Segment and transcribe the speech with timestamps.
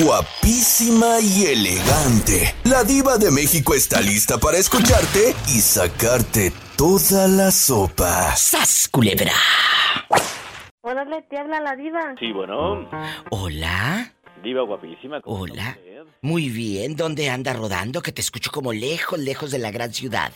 [0.00, 2.54] Guapísima y elegante.
[2.64, 8.34] La diva de México está lista para escucharte y sacarte toda la sopa.
[8.34, 9.34] ¡Sas, culebra!
[10.80, 12.14] Órale, te habla la diva.
[12.18, 12.88] Sí, bueno.
[13.28, 14.10] Hola.
[14.42, 15.20] Diva guapísima.
[15.20, 15.76] ¿cómo Hola.
[16.22, 18.00] Muy bien, ¿dónde anda rodando?
[18.00, 20.32] Que te escucho como lejos, lejos de la gran ciudad.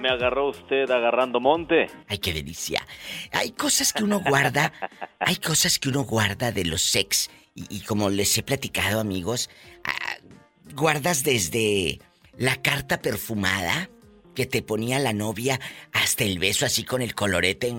[0.00, 1.86] Me agarró usted agarrando monte.
[2.08, 2.84] Ay, qué delicia.
[3.30, 4.72] Hay cosas que uno guarda,
[5.20, 7.30] hay cosas que uno guarda de los sex.
[7.54, 9.50] Y, como les he platicado, amigos,
[9.84, 10.16] ah,
[10.74, 12.00] guardas desde
[12.36, 13.90] la carta perfumada
[14.34, 15.60] que te ponía la novia
[15.92, 17.74] hasta el beso así con el colorete,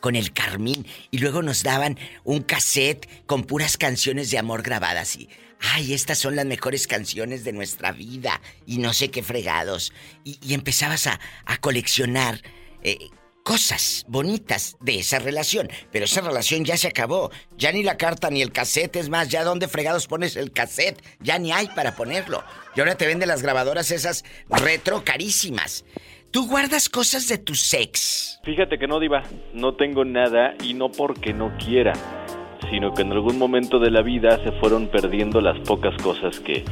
[0.00, 0.86] con el carmín.
[1.10, 5.28] Y luego nos daban un cassette con puras canciones de amor grabadas y...
[5.58, 8.42] Ay, estas son las mejores canciones de nuestra vida.
[8.66, 9.90] Y no sé qué fregados.
[10.22, 12.42] Y, y empezabas a, a coleccionar
[12.82, 13.08] eh,
[13.46, 15.68] cosas bonitas de esa relación.
[15.92, 17.30] Pero esa relación ya se acabó.
[17.56, 18.96] Ya ni la carta ni el cassette.
[18.96, 21.00] Es más, ya dónde fregados pones el cassette.
[21.20, 22.42] Ya ni hay para ponerlo.
[22.74, 25.84] Y ahora te venden las grabadoras esas retro carísimas.
[26.32, 28.40] Tú guardas cosas de tu sex.
[28.42, 29.22] Fíjate que no, Diva.
[29.54, 31.92] No tengo nada y no porque no quiera,
[32.68, 36.64] sino que en algún momento de la vida se fueron perdiendo las pocas cosas que,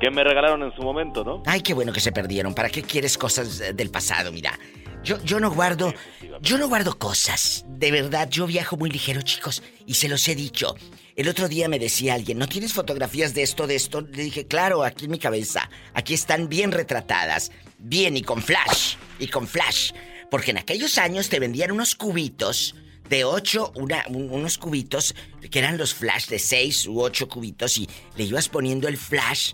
[0.00, 1.44] que me regalaron en su momento, ¿no?
[1.46, 2.52] Ay, qué bueno que se perdieron.
[2.52, 4.32] ¿Para qué quieres cosas del pasado?
[4.32, 4.58] Mira,
[5.06, 5.94] yo, yo no guardo,
[6.42, 7.64] yo no guardo cosas.
[7.68, 10.74] De verdad, yo viajo muy ligero, chicos, y se los he dicho.
[11.14, 14.00] El otro día me decía alguien, ¿no tienes fotografías de esto, de esto?
[14.02, 15.70] Le dije, claro, aquí en mi cabeza.
[15.94, 17.52] Aquí están bien retratadas.
[17.78, 18.96] Bien, y con flash.
[19.18, 19.92] Y con flash.
[20.30, 22.74] Porque en aquellos años te vendían unos cubitos
[23.08, 25.14] de ocho, una, un- unos cubitos
[25.50, 29.52] que eran los flash de seis u ocho cubitos y le ibas poniendo el flash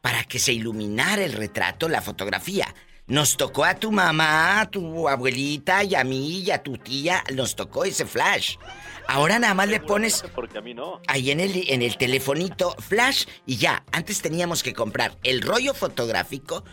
[0.00, 2.74] para que se iluminara el retrato, la fotografía.
[3.08, 7.24] Nos tocó a tu mamá, a tu abuelita y a mí y a tu tía,
[7.34, 8.56] nos tocó ese flash.
[9.06, 11.00] Ahora nada más le pones Porque a mí no.
[11.06, 13.82] ahí en el, en el telefonito flash y ya.
[13.92, 16.64] Antes teníamos que comprar el rollo fotográfico,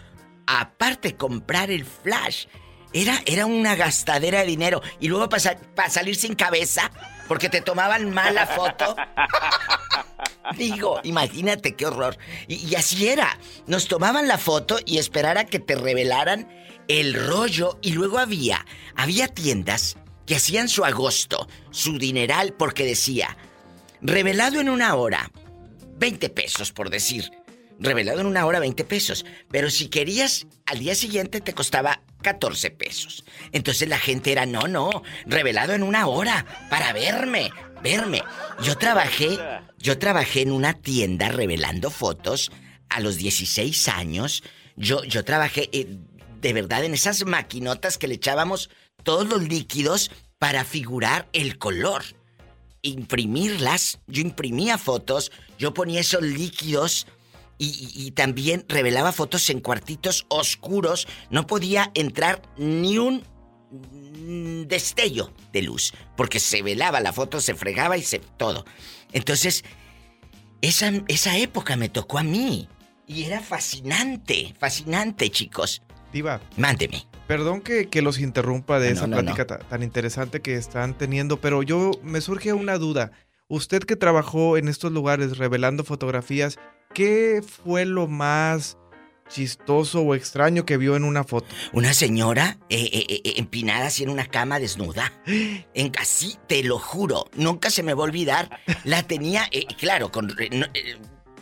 [0.46, 2.48] aparte comprar el flash.
[2.92, 4.82] Era, era una gastadera de dinero.
[5.00, 6.92] Y luego para salir sin cabeza,
[7.28, 8.96] porque te tomaban mala foto.
[10.58, 12.18] Digo, imagínate qué horror.
[12.48, 13.40] Y, y así era.
[13.68, 16.48] Nos tomaban la foto y esperar a que te revelaran
[16.88, 17.80] el rollo.
[17.82, 18.66] Y luego había,
[18.96, 23.38] había tiendas que hacían su agosto, su dineral, porque decía,
[24.02, 25.32] revelado en una hora,
[25.98, 27.32] 20 pesos por decir.
[27.80, 29.26] Revelado en una hora, 20 pesos.
[29.52, 33.24] Pero si querías, al día siguiente te costaba 14 pesos.
[33.52, 37.52] Entonces la gente era, no, no, revelado en una hora, para verme,
[37.84, 38.24] verme.
[38.64, 39.38] Yo trabajé,
[39.78, 42.52] yo trabajé en una tienda revelando fotos
[42.90, 44.44] a los 16 años.
[44.76, 45.88] Yo, yo trabajé eh,
[46.42, 48.70] de verdad en esas maquinotas que le echábamos
[49.04, 52.04] todos los líquidos para figurar el color
[52.86, 54.00] imprimirlas.
[54.08, 57.08] Yo imprimía fotos, yo ponía esos líquidos
[57.58, 61.08] y, y- y también revelaba fotos en cuartitos oscuros.
[61.30, 63.24] No podía entrar ni un
[64.68, 68.66] destello de luz, porque se velaba la foto, se fregaba y se todo.
[69.12, 69.64] Entonces,
[70.62, 72.68] esa, esa época me tocó a mí.
[73.08, 75.82] Y era fascinante, fascinante, chicos.
[76.12, 77.06] Diva, Mándeme.
[77.28, 80.98] perdón que, que los interrumpa de No, esa no, plática ta- tan interesante que están
[80.98, 83.12] teniendo, pero yo me surge una duda.
[83.48, 86.58] Usted que trabajó en estos lugares revelando fotografías,
[86.96, 88.78] ¿qué fue lo más
[89.30, 91.48] chistoso o extraño que vio en una foto?
[91.74, 95.12] Una señora eh, eh, eh, empinada así en una cama desnuda.
[95.76, 98.62] En, así, te lo juro, nunca se me va a olvidar.
[98.86, 99.48] La tenía,
[99.78, 100.66] claro, con, no,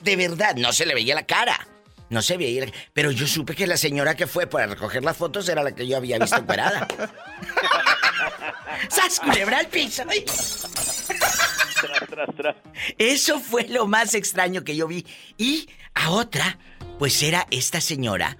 [0.02, 1.68] de verdad, no se le veía la cara.
[2.09, 5.16] No se veía, la- pero yo supe que la señora que fue para recoger las
[5.18, 6.88] fotos era la que yo había visto operada.
[8.90, 10.03] ¡Sas, culebra al piso!
[11.84, 11.90] ¡Ay!
[12.08, 12.56] Tras, tras, tras.
[12.98, 15.06] Eso fue lo más extraño que yo vi.
[15.38, 16.58] Y a otra,
[17.00, 18.38] pues era esta señora.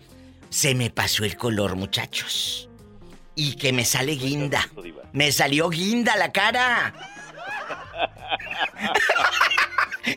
[0.50, 2.70] Se me pasó el color, muchachos.
[3.36, 4.70] Y que me sale guinda.
[5.12, 7.13] Me salió guinda la cara.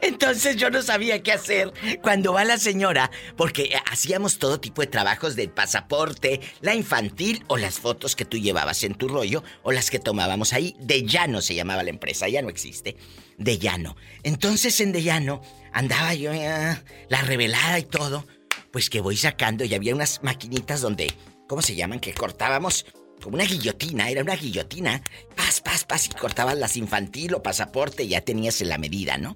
[0.02, 4.88] Entonces yo no sabía qué hacer cuando va la señora, porque hacíamos todo tipo de
[4.88, 9.72] trabajos del pasaporte, la infantil o las fotos que tú llevabas en tu rollo o
[9.72, 10.76] las que tomábamos ahí.
[10.80, 12.96] De llano se llamaba la empresa, ya no existe.
[13.38, 13.96] De llano.
[14.22, 16.76] Entonces en De llano andaba yo, eh,
[17.08, 18.26] la revelada y todo,
[18.70, 21.14] pues que voy sacando y había unas maquinitas donde,
[21.46, 22.00] ¿cómo se llaman?
[22.00, 22.86] Que cortábamos
[23.26, 25.02] como una guillotina, era una guillotina.
[25.34, 29.34] Paz, paz, paz, y cortabas las infantil o pasaporte, ya tenías en la medida, ¿no?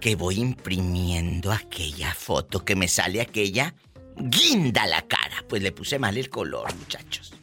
[0.00, 3.76] Que voy imprimiendo aquella foto, que me sale aquella
[4.16, 5.44] guinda la cara.
[5.48, 7.33] Pues le puse mal el color, muchachos.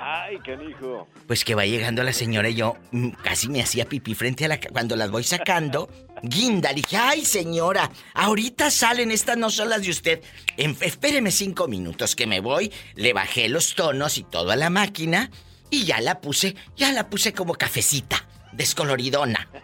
[0.00, 1.08] Ay, canijo.
[1.26, 4.48] Pues que va llegando la señora y yo mm, casi me hacía pipí frente a
[4.48, 4.60] la...
[4.60, 5.90] Cuando las voy sacando,
[6.22, 10.22] Guinda, dije, ay señora, ahorita salen, estas no son las de usted.
[10.56, 14.70] En, espéreme cinco minutos que me voy, le bajé los tonos y todo a la
[14.70, 15.32] máquina
[15.68, 19.48] y ya la puse, ya la puse como cafecita, descoloridona.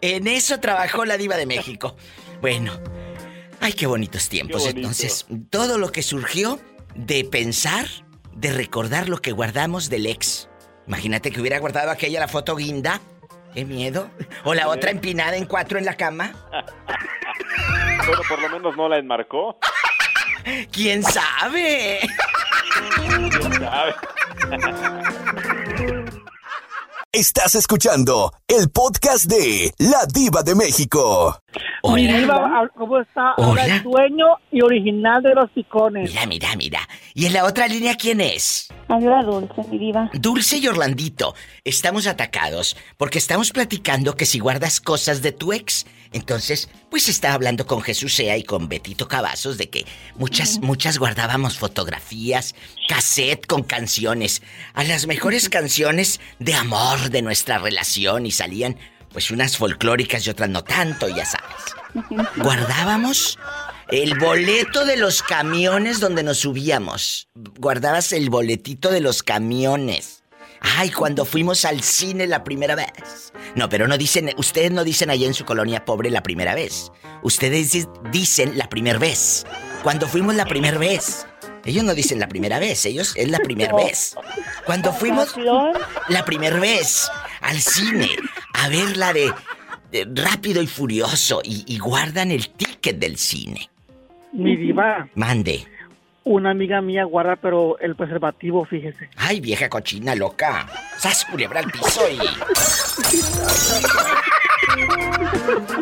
[0.00, 1.94] en eso trabajó la diva de México.
[2.40, 2.72] Bueno,
[3.60, 4.66] ay, qué bonitos tiempos.
[4.66, 6.60] Entonces, todo lo que surgió
[6.94, 7.86] de pensar,
[8.34, 10.48] de recordar lo que guardamos del ex.
[10.86, 13.00] Imagínate que hubiera guardado aquella la foto guinda.
[13.54, 14.10] Qué miedo.
[14.44, 16.32] O la otra empinada en cuatro en la cama.
[18.08, 19.58] Bueno, por lo menos no la enmarcó.
[20.72, 22.00] ¿Quién sabe?
[22.96, 23.94] ¿Quién sabe?
[27.12, 31.38] Estás escuchando el podcast de La Diva de México.
[31.94, 32.18] Mi Hola.
[32.18, 33.30] diva, ¿cómo está?
[33.36, 33.76] Ahora Hola.
[33.76, 36.10] el dueño y original de los picones.
[36.10, 36.80] Mira, mira, mira.
[37.14, 38.68] ¿Y en la otra línea quién es?
[38.88, 40.10] Habla dulce, mi diva.
[40.14, 41.34] Dulce y Orlandito,
[41.64, 47.34] estamos atacados porque estamos platicando que si guardas cosas de tu ex, entonces, pues está
[47.34, 49.84] hablando con Jesús Sea y con Betito Cavazos de que
[50.16, 52.54] muchas, muchas guardábamos fotografías,
[52.88, 58.78] cassette con canciones, a las mejores canciones de amor de nuestra relación y salían
[59.12, 62.26] pues unas folclóricas y otras no tanto, ya sabes.
[62.36, 63.38] Guardábamos
[63.88, 67.28] el boleto de los camiones donde nos subíamos.
[67.34, 70.22] Guardabas el boletito de los camiones.
[70.60, 73.32] Ay, cuando fuimos al cine la primera vez.
[73.54, 76.90] No, pero no dicen, ustedes no dicen allá en su colonia pobre la primera vez.
[77.22, 79.46] Ustedes di- dicen la primera vez.
[79.82, 81.26] Cuando fuimos la primera vez.
[81.64, 84.14] Ellos no dicen la primera vez, ellos es la primera vez.
[84.64, 85.34] Cuando fuimos
[86.08, 88.10] la primera vez al cine
[88.54, 89.32] a ver la de,
[89.90, 93.70] de Rápido y Furioso y, y guardan el ticket del cine.
[94.32, 95.66] Mi diva, Mande.
[96.24, 99.08] una amiga mía guarda, pero el preservativo, fíjese.
[99.16, 100.68] Ay, vieja cochina loca.
[100.98, 102.18] Sas culebra al piso y.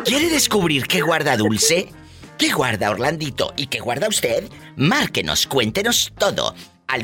[0.05, 1.89] ¿Quiere descubrir qué guarda Dulce?
[2.37, 3.53] ¿Qué guarda Orlandito?
[3.57, 4.49] ¿Y qué guarda usted?
[4.75, 6.55] Márquenos, cuéntenos todo.
[6.87, 7.03] Al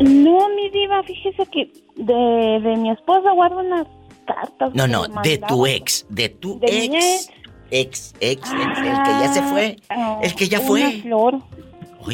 [0.00, 3.86] no, mi diva, fíjese que de, de mi esposa guardo unas
[4.26, 4.70] cartas.
[4.74, 6.94] No, no, de tu ex, de tu De ex.
[6.94, 7.28] ex.
[7.70, 8.56] Ex, ex, el
[9.02, 9.76] que ya se fue.
[9.88, 11.00] Ah, El que ya Una fue.
[11.02, 11.38] flor,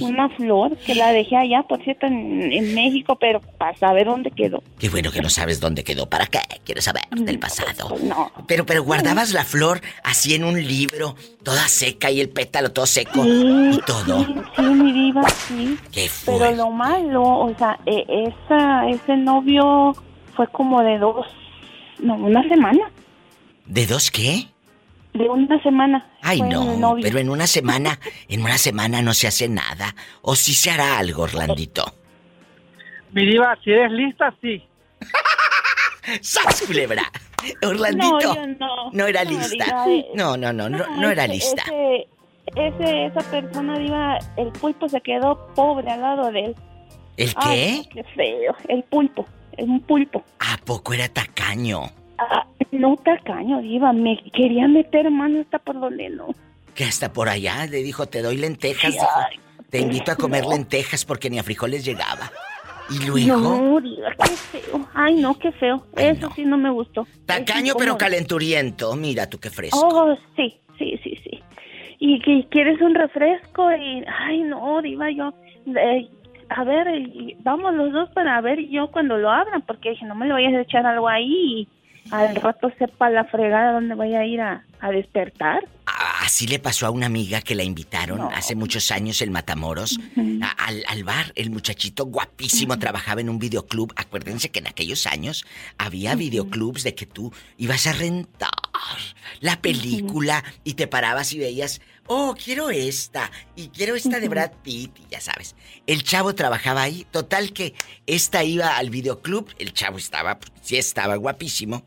[0.02, 4.30] una flor que la dejé allá, por cierto, en, en México, pero para saber dónde
[4.30, 4.62] quedó.
[4.78, 6.06] qué bueno que no sabes dónde quedó.
[6.08, 6.38] ¿Para qué?
[6.64, 7.88] Quiero saber del pasado.
[7.88, 8.30] Pues no.
[8.46, 12.86] Pero, pero guardabas la flor así en un libro, toda seca y el pétalo todo
[12.86, 14.24] seco Sí, y todo.
[14.24, 15.78] Sí, sí, mi diva, sí.
[15.92, 16.56] ¿Qué Pero fue?
[16.56, 19.94] lo malo, o sea, e- esa, ese novio
[20.36, 21.26] fue como de dos,
[21.98, 22.90] no, una semana.
[23.66, 24.46] ¿De dos qué?
[25.12, 26.06] De una semana.
[26.22, 27.98] Ay, fue no, pero en una semana,
[28.28, 29.94] en una semana no se hace nada.
[30.22, 31.92] O sí se hará algo, Orlandito.
[33.12, 34.62] Mi diva, si eres lista, sí.
[36.20, 37.02] ¡Sas, culebra!
[37.62, 38.18] Orlandito.
[38.20, 38.90] No, yo no.
[38.92, 39.64] No era No, lista.
[39.64, 41.62] diva, eh, No, no, no, no, no era lista.
[41.62, 42.06] Ese,
[42.56, 46.56] ese- esa persona, diva, el pulpo se quedó pobre al lado de él.
[47.16, 48.02] ¿El Ay, qué?
[48.02, 48.54] qué feo.
[48.68, 50.24] El pulpo, es un pulpo.
[50.38, 51.82] ¿A poco era tacaño?
[52.20, 56.28] Ah, no tacaño, diva, me quería meter mano hasta por donde no.
[56.74, 59.06] Que hasta por allá le dijo, te doy lentejas, dijo.
[59.70, 60.50] Te invito a comer no.
[60.50, 62.30] lentejas porque ni a frijoles llegaba.
[62.90, 64.88] Y luego, No, diva, qué feo.
[64.94, 65.86] Ay, no, qué feo.
[65.96, 66.34] Ay, Eso no.
[66.34, 67.06] sí no me gustó.
[67.24, 68.94] tacaño pero calenturiento.
[68.96, 69.78] Mira tú qué fresco.
[69.80, 71.40] Oh, sí, sí, sí, sí.
[72.00, 75.32] Y que quieres un refresco y, ay, no, diva, yo,
[75.66, 76.08] eh,
[76.48, 76.88] a ver,
[77.44, 80.54] vamos los dos para ver yo cuando lo abran, porque dije, no me le vayas
[80.54, 81.26] a echar algo ahí
[81.60, 81.68] y
[82.10, 85.66] al rato sepa la fregada dónde voy a ir a, a despertar.
[85.86, 88.30] Ah, Así le pasó a una amiga que la invitaron No.
[88.30, 89.98] hace muchos años en Matamoros
[90.42, 91.32] a- al, al bar.
[91.34, 93.92] El muchachito guapísimo trabajaba en un videoclub.
[93.96, 95.44] Acuérdense que en aquellos años
[95.78, 98.50] había videoclubs de que tú ibas a rentar
[99.40, 104.52] la película y te parabas y veías, oh, quiero esta y quiero esta de Brad
[104.62, 105.56] Pitt y ya sabes.
[105.86, 107.06] El chavo trabajaba ahí.
[107.10, 107.74] Total que
[108.06, 109.48] esta iba al videoclub.
[109.58, 111.82] El chavo estaba, pues, sí estaba guapísimo.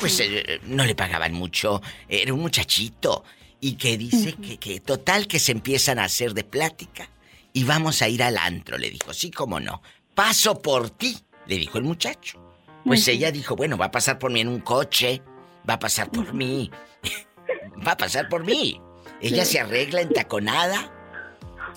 [0.00, 3.24] Pues eh, no le pagaban mucho, era un muchachito.
[3.60, 7.08] Y que dice que, que total que se empiezan a hacer de plática
[7.54, 9.80] y vamos a ir al antro, le dijo, sí, cómo no.
[10.14, 11.16] Paso por ti,
[11.46, 12.40] le dijo el muchacho.
[12.84, 15.22] Pues ella dijo, bueno, va a pasar por mí en un coche,
[15.68, 16.70] va a pasar por mí,
[17.86, 18.80] va a pasar por mí.
[19.20, 20.92] Ella se arregla entaconada,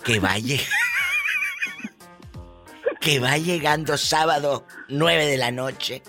[0.03, 0.59] que vaya.
[2.99, 6.01] que va llegando sábado 9 de la noche.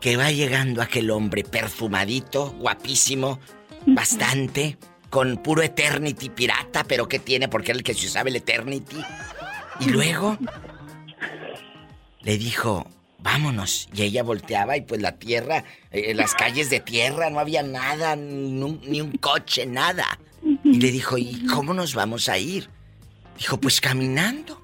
[0.00, 3.38] Que va llegando aquel hombre perfumadito, guapísimo,
[3.86, 4.78] bastante,
[5.10, 7.48] con puro Eternity pirata, pero ¿qué tiene?
[7.48, 8.96] Porque era el que se usaba el Eternity.
[9.80, 10.38] Y luego
[12.22, 12.86] le dijo,
[13.18, 13.88] vámonos.
[13.94, 18.16] Y ella volteaba y pues la tierra, eh, las calles de tierra, no había nada,
[18.16, 20.06] ni un, ni un coche, nada.
[20.64, 22.68] Y le dijo, ¿y cómo nos vamos a ir?
[23.36, 24.60] Dijo, pues caminando.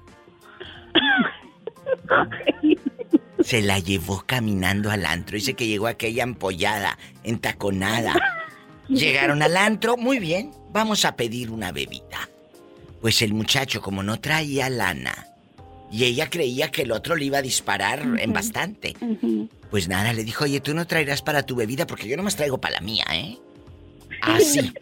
[3.47, 5.35] Se la llevó caminando al antro.
[5.35, 8.13] Dice que llegó aquella ampollada, entaconada.
[8.89, 12.27] Llegaron al antro, muy bien, vamos a pedir una bebida.
[12.99, 15.27] Pues el muchacho, como no traía lana,
[15.89, 18.97] y ella creía que el otro le iba a disparar en bastante.
[19.71, 22.59] Pues nada, le dijo, oye, tú no traerás para tu bebida porque yo nomás traigo
[22.59, 23.37] para la mía, ¿eh?
[24.23, 24.73] Así.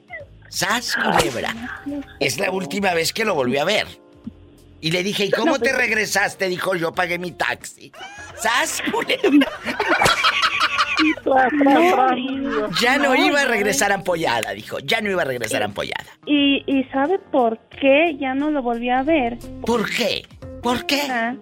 [0.50, 1.84] ¡Sas, culebra!
[2.20, 4.05] Es la última vez que lo volví a ver.
[4.86, 6.48] Y le dije, ¿y cómo te regresaste?
[6.48, 7.92] Dijo, yo pagué mi taxi.
[8.36, 9.52] ¡Sas, culebra!
[12.80, 14.78] ya no, iba a regresar ampollada, dijo.
[14.78, 16.06] Ya no iba a regresar ampollada.
[16.28, 19.40] ¿Y, ¿Y sabe por qué ya no lo volví a ver?
[19.66, 20.28] ¿Por qué?
[20.62, 21.02] ¿Por qué?
[21.10, 21.34] Ah,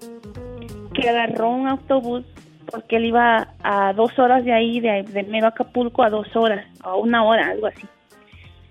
[0.94, 2.24] que agarró un autobús
[2.72, 6.66] porque él iba a dos horas de ahí, de, de mero Acapulco, a dos horas,
[6.80, 7.86] a una hora, algo así.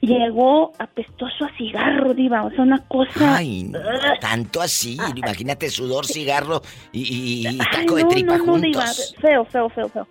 [0.02, 3.36] Llegó apestoso a cigarro, diva, o sea, una cosa...
[3.36, 3.78] Ay, no,
[4.20, 4.96] tanto así.
[5.00, 9.14] Ah, Imagínate sudor, cigarro y, y- y Ay, de tripa no, no, diva, juntos.
[9.20, 10.08] feo, feo, feo, feo.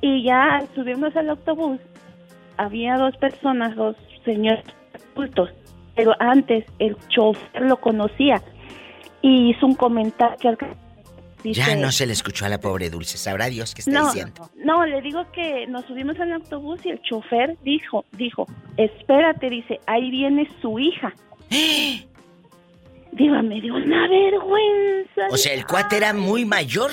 [0.00, 1.78] Y ya al subirnos al autobús,
[2.56, 4.64] había dos personas, dos señores
[5.14, 5.50] adultos,
[5.94, 8.42] pero antes el chofer lo conocía
[9.20, 10.56] y hizo un comentario al
[11.44, 13.16] dice, Ya no se le escuchó a la pobre Dulce.
[13.18, 14.50] Sabrá Dios qué está no, diciendo.
[14.56, 18.46] no, le digo que nos subimos al autobús y el chofer dijo, dijo,
[18.76, 21.14] espérate, dice, ahí viene su hija.
[23.12, 25.28] Diva, me dio una vergüenza.
[25.30, 26.90] O sea, el cuate era muy mayor.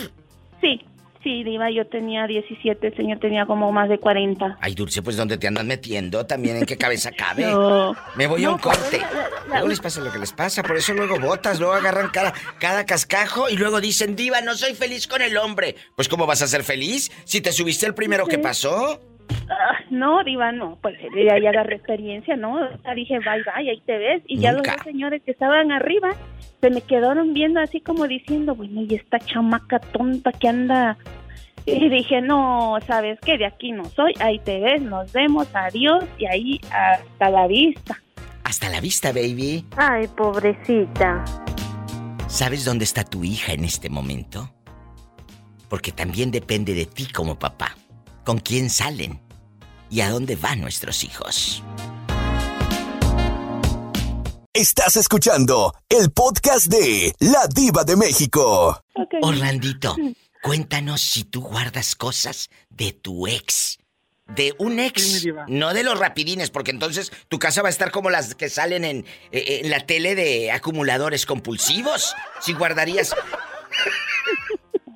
[0.62, 0.80] Sí,
[1.24, 4.58] sí, Diva, yo tenía 17, el señor tenía como más de 40.
[4.62, 6.26] Ay, Dulce, pues ¿dónde te andas metiendo?
[6.26, 7.46] También en qué cabeza cabe.
[7.52, 7.96] No.
[8.16, 8.98] Me voy a un pero corte.
[9.00, 11.74] la- la- la- Luego les pasa lo que les pasa, por eso luego botas, luego
[11.74, 15.76] agarran cada, cada cascajo y luego dicen, diva, no soy feliz con el hombre.
[15.96, 19.00] Pues ¿cómo vas a ser feliz si te subiste el primero que pasó?
[19.50, 22.56] Ah, no, Diva, no, pues ya, ya agarré experiencia, ¿no?
[22.56, 24.24] O sea, dije, bye, bye, ahí te ves.
[24.28, 26.10] Y ya los dos señores que estaban arriba
[26.62, 30.98] se me quedaron viendo así como diciendo, bueno, y esta chamaca tonta que anda.
[31.66, 33.38] Y dije, no, ¿sabes qué?
[33.38, 38.02] De aquí no soy, ahí te ves, nos vemos, adiós, y ahí hasta la vista.
[38.44, 39.66] Hasta la vista, baby.
[39.78, 41.24] Ay, pobrecita.
[42.28, 44.50] ¿Sabes dónde está tu hija en este momento?
[45.70, 47.76] Porque también depende de ti como papá.
[48.24, 49.20] ¿Con quién salen?
[49.90, 51.64] ¿Y a dónde van nuestros hijos?
[54.54, 58.84] Estás escuchando el podcast de La Diva de México.
[58.94, 59.14] Ok.
[59.24, 59.96] Orlandito,
[60.44, 63.80] cuéntanos si tú guardas cosas de tu ex.
[64.28, 68.12] De un ex, no de los rapidines, porque entonces tu casa va a estar como
[68.12, 72.14] las que salen en, eh, en la tele de acumuladores compulsivos.
[72.40, 73.16] Si guardarías...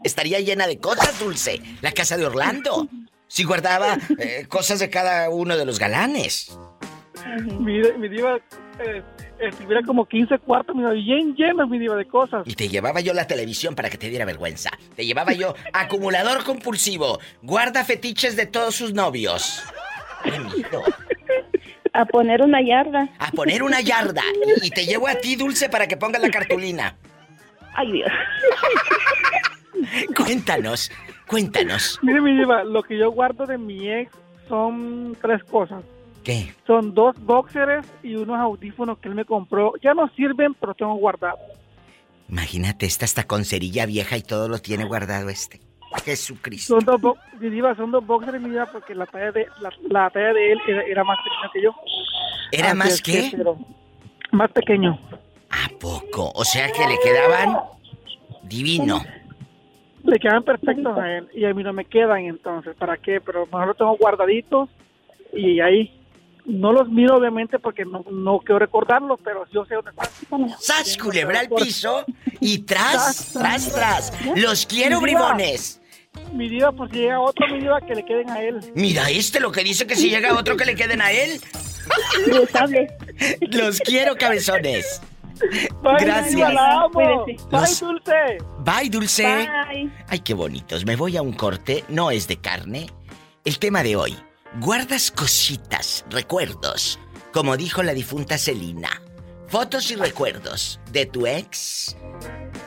[0.03, 1.59] Estaría llena de cosas, Dulce.
[1.81, 2.87] La casa de Orlando.
[3.35, 6.57] Si guardaba eh, cosas de cada uno de los galanes.
[7.59, 8.37] Mi, mi diva
[8.79, 9.03] eh,
[9.41, 12.43] estuviera como 15 cuartos, mi diva, bien llenos, mi diva, de cosas.
[12.45, 14.69] Y te llevaba yo la televisión para que te diera vergüenza.
[14.95, 17.19] Te llevaba yo acumulador compulsivo.
[17.41, 19.61] Guarda fetiches de todos sus novios.
[20.23, 20.83] ¡Qué miedo!
[21.91, 23.09] A poner una yarda.
[23.19, 24.23] A poner una yarda.
[24.63, 26.95] Y te llevo a ti, Dulce, para que pongas la cartulina.
[27.73, 28.11] Ay, Dios.
[30.15, 30.89] Cuéntanos,
[31.27, 31.99] cuéntanos.
[32.01, 34.11] Mire, mi diva, lo que yo guardo de mi ex
[34.47, 35.83] son tres cosas.
[36.23, 36.53] ¿Qué?
[36.65, 39.73] Son dos boxers y unos audífonos que él me compró.
[39.83, 41.39] Ya no sirven, pero tengo guardados.
[42.29, 45.61] Imagínate, esta está con cerilla vieja y todo lo tiene guardado este.
[46.03, 46.81] Jesucristo.
[46.81, 50.09] Son dos, mi diva, son dos boxers, mi diva, porque la talla de, la, la
[50.09, 51.71] talla de él era, era más pequeña que yo.
[52.51, 53.29] ¿Era Así más es que?
[53.37, 53.57] pero
[54.31, 54.99] más pequeño.
[55.51, 56.31] ¿A poco?
[56.35, 57.57] O sea que le quedaban
[58.43, 59.01] divino.
[60.05, 63.19] Le quedan perfectos a él y a mí no me quedan, entonces, ¿para qué?
[63.21, 64.69] Pero mejor los tengo guardaditos
[65.33, 65.91] y ahí
[66.45, 70.49] no los miro obviamente porque no, no quiero recordarlos, pero yo sé dónde están.
[70.59, 72.05] ¡Sas, culebra al piso!
[72.39, 74.13] Y tras, tras, tras.
[74.35, 75.81] Los quiero, bribones.
[76.31, 78.59] Mi diva, por si llega otro, mi diva, que le queden a él.
[78.73, 81.41] Mira este lo que dice que si llega otro que le queden a él.
[83.51, 85.01] Los quiero, cabezones.
[85.81, 86.25] Bye, Gracias.
[86.31, 86.91] mi diva, la amo.
[87.23, 87.43] Cuídese.
[87.49, 88.37] Bye, Los- Dulce.
[88.59, 89.23] Bye, Dulce.
[89.23, 89.91] Bye.
[90.07, 90.85] Ay, qué bonitos.
[90.85, 91.83] Me voy a un corte.
[91.89, 92.87] No es de carne.
[93.43, 94.15] El tema de hoy.
[94.59, 96.99] Guardas cositas, recuerdos.
[97.33, 99.01] Como dijo la difunta Celina.
[99.47, 101.95] Fotos y recuerdos de tu ex.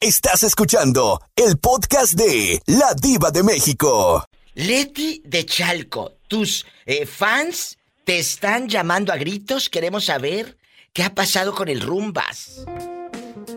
[0.00, 4.26] Estás escuchando el podcast de La Diva de México.
[4.52, 9.70] Leti de Chalco, tus eh, fans te están llamando a gritos.
[9.70, 10.56] Queremos saber
[10.92, 12.66] qué ha pasado con el Rumbas.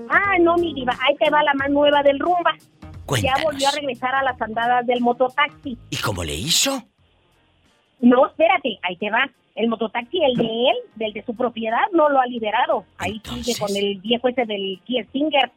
[0.07, 2.55] Ah, no, mi diva, ahí te va la más nueva del rumba.
[3.07, 3.39] Cuéntanos.
[3.39, 5.75] Ya volvió a regresar a las andadas del mototaxi.
[5.89, 6.83] ¿Y cómo le hizo?
[7.99, 9.27] No, espérate, ahí te va.
[9.55, 12.85] El mototaxi, el de él, del de su propiedad, no lo ha liberado.
[12.99, 13.55] Ahí Entonces.
[13.55, 15.51] sigue con el viejo ese del Kia Stinger.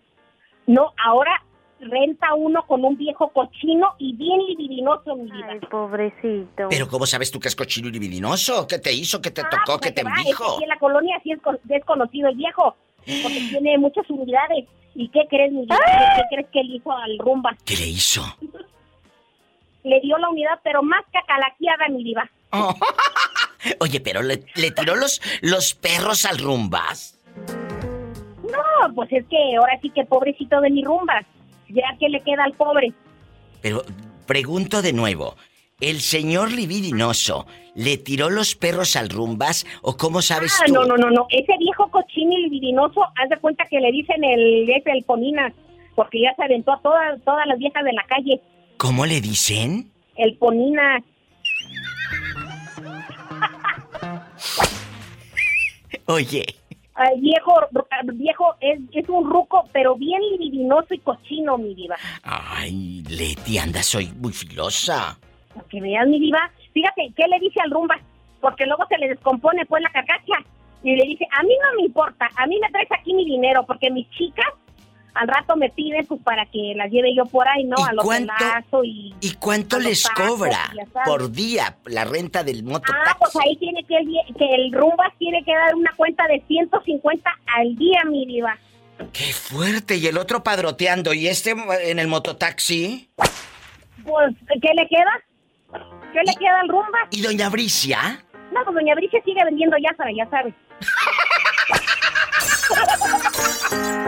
[0.66, 1.32] No, ahora
[1.80, 5.30] renta uno con un viejo cochino y bien libidinoso, mi.
[5.48, 6.68] Ay, pobrecito.
[6.68, 8.66] Pero ¿cómo sabes tú que es cochino y libidinoso?
[8.66, 9.20] ¿Qué te hizo?
[9.22, 9.78] ¿Qué te Ah, tocó?
[9.78, 10.54] pues ¿Qué te dijo?
[10.54, 12.76] aquí en la colonia sí es con- desconocido el viejo,
[13.22, 14.66] porque tiene muchas unidades.
[14.94, 15.76] ¿Y qué crees, mi diva?
[15.76, 17.56] ¿Qué, qué crees que él hizo al rumba?
[17.64, 18.22] ¿Qué le hizo?
[19.82, 22.30] Le dio la unidad, pero más cacalaqueada, mi diva.
[22.52, 22.74] Oh.
[23.80, 27.18] Oye, pero le, le tiró los, los perros al Rumbas.
[28.42, 31.22] No, pues es que ahora sí que pobrecito de mi rumba.
[31.70, 32.92] Ya que le queda al pobre.
[33.62, 33.82] Pero
[34.26, 35.36] pregunto de nuevo.
[35.80, 40.74] ¿El señor libidinoso le tiró los perros al Rumbas o cómo sabes Ah, tú?
[40.74, 41.26] no, no, no, no.
[41.30, 45.54] Ese viejo cochino y libidinoso, haz de cuenta que le dicen el, es el Poninas,
[45.94, 48.40] porque ya se aventó a todas, todas las viejas de la calle.
[48.76, 49.90] ¿Cómo le dicen?
[50.16, 51.02] El Poninas.
[56.06, 56.44] Oye,
[57.00, 57.54] El viejo,
[58.14, 61.96] viejo es, es un ruco, pero bien libidinoso y cochino, mi diva.
[62.22, 65.18] ay, Leti, anda, soy muy filosa.
[65.54, 66.50] Para que veas, mi diva.
[66.72, 67.98] Fíjate, ¿qué le dice al rumba?
[68.40, 70.44] Porque luego se le descompone pues la carcacha.
[70.82, 73.64] Y le dice, a mí no me importa, a mí me traes aquí mi dinero,
[73.66, 74.46] porque mis chicas
[75.14, 77.76] al rato me piden pues para que las lleve yo por ahí, ¿no?
[77.78, 79.14] ¿Y A los cuánto- y...
[79.20, 80.88] ¿Y cuánto les cobra sabes.
[81.04, 83.00] por día la renta del mototaxi?
[83.06, 86.42] Ah, pues ahí tiene que, el que el rumba tiene que dar una cuenta de
[86.46, 88.56] 150 al día, mi diva.
[89.12, 89.96] ¡Qué fuerte!
[89.96, 91.14] Y el otro padroteando.
[91.14, 93.10] ¿Y este en el mototaxi?
[94.04, 95.80] Pues, ¿qué le queda?
[96.12, 96.98] ¿Qué le queda al rumba?
[97.10, 98.22] ¿Y doña Bricia?
[98.52, 100.54] No, pues doña Bricia sigue vendiendo ya ya sabes.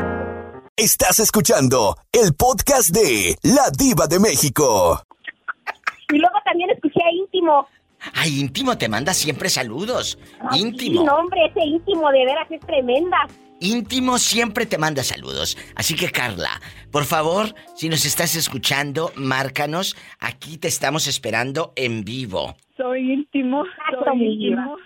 [0.77, 5.03] Estás escuchando el podcast de La Diva de México.
[6.11, 7.69] Y luego también escuché a Íntimo.
[8.15, 10.19] Ay, íntimo te manda siempre saludos.
[10.51, 11.01] Ay, íntimo.
[11.03, 13.19] Sí, no, hombre, ese Íntimo de veras es tremenda.
[13.61, 15.59] Íntimo siempre te manda saludos.
[15.77, 16.59] Así que Carla,
[16.91, 19.95] por favor, si nos estás escuchando, márcanos.
[20.21, 22.57] Aquí te estamos esperando en vivo.
[22.79, 24.77] Soy íntimo, Exacto, soy íntimo,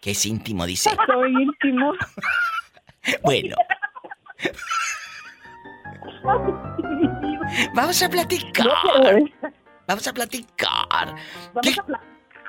[0.00, 0.64] ¿Qué es íntimo?
[0.66, 0.90] Dice.
[1.06, 1.92] soy íntimo.
[3.22, 3.54] Bueno,
[7.74, 8.66] vamos a platicar.
[9.86, 11.14] Vamos a platicar.
[11.62, 12.00] ¿Qué- Vamos a pla-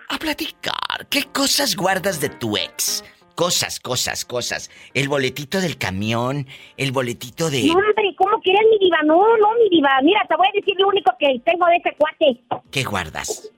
[0.10, 1.08] a platicar.
[1.10, 3.04] ¿Qué cosas guardas de tu ex?
[3.36, 4.70] Cosas, cosas, cosas.
[4.94, 7.66] El boletito del camión, el boletito de...
[7.66, 9.00] No, hombre, ¿cómo quieres mi diva?
[9.04, 9.90] No, no, mi diva.
[10.04, 12.42] Mira, te voy a decir lo único que tengo de ese cuate.
[12.72, 13.52] ¿Qué guardas?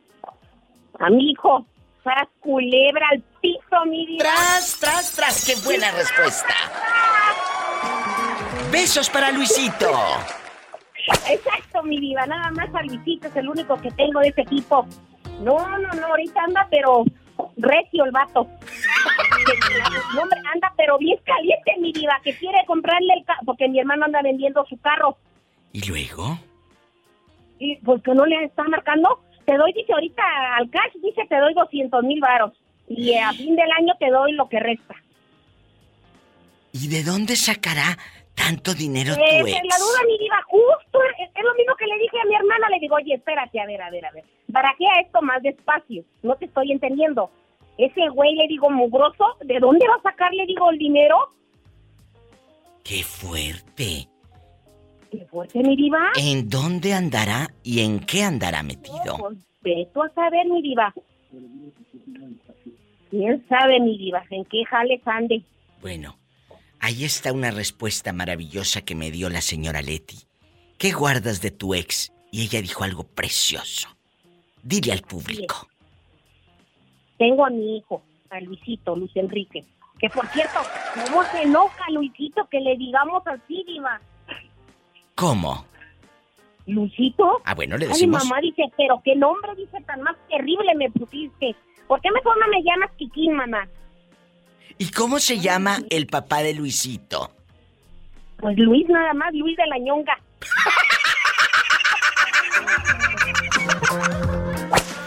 [1.00, 1.64] A mi hijo.
[2.04, 4.24] Tras culebra al piso, mi diva.
[4.24, 5.46] Tras, tras, tras.
[5.46, 6.54] ¡Qué buena respuesta!
[8.72, 9.92] Besos para Luisito.
[11.30, 12.26] Exacto, mi diva.
[12.26, 14.86] Nada más a Luisito es el único que tengo de ese tipo.
[15.42, 17.04] No, no, no, ahorita anda, pero
[17.58, 18.48] recio el vato.
[20.14, 23.80] No, hombre, anda, pero bien caliente, mi diva, que quiere comprarle el carro, porque mi
[23.80, 25.18] hermano anda vendiendo su carro.
[25.72, 26.38] ¿Y luego?
[27.60, 29.22] Y pues que no le está marcando.
[29.46, 30.24] Te doy, dice ahorita
[30.58, 32.54] al cash, dice te doy 200 mil varos.
[32.88, 34.96] Y a fin del año te doy lo que resta.
[36.72, 37.98] ¿Y de dónde sacará
[38.36, 39.64] tanto dinero Esa tu es ex?
[39.68, 41.00] la duda, mi diva, justo.
[41.20, 42.70] Es, es lo mismo que le dije a mi hermana.
[42.70, 44.24] Le digo, oye, espérate, a ver, a ver, a ver.
[44.48, 46.04] Barajea esto más despacio.
[46.24, 47.30] No te estoy entendiendo.
[47.78, 51.16] Ese güey, le digo, mugroso, ¿de dónde va a sacar, le digo, el dinero?
[52.84, 54.08] ¡Qué fuerte!
[55.12, 56.12] Qué fuerte, mi diva.
[56.18, 59.18] ¿En dónde andará y en qué andará metido?
[59.20, 60.94] Pues, ve tú a saber, mi diva.
[63.10, 65.42] ¿Quién sabe, mi diva, en qué jales ande?
[65.82, 66.18] Bueno,
[66.80, 70.18] ahí está una respuesta maravillosa que me dio la señora Leti.
[70.78, 72.12] ¿Qué guardas de tu ex?
[72.32, 73.88] Y ella dijo algo precioso.
[74.64, 75.68] Dile al público.
[77.18, 78.04] Tengo a mi hijo.
[78.30, 79.64] a Luisito, Luis Enrique.
[80.00, 80.60] Que por cierto,
[80.94, 84.00] ¿cómo se enoja Luisito que le digamos así, Diva?
[85.16, 85.66] ¿Cómo?
[86.68, 87.42] Luisito.
[87.46, 88.26] Ah, bueno, le Ay, mi decimos.
[88.26, 91.56] mamá dice, pero qué nombre dice tan más terrible me pusiste.
[91.88, 93.68] ¿Por qué mejor no me llamas Kikín, mamá?
[94.78, 97.32] ¿Y cómo se llama el papá de Luisito?
[98.40, 100.18] Pues Luis nada más, Luis de la ñonga.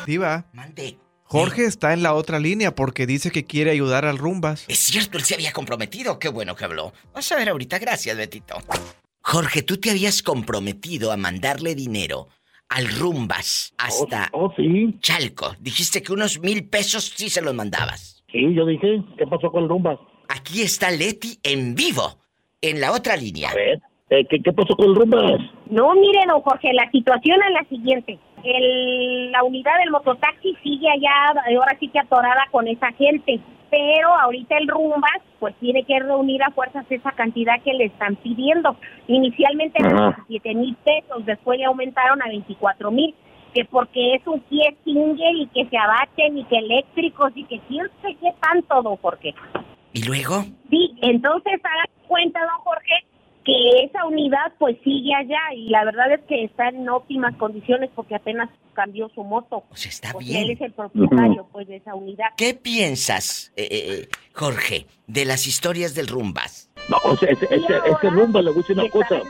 [0.06, 0.98] Diva, Mande.
[1.24, 4.64] Jorge está en la otra línea porque dice que quiere ayudar al Rumbas.
[4.66, 6.18] Es cierto, él se había comprometido.
[6.18, 6.92] Qué bueno que habló.
[7.14, 7.78] Vas a ver ahorita.
[7.78, 8.56] Gracias, Betito.
[9.20, 12.26] Jorge, tú te habías comprometido a mandarle dinero
[12.70, 15.54] al Rumbas hasta Oh, sí, Chalco.
[15.60, 18.24] Dijiste que unos mil pesos sí se los mandabas.
[18.32, 19.98] sí, yo dije, ¿qué pasó con el Rumbas?
[20.28, 22.18] Aquí está Leti en vivo,
[22.62, 23.50] en la otra línea.
[23.50, 23.80] A ver,
[24.10, 25.40] eh, ¿qué, ¿qué pasó con el Rumbas?
[25.68, 28.18] No, mire, don Jorge, la situación es la siguiente.
[28.44, 33.40] El, la unidad del mototaxi sigue allá, ahora sí que atorada con esa gente.
[33.70, 38.16] Pero ahorita el Rumbas, pues tiene que reunir a fuerzas esa cantidad que le están
[38.16, 38.76] pidiendo.
[39.06, 40.24] Inicialmente eran Ajá.
[40.28, 43.14] 17 mil pesos, después le aumentaron a 24 mil.
[43.54, 47.58] Que porque es un pie single y que se abaten y que eléctricos y que
[47.66, 49.34] quién sé qué tanto, don Jorge.
[49.92, 50.44] ¿Y luego?
[50.70, 52.94] Sí, entonces haga cuenta, don Jorge,
[53.50, 57.90] que esa unidad pues sigue allá y la verdad es que está en óptimas condiciones
[57.94, 59.64] porque apenas cambió su moto.
[59.70, 60.50] O sea, está Porque él bien.
[60.56, 62.26] es el propietario pues de esa unidad.
[62.36, 66.70] ¿Qué piensas, eh, eh, Jorge, de las historias del Rumbas?
[66.88, 69.20] No, o sea, ese, ese, ese Rumba, le voy a decir una cosa.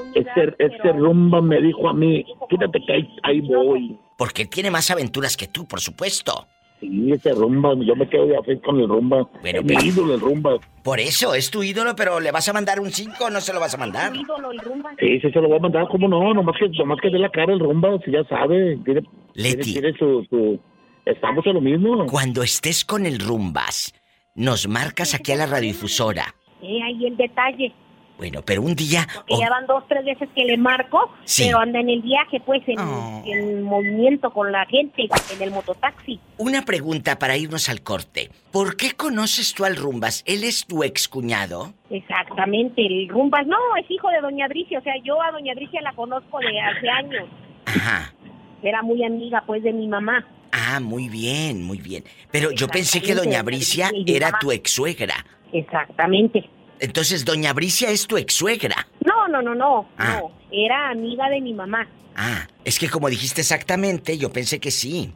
[0.00, 3.98] unidad, Ese, ese Rumba me dijo a mí, quítate que ahí, ahí voy.
[4.18, 6.46] Porque él tiene más aventuras que tú, por supuesto.
[6.90, 9.28] Sí, ese Rumba, yo me quedo de hacer con el Rumba.
[9.40, 10.50] Bueno, es mi pero- ídolo el Rumba.
[10.82, 13.52] Por eso, es tu ídolo, pero ¿le vas a mandar un 5 o no se
[13.54, 14.12] lo vas a mandar?
[14.14, 14.90] Su ídolo, el Rumba.
[14.98, 16.34] Sí, sí, se lo voy a mandar, ¿cómo no?
[16.34, 18.76] Nomás que, nomás que dé la cara el Rumba, si ya sabe.
[18.84, 19.02] Tiene,
[19.34, 19.72] Leti.
[19.72, 20.60] tiene, tiene su, su...
[21.06, 22.06] Estamos en lo mismo.
[22.06, 23.92] Cuando estés con el Rumbas,
[24.34, 26.34] nos marcas aquí a la radiodifusora.
[26.62, 27.72] Eh, ahí el detalle.
[28.16, 29.06] Bueno, pero un día...
[29.12, 31.44] Porque ya van dos, tres veces que le marco, Sí.
[31.46, 33.22] pero anda en el viaje, pues, en, Oh.
[33.26, 36.20] en movimiento con la gente, en el mototaxi.
[36.38, 38.30] Una pregunta para irnos al corte.
[38.52, 40.22] ¿Por qué conoces tú al Rumbas?
[40.26, 41.74] ¿Él es tu excuñado?
[41.90, 45.80] Exactamente, el Rumbas, no, es hijo de Doña Bricia, o sea, yo a Doña Bricia
[45.82, 47.28] la conozco de hace años,
[47.66, 48.14] Ajá.
[48.62, 50.24] era muy amiga, pues, de mi mamá.
[50.52, 52.04] Ah, muy bien, muy bien.
[52.30, 55.14] Pero yo pensé que Doña Bricia era tu ex-suegra.
[55.52, 56.48] Exactamente.
[56.80, 58.88] Entonces, Doña Bricia es tu ex-suegra.
[59.04, 60.18] No, no, no, no, Ah.
[60.20, 61.86] no, era amiga de mi mamá.
[62.16, 65.12] Ah, es que como dijiste exactamente, yo pensé que sí.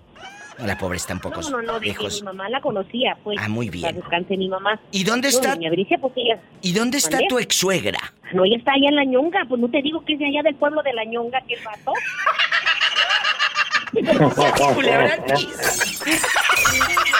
[0.58, 2.20] La pobre está un poco No, no, no, lejos.
[2.20, 3.38] mi mamá la conocía, pues.
[3.40, 3.94] Ah, muy bien.
[3.94, 4.80] descanse mi mamá.
[4.90, 5.54] ¿Y dónde está?
[5.54, 7.98] Doña Bricia, pues ella, ¿Y dónde está tu ex-suegra?
[8.32, 10.42] no, ella está allá en La Ñonga, pues no te digo que es de allá
[10.42, 11.92] del pueblo de La Ñonga, que vato.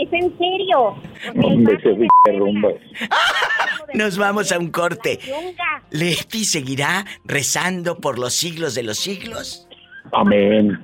[0.00, 0.96] Es en serio.
[1.42, 1.78] Hombre,
[2.38, 2.70] Rumba.
[3.94, 5.18] Nos vamos a un corte.
[5.90, 9.68] ¿Leti seguirá rezando por los siglos de los siglos?
[10.12, 10.78] Amén.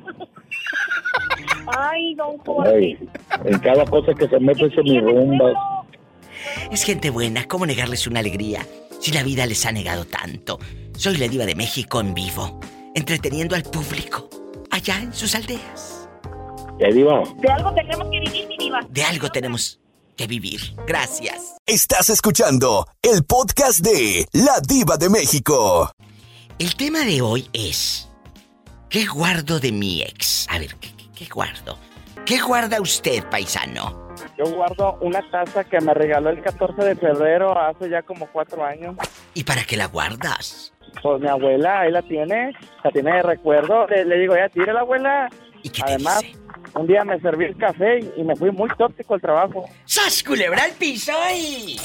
[1.77, 2.71] Ay, don Jorge.
[2.71, 2.99] Ay,
[3.45, 5.53] en cada cosa que se mete ese mi Rumba.
[6.71, 8.67] Es gente buena, ¿cómo negarles una alegría
[9.01, 10.59] si la vida les ha negado tanto?
[10.97, 12.61] Soy la diva de México en vivo,
[12.95, 14.29] entreteniendo al público
[14.71, 16.09] allá en sus aldeas.
[16.79, 17.23] Ya diva.
[17.41, 18.49] De algo tenemos que vivir,
[18.89, 19.81] De algo tenemos
[20.17, 20.61] que vivir.
[20.87, 21.57] Gracias.
[21.67, 25.91] Estás escuchando el podcast de La Diva de México.
[26.59, 28.09] El tema de hoy es
[28.89, 30.47] ¿Qué guardo de mi ex?
[30.51, 31.79] A ver, ¿qué, qué- qué guardo?
[32.27, 34.09] ¿Qué guarda usted, paisano?
[34.37, 38.65] Yo guardo una taza que me regaló el 14 de febrero hace ya como cuatro
[38.65, 38.97] años.
[39.35, 40.73] ¿Y para qué la guardas?
[41.03, 42.53] Pues mi abuela ahí la tiene,
[42.85, 43.87] la tiene de recuerdo.
[43.87, 45.29] Le, le digo, ya tire la abuela.
[45.63, 46.39] ¿Y qué te Además, dice?
[46.81, 49.69] Un día me serví el café y, me fui muy tóxico al trabajo.
[49.85, 51.77] ¡Sas, culebra al piso y...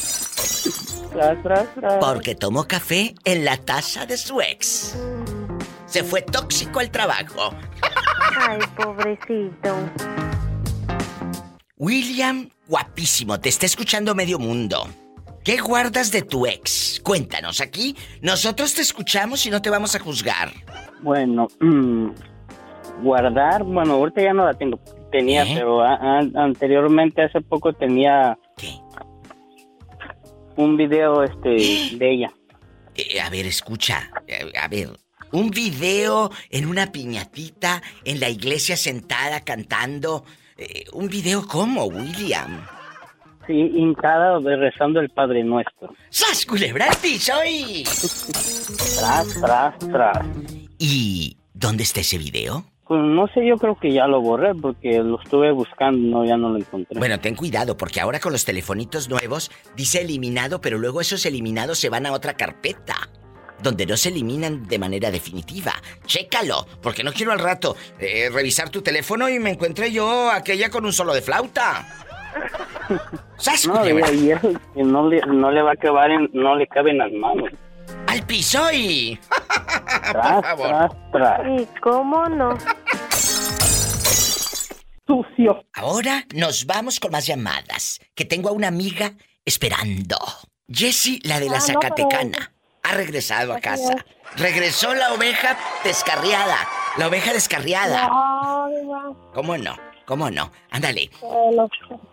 [1.12, 1.96] Tras, tras, tras.
[1.96, 4.98] Porque tomó café en la taza de su ex.
[5.86, 7.54] Se fue tóxico al trabajo.
[8.40, 9.76] Ay, pobrecito.
[11.78, 14.88] William, guapísimo, te está escuchando medio mundo.
[15.44, 17.02] ¿Qué guardas de tu ex?
[17.04, 17.98] Cuéntanos aquí.
[18.22, 20.52] Nosotros te escuchamos y no te vamos a juzgar.
[21.02, 22.10] Bueno, mm,
[23.02, 24.80] guardar, bueno, ahorita ya no la tengo.
[25.12, 25.52] Tenía, ¿Eh?
[25.56, 28.74] pero a- a- anteriormente, hace poco tenía ¿Qué?
[30.58, 31.50] un video este
[31.98, 32.32] de ella.
[32.96, 34.10] Eh, a ver, escucha.
[34.28, 34.90] Eh, A ver,
[35.32, 40.24] un video en una piñatita en la iglesia sentada cantando.
[40.58, 42.66] Eh, ¿Un video cómo, William?
[43.48, 45.94] Sí, hincada rezando el Padre Nuestro.
[46.10, 47.84] ¡Sas, culebra al piso y...
[47.84, 50.26] Tras, tras, tras.
[50.80, 52.66] ¿Y dónde está ese video?
[52.88, 56.38] Pues no sé, yo creo que ya lo borré porque lo estuve buscando, no, ya
[56.38, 57.00] no lo encontré.
[57.00, 61.80] Bueno, ten cuidado porque ahora con los telefonitos nuevos dice eliminado, pero luego esos eliminados
[61.80, 62.96] se van a otra carpeta.
[63.64, 65.72] Donde no se eliminan de manera definitiva.
[66.06, 70.70] Chécalo, porque no quiero al rato eh, revisar tu teléfono y me encuentre yo aquella
[70.70, 71.88] con un solo de flauta.
[73.38, 74.32] ¡Sas, no, y,
[74.76, 75.76] eso le, no le va a
[76.12, 77.50] en- no le caben las manos.
[78.16, 79.20] ¡Al piso y!
[80.12, 80.68] Tras, favor.
[80.70, 81.42] tras, tras.
[81.60, 82.58] ¿Y cómo no?
[85.06, 85.66] Sucio.
[85.74, 90.18] Ahora nos vamos con más llamadas, que tengo a una amiga esperando.
[90.70, 94.06] Jessie, la de la Ah, no, Zacatecana, ha regresado a casa.
[94.38, 96.56] Regresó la oveja descarriada.
[96.98, 98.08] La oveja descarriada.
[98.08, 99.32] No, diva.
[99.34, 99.76] ¿Cómo no?
[100.06, 100.54] ¿Cómo no?
[100.72, 101.10] Ándale.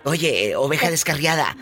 [0.03, 1.55] Oye, eh, oveja descarriada,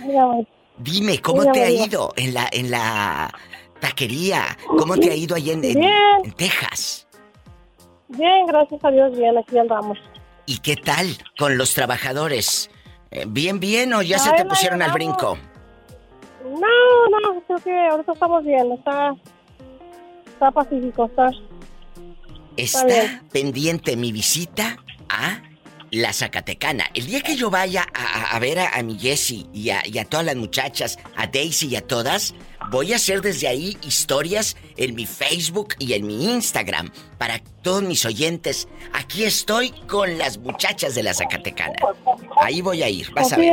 [0.78, 3.30] dime, ¿cómo te ha ido en la, en la
[3.80, 4.56] taquería?
[4.78, 5.92] ¿Cómo te ha ido ahí en, en- Bien.
[6.24, 7.06] en Texas?
[8.08, 9.98] Bien, gracias a Dios, bien, aquí andamos.
[10.46, 11.06] ¿Y qué tal
[11.38, 12.70] con los trabajadores?
[13.10, 15.38] Eh, ¿Bien, bien o ya se te no, pusieron al brinco?
[16.44, 19.14] No, no, creo que ahorita estamos bien, está,
[20.26, 21.30] está pacífico, está.
[22.56, 24.76] Está pendiente mi visita
[25.08, 25.40] a
[25.92, 26.84] la Zacatecana.
[26.94, 30.04] El día que yo vaya a, a- a ver a, a mi Jessie y a
[30.04, 32.34] todas las muchachas, a Daisy y a todas,
[32.68, 37.82] voy a hacer desde ahí historias en mi Facebook y en mi Instagram para todos
[37.82, 38.68] mis oyentes.
[38.92, 41.74] Aquí estoy con las muchachas de la Zacatecana.
[42.36, 43.52] Ahí voy a ir, vas a ver.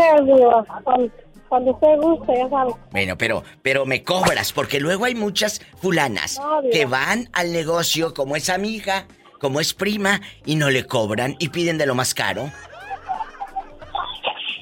[1.49, 2.73] cuando, usted guste, ya sabe.
[2.91, 6.39] Bueno, pero, pero me cobras, porque luego hay muchas fulanas
[6.71, 9.07] que van al negocio como es amiga,
[9.39, 12.51] como es prima, y no le cobran y piden de lo más caro.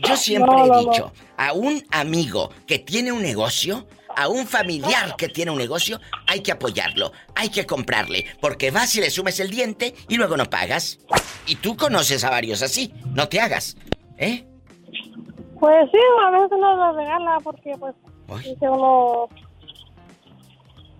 [0.08, 0.80] Yo siempre No, he no.
[0.92, 6.00] dicho, a un amigo que tiene un negocio, a un familiar que tiene un negocio,
[6.28, 10.38] hay que apoyarlo, hay que comprarle, porque vas y le sumes el diente y luego
[10.38, 11.00] no pagas.
[11.48, 13.78] Y tú conoces a varios así, no te hagas,
[14.18, 14.46] ¿eh?
[15.60, 17.96] Pues sí, a veces uno lo regala porque, pues,
[18.44, 19.28] dice uno.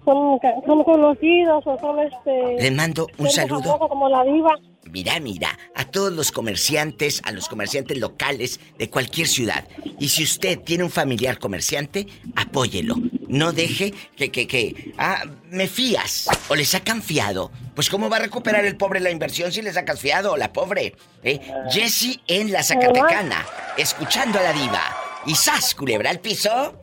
[0.06, 2.62] Son, son conocidos o son este.
[2.62, 3.64] Les mando un saludo.
[3.64, 4.52] famosa Como la diva.
[4.96, 9.68] Mira, mira, a todos los comerciantes, a los comerciantes locales de cualquier ciudad.
[10.00, 12.96] Y si usted tiene un familiar comerciante, apóyelo.
[13.28, 17.52] No deje que, que, que, ah, me fías o le sacan fiado.
[17.76, 20.54] Pues cómo va a recuperar el pobre la inversión si le sacas fiado o la
[20.54, 20.96] pobre.
[21.24, 21.42] ¿Eh?
[21.70, 24.82] Jesse en la Zacatecana, escuchando a la diva.
[25.26, 26.80] Y sas, culebra al piso.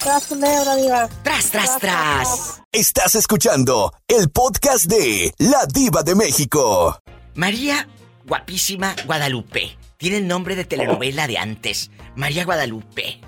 [0.00, 1.08] Tras culebra, diva.
[1.22, 2.60] Tras, tras, tras.
[2.72, 7.00] Estás escuchando el podcast de La Diva de México.
[7.34, 7.88] María
[8.26, 9.76] Guapísima Guadalupe.
[9.96, 11.90] Tiene el nombre de telenovela de antes.
[12.14, 13.20] María Guadalupe.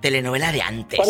[0.00, 1.00] Telenovela de antes.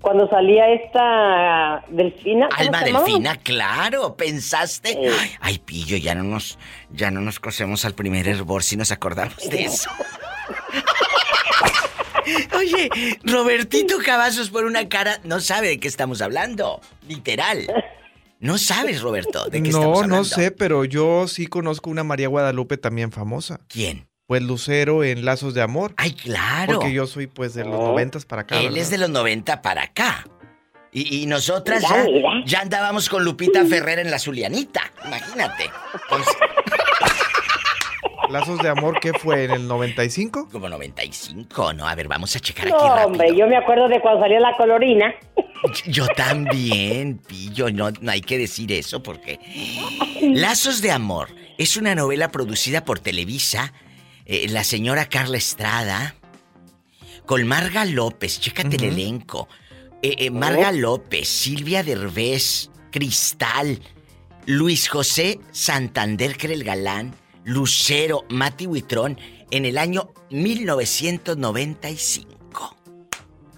[0.00, 2.48] Cuando salía esta Delfina.
[2.48, 2.82] ¿cómo Alma?
[2.82, 4.98] Delfina, claro, pensaste.
[5.20, 6.58] Ay, ay, pillo, ya no nos,
[6.90, 9.90] ya no nos cosemos al primer hervor si nos acordamos de eso.
[12.56, 12.88] Oye,
[13.24, 16.80] Robertito Cavazos por una cara no sabe de qué estamos hablando.
[17.06, 17.66] Literal.
[18.42, 20.16] No sabes, Roberto, de qué estamos No, hablando.
[20.16, 23.60] no sé, pero yo sí conozco una María Guadalupe también famosa.
[23.68, 24.08] ¿Quién?
[24.26, 25.94] Pues Lucero en Lazos de Amor.
[25.96, 26.74] Ay, claro.
[26.74, 27.86] Porque yo soy pues de los Oh.
[27.92, 28.56] noventas para acá.
[28.58, 28.78] Él ¿verdad?
[28.78, 30.26] es de los 90 para acá.
[30.90, 32.04] Y, y nosotras ya,
[32.44, 34.82] ya andábamos con Lupita Ferrer en la Zulianita.
[35.06, 35.70] Imagínate.
[36.02, 36.34] Entonces,
[38.30, 39.44] Lazos de Amor, ¿qué fue?
[39.44, 40.48] ¿En el 95?
[40.50, 41.86] como 95, ¿no?
[41.86, 43.06] A ver, vamos a checar aquí No, rápido.
[43.06, 45.14] hombre, yo me acuerdo de cuando salió la colorina.
[45.86, 49.38] Yo también, pillo, no, no hay que decir eso porque...
[50.22, 53.72] Lazos de Amor es una novela producida por Televisa,
[54.24, 56.14] eh, la señora Carla Estrada,
[57.26, 59.48] con Marga López, chécate el elenco.
[60.02, 63.78] Eh, eh, Marga López, Silvia Derbez, Cristal,
[64.46, 69.18] Luis José Santander, que era el galán, Lucero, Mati Huitrón,
[69.50, 72.76] en el año 1995.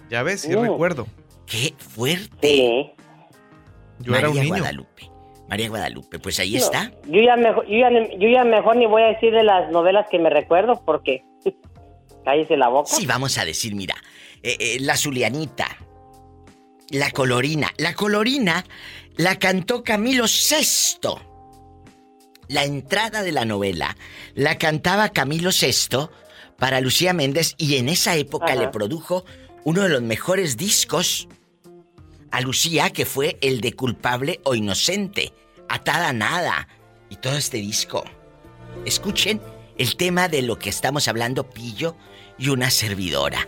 [0.09, 0.61] Ya ves, sí Oh.
[0.63, 1.07] recuerdo.
[1.45, 2.95] ¡Qué fuerte!
[3.99, 4.55] Yo María era un niño.
[4.57, 5.09] Guadalupe.
[5.47, 6.91] María Guadalupe, pues ahí No, está.
[7.07, 10.07] Yo ya, mejor, yo, ya, yo ya mejor ni voy a decir de las novelas
[10.09, 11.23] que me recuerdo porque
[12.25, 12.89] cállese la boca.
[12.89, 13.93] Sí, vamos a decir, mira,
[14.41, 15.67] eh, eh, la Zulianita,
[16.89, 17.71] la Colorina.
[17.77, 18.65] La Colorina
[19.17, 21.09] la cantó Camilo VI.
[22.47, 23.97] La entrada de la novela
[24.33, 26.09] la cantaba Camilo VI
[26.57, 28.55] para Lucía Méndez y en esa época Ajá.
[28.55, 29.25] le produjo
[29.63, 31.27] uno de los mejores discos
[32.31, 35.33] a Lucía que fue el de Culpable o Inocente,
[35.69, 36.67] Atada a Nada
[37.09, 38.03] y todo este disco.
[38.85, 39.41] Escuchen
[39.77, 41.95] el tema de lo que estamos hablando Pillo
[42.37, 43.47] y una servidora.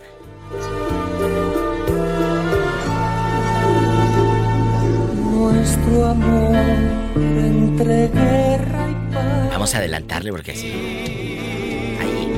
[5.14, 6.56] Nuestro amor
[7.16, 8.08] entre
[9.58, 10.68] Vamos a adelantarle porque así.
[11.98, 12.28] Ahí.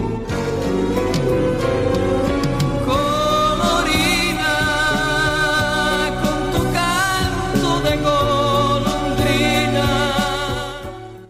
[4.41, 9.87] Colorina, con tu canto de golondrina.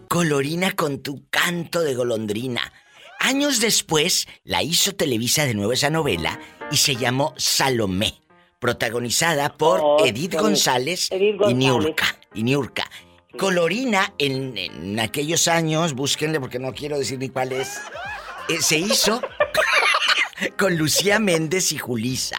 [0.07, 2.71] Colorina con tu canto de golondrina.
[3.19, 6.39] Años después la hizo Televisa de nuevo esa novela
[6.71, 8.13] y se llamó Salomé,
[8.59, 10.35] protagonizada por Oh, Edith.
[10.35, 11.53] González, Edith y.
[11.53, 12.15] Niurka.
[12.33, 12.89] Y Niurka.
[13.41, 17.81] Colorina en, en aquellos años, búsquenle porque no quiero decir ni cuál es,
[18.49, 19.19] eh, se hizo
[20.59, 22.37] con Lucía Méndez y Julisa.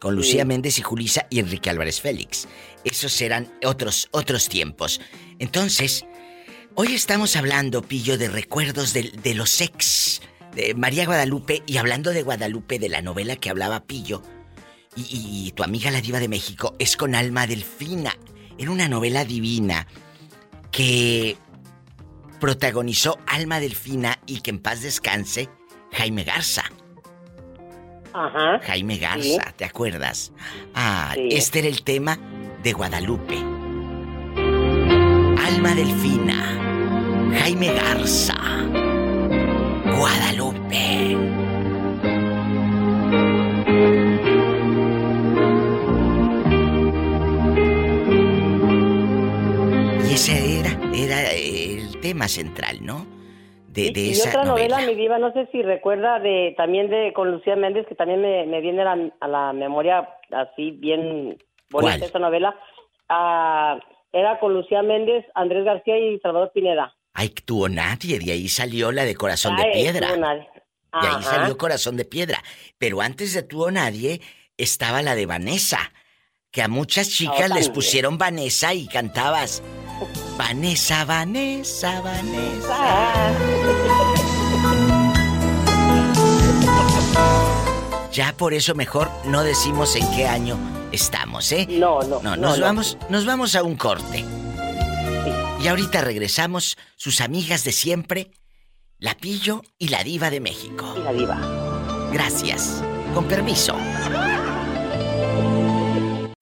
[0.00, 0.46] Con Lucía Sí.
[0.48, 2.48] Méndez y Julisa y Enrique Álvarez Félix.
[2.82, 5.02] Esos eran otros, otros tiempos.
[5.38, 6.06] Entonces,
[6.74, 10.22] hoy estamos hablando, Pillo, de recuerdos de, de los ex
[10.54, 14.22] de María Guadalupe y hablando de Guadalupe, de la novela que hablaba Pillo.
[14.96, 18.16] Y, y- y tu amiga la diva de México es con Alma Delfina.
[18.58, 19.86] Era una novela divina
[20.70, 21.36] que
[22.40, 25.48] protagonizó Alma Delfina y que en paz descanse
[25.92, 26.64] Jaime Garza.
[28.12, 28.60] Ajá.
[28.64, 29.38] Jaime Garza, Sí.
[29.56, 30.32] ¿te acuerdas?
[30.74, 31.28] Ah, Sí.
[31.32, 32.18] este era el tema
[32.62, 33.36] de Guadalupe.
[35.46, 38.34] Alma Delfina, Jaime Garza,
[39.96, 41.16] Guadalupe.
[52.04, 53.06] Tema central, ¿no?
[53.68, 54.92] De, de y esa otra novela, novela.
[54.92, 58.46] mi diva, no sé si recuerda de también de con Lucía Méndez, que también me,
[58.46, 61.38] me viene a la, a la memoria así bien
[61.70, 62.02] bonita ¿Cuál?
[62.02, 62.54] esta novela.
[63.08, 63.78] Ah,
[64.12, 66.94] era con Lucía Méndez, Andrés García y Salvador Pineda.
[67.14, 70.06] Ay, tuvo nadie, de ahí salió la de Corazón de Ay, Piedra.
[70.08, 70.48] estuvo nadie.
[71.02, 72.38] De ahí salió Corazón de Piedra.
[72.78, 74.20] Pero antes de Tú o Nadie
[74.56, 75.78] estaba la de Vanessa.
[76.54, 79.60] Que a muchas chicas les pusieron Vanessa y cantabas.
[80.38, 83.32] Vanessa, Vanessa, Vanessa.
[88.12, 90.56] Ya por eso mejor no decimos en qué año
[90.92, 91.66] estamos, ¿eh?
[91.68, 92.20] No, no.
[92.22, 92.64] No, no, nos no.
[92.64, 94.24] vamos, nos vamos a un corte.
[95.60, 98.30] Y ahorita regresamos, sus amigas de siempre,
[99.00, 100.94] la Pillo y la Diva de México.
[100.96, 102.10] Y la diva.
[102.12, 102.80] Gracias.
[103.12, 103.76] Con permiso.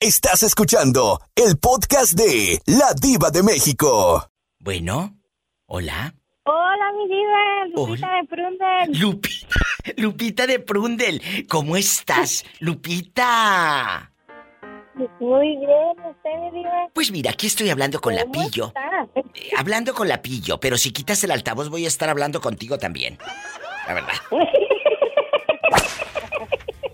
[0.03, 4.29] Estás escuchando el podcast de La Diva de México.
[4.59, 5.17] Bueno,
[5.67, 6.12] hola.
[6.45, 8.17] Hola, mi diva, Lupita Hola.
[8.21, 9.01] de Prundel.
[9.01, 9.57] Lupita,
[9.99, 11.47] Lupita de Prundel.
[11.49, 14.12] ¿Cómo estás, Lupita?
[15.21, 16.88] Muy bien, ¿usted, mi diva?
[16.93, 18.67] Pues mira, aquí estoy hablando con la ¿Cómo Pillo.
[18.67, 19.07] está?
[19.37, 22.77] Eh, hablando con la Pillo, pero si quitas el altavoz voy a estar hablando contigo
[22.77, 23.19] también.
[23.87, 24.15] La verdad.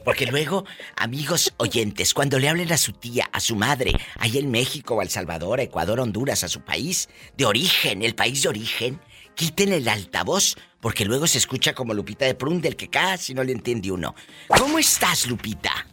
[0.09, 0.65] Porque luego,
[0.97, 5.03] amigos oyentes, cuando le hablen a su tía, a su madre, ahí en México o
[5.03, 9.03] El Salvador, Ecuador, Honduras, a su país de origen, el país de origen,
[9.35, 13.53] quiten el altavoz, porque luego se escucha como Lupita de Prundel, que casi no le
[13.53, 14.15] entiende uno.
[14.47, 15.87] ¿Cómo estás, Lupita?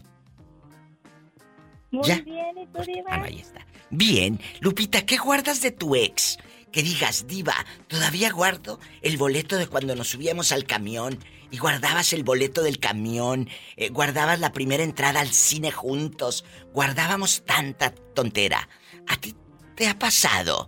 [1.92, 2.22] Muy ¿Ya?
[2.22, 3.10] bien, ¿y tú, diva?
[3.10, 3.68] Ah, no, ahí está.
[3.90, 6.38] Bien, Lupita, ¿qué guardas de tu ex?
[6.72, 11.20] Que digas, diva, todavía guardo el boleto de cuando nos subíamos al camión
[11.56, 17.46] y guardabas el boleto del camión, eh, guardabas la primera entrada al cine juntos, guardábamos
[17.46, 18.68] tanta tontera.
[19.08, 19.34] ¿A ti
[19.74, 20.68] te ha pasado,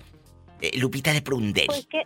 [0.62, 1.68] eh, Lupita de Prundel?
[1.68, 2.04] Pues qué,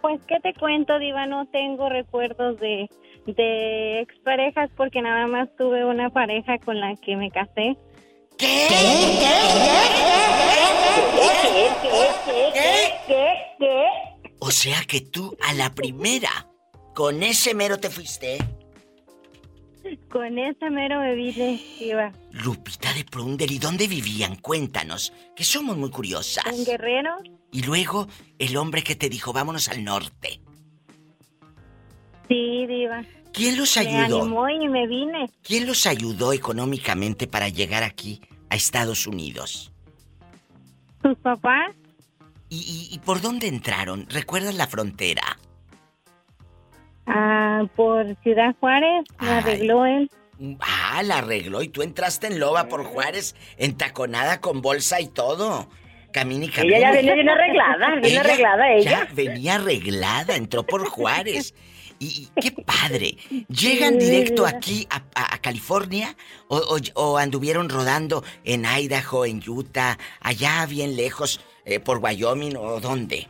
[0.00, 2.90] pues qué te cuento, diva, no tengo recuerdos de,
[3.26, 7.76] de exparejas porque nada más tuve una pareja con la que me casé.
[8.36, 8.66] ¿Qué?
[13.06, 13.84] ¿Qué?
[14.40, 16.48] O sea que tú a la primera,
[16.96, 18.38] con ese mero te fuiste.
[20.10, 22.10] Con ese mero me vine, diva.
[22.32, 24.36] Lupita de Prundel, ¿y dónde vivían?
[24.36, 26.46] Cuéntanos, que somos muy curiosas.
[26.46, 27.10] En Guerrero,
[27.52, 30.40] Y luego, el hombre que te dijo, vámonos al norte.
[32.28, 33.04] sí, diva.
[33.32, 34.22] ¿Quién los Me ayudó?
[34.22, 35.30] animó y me vine.
[35.42, 39.70] ¿Quién los ayudó económicamente para llegar aquí, a Estados Unidos?
[41.02, 41.74] ¿Tus papás?
[42.48, 42.56] ¿Y,
[42.90, 44.06] y- y por dónde entraron?
[44.08, 45.38] ¿Recuerdas la frontera?
[47.06, 49.28] Ah, por Ciudad Juárez, Ay.
[49.28, 50.10] arregló él.
[50.60, 55.68] Ah, la arregló y tú entraste en loba por Juárez, entaconada con bolsa y todo.
[56.12, 56.76] Camina y camina.
[56.76, 58.90] Ella ya viene bien arreglada, bien arreglada ella.
[58.90, 61.54] Ya venía arreglada, entró por Juárez.
[61.98, 63.16] Y, y qué padre.
[63.48, 66.14] ¿Llegan directo aquí a, a- a California
[66.48, 72.56] o, o- o anduvieron rodando en Idaho, en Utah, allá bien lejos, eh, por Wyoming
[72.56, 73.28] o dónde?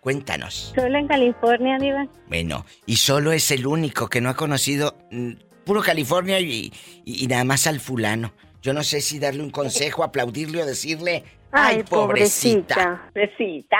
[0.00, 0.72] Cuéntanos.
[0.74, 2.06] Solo en California, diva.
[2.28, 5.32] Bueno, y solo es el único que no ha conocido mm,
[5.64, 6.72] puro California y,
[7.04, 8.32] y- y nada más al fulano.
[8.62, 13.02] Yo no sé si darle un consejo, aplaudirle o decirle, ay, Ay, pobrecita.
[13.12, 13.76] pobrecita.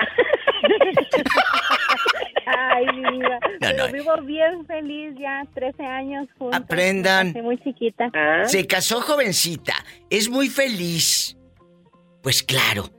[2.47, 3.39] Ay, viva.
[3.39, 3.93] No, Pero no.
[3.93, 6.59] vivo bien feliz ya, 13 años juntos.
[6.61, 7.29] Aprendan.
[7.29, 8.11] Desde muy chiquita.
[8.47, 9.75] Se casó jovencita,
[10.09, 11.37] es muy feliz.
[12.23, 12.91] Pues claro.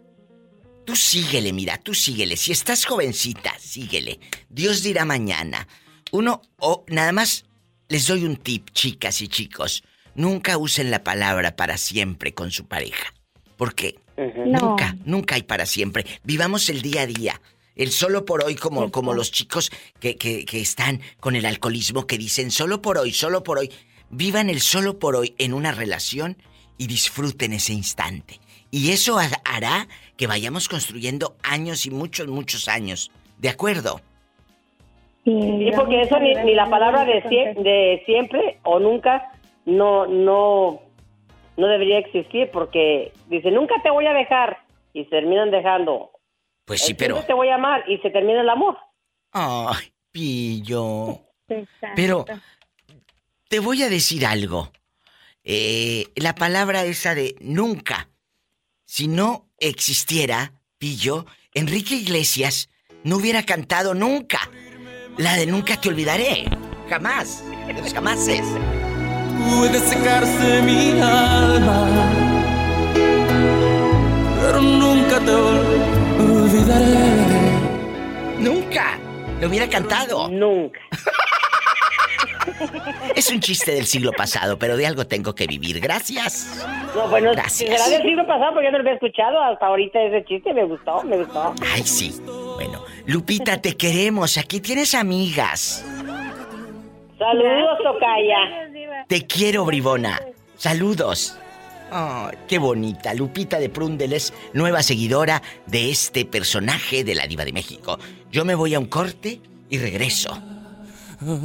[0.92, 2.36] Tú síguele, mira, tú síguele.
[2.36, 4.20] Si estás jovencita, síguele.
[4.50, 5.66] Dios dirá mañana.
[6.12, 7.46] Uno, o nada más
[7.88, 9.86] les doy un tip, chicas y chicos.
[10.16, 13.14] Nunca usen la palabra para siempre con su pareja.
[13.56, 14.60] Porque No.
[14.60, 16.06] nunca, nunca hay para siempre.
[16.26, 17.42] Vivamos el día a día.
[17.78, 19.72] El solo por hoy, como, como los chicos
[20.02, 23.72] que, que, que están con el alcoholismo, que dicen solo por hoy, solo por hoy.
[24.10, 26.36] Vivan el solo por hoy en una relación
[26.78, 28.42] y disfruten ese instante.
[28.72, 33.12] Y eso ha- hará que vayamos construyendo años y muchos, muchos años.
[33.38, 34.02] ¿De acuerdo?
[35.24, 39.32] Sí, porque eso ni, ni la palabra de, sie- de siempre o nunca
[39.66, 40.82] no no
[41.58, 44.58] no debería existir porque dice nunca te voy a dejar
[44.94, 46.12] y se terminan dejando.
[46.66, 47.22] Pues sí, El pero...
[47.24, 48.78] te voy a amar y se termina el amor.
[49.34, 51.20] Ay, pillo.
[51.96, 52.26] Pero
[53.48, 54.72] te voy a decir algo.
[55.44, 58.08] Eh, la palabra esa de nunca.
[58.94, 62.68] Si no existiera, pillo, Enrique Iglesias
[63.06, 64.52] no hubiera cantado nunca.
[65.18, 66.44] La de nunca te olvidaré.
[66.90, 67.42] Jamás.
[67.68, 68.42] De los jamases.
[69.48, 71.88] Puede secarse mi alma,
[74.42, 75.32] pero nunca te
[76.22, 77.16] olvidaré.
[78.40, 79.00] Nunca.
[79.40, 80.28] Lo hubiera cantado.
[80.28, 80.82] Nunca.
[83.16, 85.80] Es un chiste del siglo pasado, pero de algo tengo que vivir.
[85.80, 86.66] Gracias.
[86.96, 87.70] No, bueno, Gracias.
[87.70, 90.64] será del siglo pasado porque yo no lo había escuchado hasta ahorita ese chiste, me
[90.66, 91.54] gustó, me gustó.
[91.74, 92.20] Ay, sí.
[92.56, 94.38] Bueno, Lupita, te queremos.
[94.38, 95.86] Aquí tienes amigas.
[97.18, 99.06] Saludos, Tocaya.
[99.08, 100.20] Te quiero, bribona.
[100.58, 101.38] Saludos.
[101.92, 103.14] Ay, qué bonita.
[103.14, 108.00] Lupita de Prundel es nueva seguidora de este personaje de la Diva de México.
[108.32, 110.42] Yo me voy a un corte y regreso.
[111.22, 111.44] ¿Este sí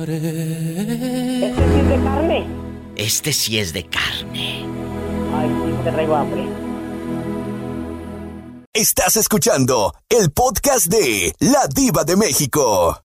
[1.77, 2.47] es de carne?
[2.97, 4.65] Este sí es de carne.
[5.35, 6.47] Ay, sí, te traigo hambre.
[8.73, 13.03] Estás escuchando el podcast de La Diva de México.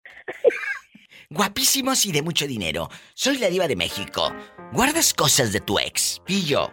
[1.30, 2.90] Guapísimos y de mucho dinero.
[3.16, 4.34] Soy la Diva de México.
[4.72, 6.72] ¿Guardas cosas de tu ex, Pillo?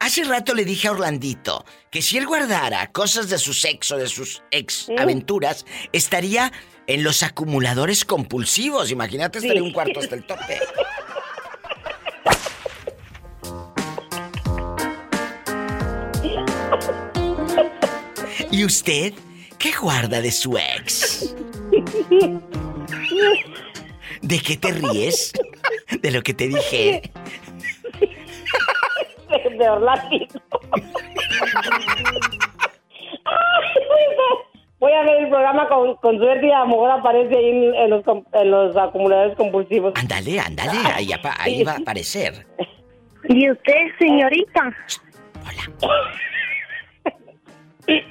[0.00, 4.06] Hace rato le dije a Orlandito que si él guardara cosas de su sexo, de
[4.06, 6.52] sus ex aventuras, estaría
[6.88, 8.90] en los acumuladores compulsivos.
[8.90, 9.66] Imagínate, estaría Sí.
[9.68, 10.58] un cuarto hasta el tope.
[18.50, 19.12] ¿Y usted
[19.58, 21.34] qué guarda de su ex?
[24.22, 25.32] ¿De qué te ríes?
[26.00, 27.02] ¿De lo que te dije?
[29.28, 30.16] De, de Orlando.
[34.80, 37.74] Voy a ver el programa con, con suerte y a lo mejor aparece ahí en,
[37.74, 39.92] en los, com- en los acumuladores compulsivos.
[39.96, 42.46] Ándale, ándale, ahí, apa- ahí va a aparecer.
[43.28, 44.72] ¿Y usted, señorita?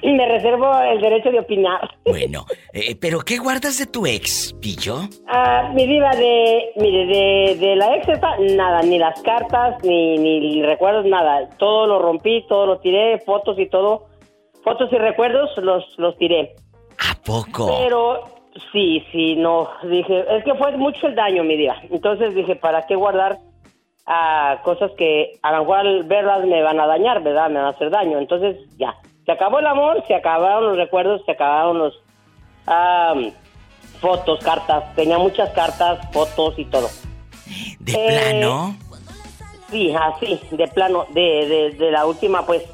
[0.02, 1.88] Me reservo el derecho de opinar.
[2.04, 5.02] Bueno, eh, pero ¿qué guardas de tu ex, Pillo?
[5.28, 10.18] Ah, mi diva de, mire, de, de la ex esta, nada, ni las cartas, ni,
[10.18, 11.48] ni recuerdos, nada.
[11.58, 14.08] Todo lo rompí, todo lo tiré, fotos y todo.
[14.64, 16.54] Fotos y recuerdos los, los tiré.
[16.98, 17.66] ¿A poco?
[17.78, 18.24] Pero
[18.72, 21.76] sí, sí, no, dije, es que fue mucho el daño, mi diva.
[21.90, 23.38] Entonces dije, ¿para qué guardar
[24.06, 27.48] ah, cosas que a lo mejor al verlas me van a dañar, ¿verdad?
[27.48, 28.18] Me van a hacer daño.
[28.18, 32.02] Entonces ya, se acabó el amor, se acabaron los recuerdos, se acabaron los
[34.00, 34.94] fotos, cartas.
[34.94, 36.88] Tenía muchas cartas, fotos y todo.
[37.80, 38.76] ¿De Eh, plano?
[39.70, 42.64] Sí, así, de plano, de, de, de la última, pues,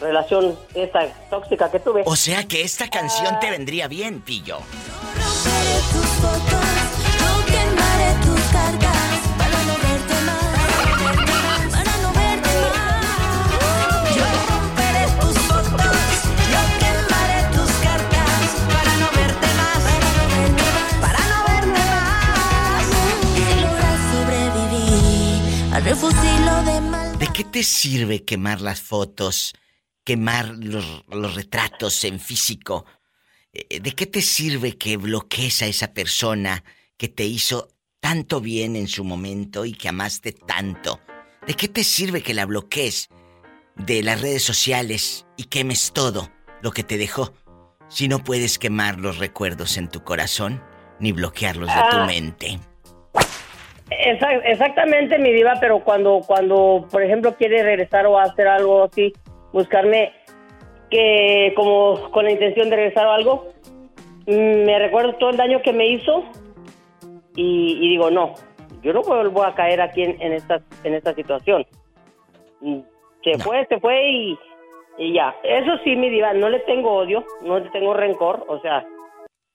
[0.00, 2.02] relación esta tóxica que tuve.
[2.06, 4.58] O sea que esta canción te vendría bien, Pillo.
[7.20, 14.16] Yo quemaré tus cartas para no verte más, para no verte más.
[14.16, 15.96] Yo romperé tus fotos,
[16.52, 19.82] yo quemaré tus cartas para no verte más,
[21.00, 22.84] para no verte más.
[23.34, 27.18] Si logras sobrevivir al refugio de mal.
[27.18, 29.54] ¿De qué te sirve quemar las fotos,
[30.04, 32.84] quemar los, los retratos en físico?
[33.52, 36.62] Eh, ¿De qué te sirve que bloquees a esa persona
[36.96, 37.68] que te hizo
[38.00, 41.00] tanto bien en su momento y que amaste tanto?
[41.46, 43.08] ¿De qué te sirve que la bloquees
[43.76, 46.30] de las redes sociales y quemes todo
[46.62, 47.32] lo que te dejó
[47.88, 50.62] si no puedes quemar los recuerdos en tu corazón
[51.00, 52.06] ni bloquearlos de tu Ah.
[52.06, 52.58] mente?
[53.90, 59.12] Exactamente, mi diva, pero cuando, cuando, por ejemplo, quiere regresar o hacer algo así,
[59.54, 60.12] buscarme
[60.90, 63.48] que como con la intención de regresar o algo,
[64.26, 66.24] mm, me recuerdo todo el daño que me hizo
[67.36, 68.34] y, y digo, no,
[68.82, 71.66] yo no vuelvo a caer aquí en, en esta, en esta situación.
[72.60, 72.80] Mm,
[73.24, 74.38] Se fue, se fue y,
[74.98, 75.34] y ya.
[75.42, 78.84] Eso sí, mi diva, no le tengo odio, no le tengo rencor, o sea,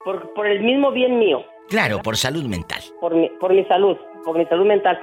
[0.04, 2.80] por, por el mismo bien mío Claro, por salud mental.
[3.00, 4.98] por mi, por mi salud, por mi salud mental.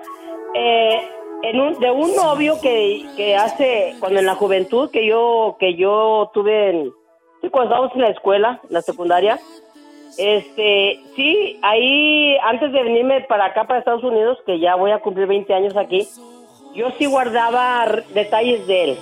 [0.54, 1.00] Eh,
[1.44, 5.76] en un, de un novio que, que hace, cuando en la juventud que yo, que
[5.76, 6.94] yo tuve en,
[7.42, 9.40] sí, cuando estábamos en la escuela, en la secundaria,
[10.18, 15.00] este, sí, ahí, antes de venirme para acá, para Estados Unidos, que ya voy a
[15.00, 16.08] cumplir 20 años aquí,
[16.74, 18.98] yo sí guardaba detalles de él.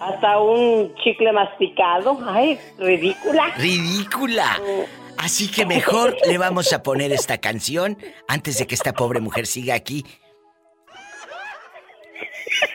[0.00, 2.18] Hasta un chicle masticado.
[2.26, 3.52] Ay, ridícula.
[3.58, 4.58] ¡Ridícula!
[5.18, 9.46] Así que mejor le vamos a poner esta canción antes de que esta pobre mujer
[9.46, 10.06] siga aquí.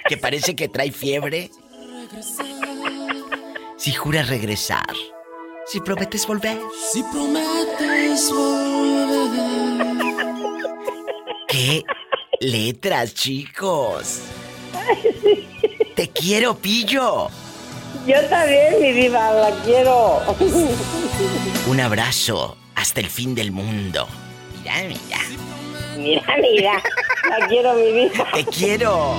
[0.07, 1.49] Que parece que trae fiebre.
[3.77, 4.93] Si juras regresar.
[5.67, 6.57] Si prometes volver.
[6.91, 9.75] Si prometes volver.
[11.47, 11.83] ¿Qué
[12.39, 14.21] letras, chicos?
[15.95, 17.29] Te quiero, pillo.
[18.05, 20.21] Yo también, mi diva, la quiero.
[21.67, 24.07] Un abrazo hasta el fin del mundo.
[24.59, 25.19] Mira, mira.
[25.97, 26.83] Mira, mira.
[27.29, 28.31] La quiero, mi diva.
[28.33, 29.15] Te quiero.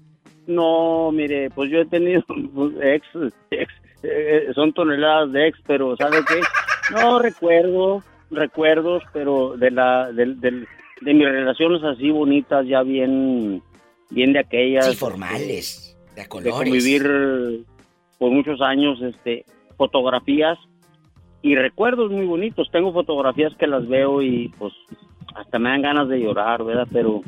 [0.47, 2.23] No, mire, pues yo he tenido
[2.55, 3.05] pues, ex,
[3.51, 3.71] ex,
[4.01, 6.41] eh, son toneladas de ex, pero ¿sabe qué?
[6.95, 10.33] No recuerdo, recuerdos, pero de la, de
[11.01, 13.61] mis relaciones así bonitas, ya bien,
[14.09, 14.85] bien de aquellas.
[14.85, 16.53] Sí, formales, de a de colores.
[16.53, 17.65] convivir
[18.17, 19.45] por muchos años, este,
[19.77, 20.57] fotografías
[21.41, 22.69] y recuerdos muy bonitos.
[22.71, 24.73] Tengo fotografías que las veo y pues
[25.35, 26.87] hasta me dan ganas de llorar, ¿verdad?
[26.91, 27.21] Pero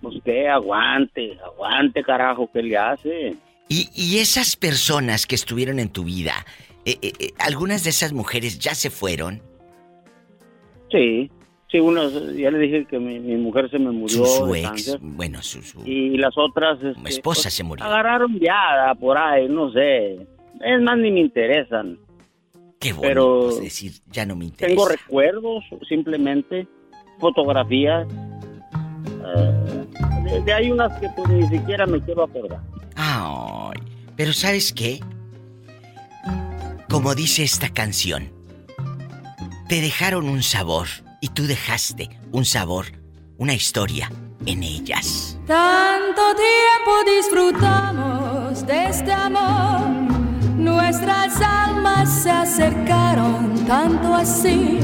[0.00, 3.36] pues que aguante, aguante carajo, ¿qué le hace?
[3.68, 6.34] Y, y esas personas que estuvieron en tu vida,
[6.84, 9.42] eh, eh, eh, algunas de esas mujeres ya se fueron.
[10.90, 11.30] Sí,
[11.74, 14.60] sí, unas, ya le dije que mi, mi mujer se me murió Su, su de
[14.60, 14.98] ex, cáncer.
[15.02, 16.78] bueno, su, su Y las otras...
[16.82, 17.84] este, esposa pues, se murió.
[17.84, 20.14] Agarraron viada por ahí, no sé.
[20.60, 21.98] Es más, ni me interesan.
[22.78, 24.74] Qué bonito Pero es decir, ya no me interesa.
[24.76, 26.68] tengo recuerdos, simplemente,
[27.18, 28.06] fotografías.
[29.36, 29.84] eh,
[30.24, 32.60] de, de hay unas que pues ni siquiera me quiero acordar.
[32.94, 33.78] Ay,
[34.16, 35.00] pero ¿sabes qué?
[36.88, 38.30] Como dice esta canción,
[39.68, 40.86] te dejaron un sabor
[41.24, 42.84] y tú dejaste un sabor,
[43.38, 44.12] una historia
[44.44, 45.38] en ellas.
[45.46, 49.80] Tanto tiempo disfrutamos de este amor,
[50.54, 54.78] nuestras almas se acercaron tanto así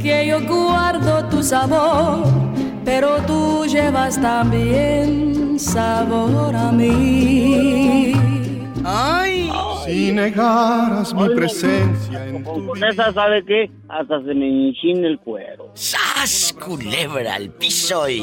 [0.00, 2.22] que yo guardo tu sabor,
[2.84, 8.12] pero tú llevas también sabor a mí.
[8.84, 9.50] ¡Ay!
[9.88, 13.70] Si negaras mi presencia en tu Con esa, ¿sabe qué?
[13.88, 15.70] Hasta se me enchina el cuero.
[15.74, 16.54] ¡Sas!
[16.62, 18.22] Culebra al piso y.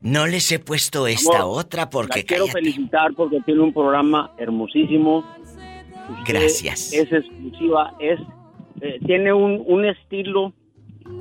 [0.00, 2.60] No les he puesto esta Amor, otra porque La quiero cállate.
[2.60, 5.24] felicitar porque tiene un programa hermosísimo.
[6.26, 6.92] Gracias.
[6.92, 8.18] Es exclusiva, es
[8.80, 10.52] eh, tiene un, un estilo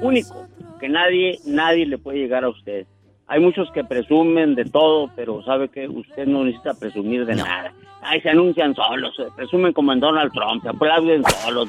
[0.02, 0.48] único
[0.80, 2.88] que nadie nadie le puede llegar a usted.
[3.28, 7.74] hay muchos que presumen de todo, pero sabe que usted no necesita presumir de nada.
[8.02, 11.68] Ay, se anuncian solos, se presumen como en Donald Trump, se aplauden solos.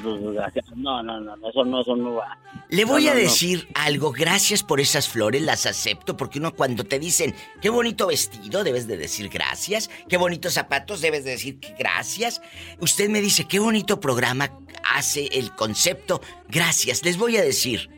[0.76, 2.38] No, no, no, eso no, eso no va.
[2.68, 3.24] Le voy No, a no, no.
[3.24, 8.06] decir algo, gracias por esas flores, las acepto, porque uno cuando te dicen, qué bonito
[8.06, 12.40] vestido, debes de decir gracias, qué bonitos zapatos, debes de decir que gracias.
[12.78, 14.50] Usted me dice, qué bonito programa
[14.94, 17.04] hace el concepto, gracias.
[17.04, 17.90] Les voy a decir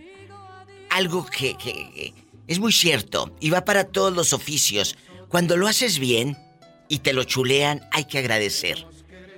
[0.90, 2.14] algo que, que- que
[2.46, 4.96] es muy cierto y va para todos los oficios.
[5.28, 6.36] Cuando lo haces bien
[6.92, 8.76] y te lo chulean, hay que agradecer.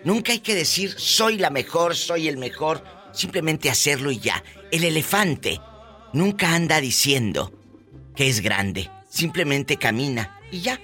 [0.02, 2.82] Nunca hay que decir soy la mejor, soy el mejor,
[3.12, 4.42] simplemente hacerlo y ya.
[4.72, 5.60] El elefante
[6.12, 7.52] nunca anda diciendo
[8.16, 10.78] que es grande, simplemente camina y ya.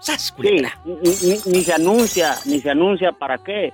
[0.00, 0.80] ¡Sas, Sí, culebra!
[0.84, 3.72] ni, ni- ni se anuncia, ni se anuncia para qué.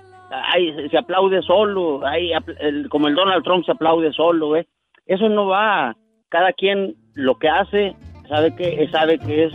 [0.52, 4.66] Ahí se- aplaude solo, ahí apl- el- como el Donald Trump se aplaude solo, ¿eh?
[5.06, 5.96] Eso no va.
[6.28, 7.94] Cada quien lo que hace,
[8.28, 9.52] sabe que sabe que es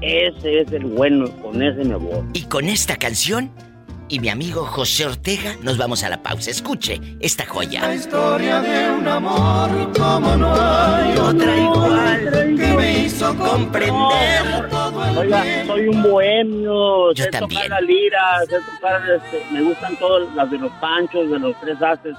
[0.00, 2.24] ese es el bueno, con ese me voy.
[2.32, 3.50] Y con esta canción
[4.10, 6.50] y mi amigo José Ortega nos vamos a la pausa.
[6.50, 7.82] Escuche esta joya.
[7.82, 9.68] La historia de un amor
[9.98, 15.66] como no hay otra igual que me hizo comprender todo el Oiga, bien.
[15.66, 17.62] soy un bohemio, Yo sé también.
[17.62, 21.60] tocar la lira, sé tocar, este, me gustan todas las de los panchos, de los
[21.60, 22.16] tres haces.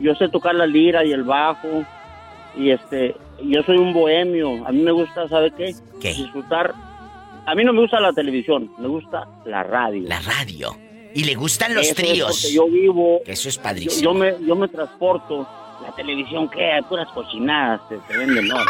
[0.00, 1.84] Yo sé tocar la lira y el bajo,
[2.56, 3.14] y este,
[3.44, 4.66] yo soy un bohemio.
[4.66, 5.74] A mí me gusta, ¿sabe qué?
[6.00, 6.74] Disfrutar.
[7.46, 10.02] A mí no me gusta la televisión, me gusta la radio.
[10.08, 10.76] La radio.
[11.14, 12.52] Y le gustan los Eso tríos.
[12.52, 13.20] yo vivo.
[13.26, 14.02] Eso es Yo, padrísimo.
[14.12, 15.46] yo me, yo me transporto.
[15.82, 16.72] La televisión, ¿qué?
[16.72, 18.56] Hay puras cochinadas, se, se venden, ¿no?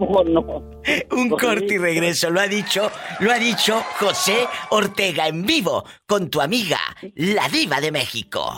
[0.00, 0.40] No, no.
[1.12, 2.90] Un corte y regreso, lo ha dicho,
[3.20, 6.78] lo ha dicho José Ortega en vivo con tu amiga,
[7.14, 8.50] la diva de México.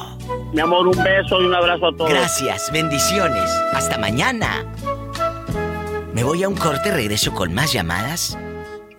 [0.53, 2.11] Mi amor, un beso y un abrazo a todos.
[2.11, 3.51] Gracias, bendiciones.
[3.73, 4.65] Hasta mañana.
[6.19, 8.37] Me voy a un corte, regreso con más llamadas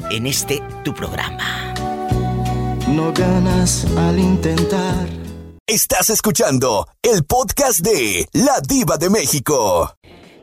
[0.09, 1.73] en este tu programa.
[2.87, 5.09] No ganas al intentar.
[5.67, 9.93] Estás escuchando el podcast de La Diva de México.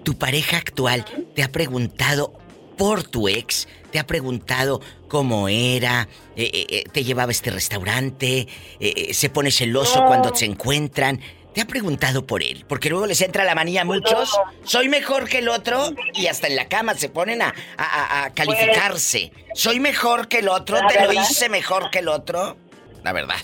[0.03, 2.35] ¿Tu pareja actual te ha preguntado
[2.77, 3.67] por tu ex?
[3.91, 6.09] ¿Te ha preguntado cómo era?
[6.37, 8.41] Eh, eh, eh, ¿Te llevaba a este restaurante?
[8.41, 8.49] Eh,
[8.81, 11.23] eh, ¿Se pone celoso cuando se encuentran?
[11.57, 12.67] ¿Te ha preguntado por él?
[12.69, 14.39] Porque luego les entra la manía a muchos.
[14.65, 18.25] Soy mejor que el otro y hasta en la cama se ponen a, a- a-
[18.27, 19.33] a calificarse.
[19.55, 22.59] Soy mejor que el otro, te lo hice mejor que el otro.
[23.03, 23.39] La verdad.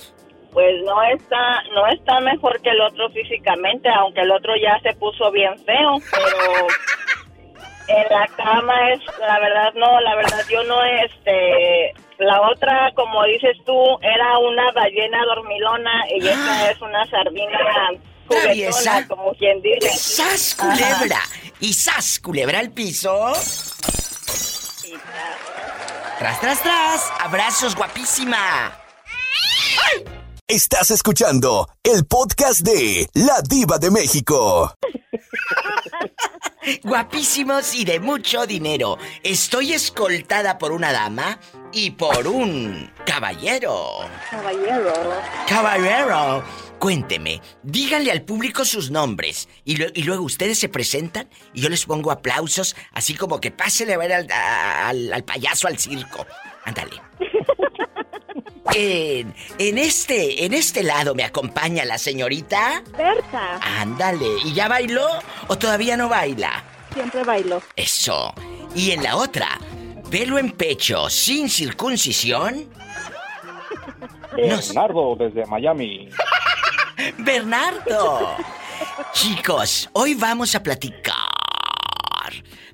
[0.52, 4.94] Pues no está, no está mejor que el otro físicamente, aunque el otro ya se
[4.98, 6.66] puso bien feo, pero
[7.97, 13.24] en la cama es, la verdad no, la verdad yo no, este, la otra, como
[13.24, 17.59] dices tú, era una ballena dormilona y esta es una sardina
[18.26, 19.90] juguetona, como quien dice.
[19.97, 21.20] ¡Sas, culebra!
[21.61, 23.32] Y sas, culebra al piso.
[26.18, 27.12] Tras, tras, tras.
[27.20, 28.78] Abrazos, guapísima.
[30.47, 34.74] Estás escuchando el podcast de La Diva de México.
[36.82, 38.98] Guapísimos y de mucho dinero.
[39.22, 41.38] Estoy escoltada por una dama
[41.72, 43.98] y por un caballero.
[44.30, 44.92] Caballero.
[45.48, 46.44] Caballero.
[46.78, 51.68] Cuénteme, díganle al público sus nombres y, lo- y luego ustedes se presentan y yo
[51.68, 56.26] les pongo aplausos, así como que pásele a ver al, al- al payaso al circo.
[56.64, 57.00] Ándale.
[58.74, 62.82] En, en este, en este lado me acompaña la señorita.
[62.96, 63.58] Berta.
[63.80, 65.06] Ándale, ¿y ya bailó
[65.48, 66.64] o todavía no baila?
[66.94, 67.62] Siempre bailo.
[67.76, 68.32] Eso.
[68.74, 69.58] Y en la otra,
[70.10, 72.68] pelo en pecho, sin circuncisión.
[74.34, 76.08] Bernardo, desde Miami.
[77.18, 78.36] Bernardo.
[79.12, 81.14] Chicos, hoy vamos a platicar.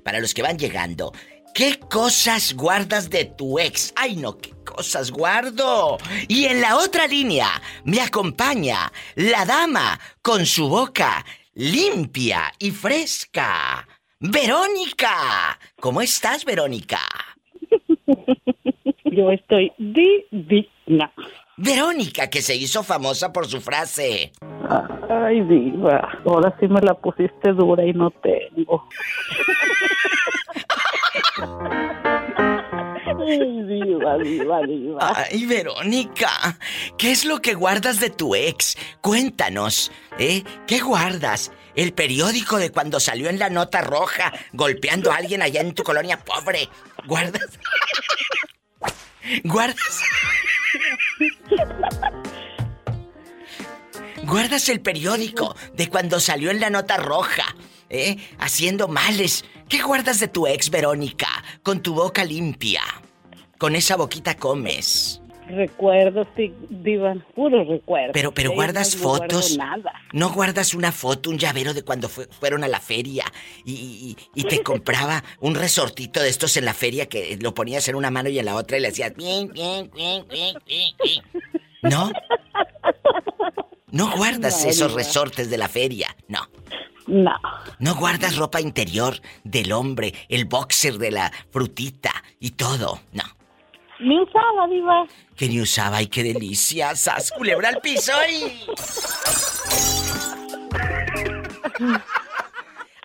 [0.03, 1.11] Para los que van llegando,
[1.53, 3.93] ¿qué cosas guardas de tu ex?
[3.95, 5.97] Ay, no, qué cosas guardo.
[6.27, 11.25] Y en la otra línea me acompaña la dama con su boca
[11.59, 13.85] limpia y fresca.
[14.19, 15.59] Verónica.
[15.79, 16.99] ¿Cómo estás, Verónica?
[19.05, 21.11] Yo estoy divina.
[21.57, 24.31] Verónica, que se hizo famosa por su frase.
[25.09, 26.21] Ay, diva.
[26.25, 28.87] Ahora sí me la pusiste dura y no tengo.
[35.01, 36.57] Ay, Verónica,
[36.97, 38.77] ¿qué es lo que guardas de tu ex?
[39.01, 40.43] Cuéntanos, ¿eh?
[40.67, 41.51] ¿Qué guardas?
[41.75, 45.83] El periódico de cuando salió en la nota roja golpeando a alguien allá en tu
[45.83, 46.69] colonia pobre.
[47.05, 47.59] ¿Guardas?
[49.43, 50.01] ¿Guardas?
[54.23, 57.55] ¿Guardas el periódico de cuando salió en la nota roja?
[57.89, 58.17] ¿Eh?
[58.39, 61.27] Haciendo males ¿Qué guardas de tu ex, Verónica?
[61.63, 62.81] Con tu boca limpia.
[63.57, 65.21] Con esa boquita comes.
[65.47, 68.11] Recuerdos, sí, diva, puro recuerdo.
[68.13, 69.57] Pero, pero guardas no fotos.
[69.57, 69.91] nada.
[70.13, 73.25] No guardas una foto, un llavero de cuando fue- fueron a la feria
[73.65, 77.87] y, y- y te compraba un resortito de estos en la feria que lo ponías
[77.87, 80.95] en una mano y en la otra y le hacías bien, bien, bien, bien, bien,
[81.03, 81.23] bien.
[81.81, 82.11] ¿No?
[83.91, 84.99] No guardas No, esos diva.
[85.01, 86.41] resortes de la feria, no.
[87.07, 87.35] No.
[87.79, 93.23] No guardas ropa interior del hombre, el boxer de la frutita y todo, no.
[93.99, 95.05] Ni usaba, diva.
[95.35, 96.95] Que ni usaba, ay, qué delicia.
[96.95, 98.65] ¡Sas, culebra al piso y...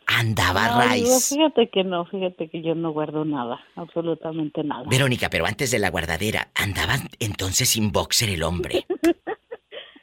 [0.06, 1.28] Andaba No, raíz.
[1.30, 4.84] fíjate que no, fíjate que yo no guardo nada, absolutamente nada.
[4.86, 8.86] Verónica, pero antes de la guardadera, ¿andaba entonces sin boxer el hombre?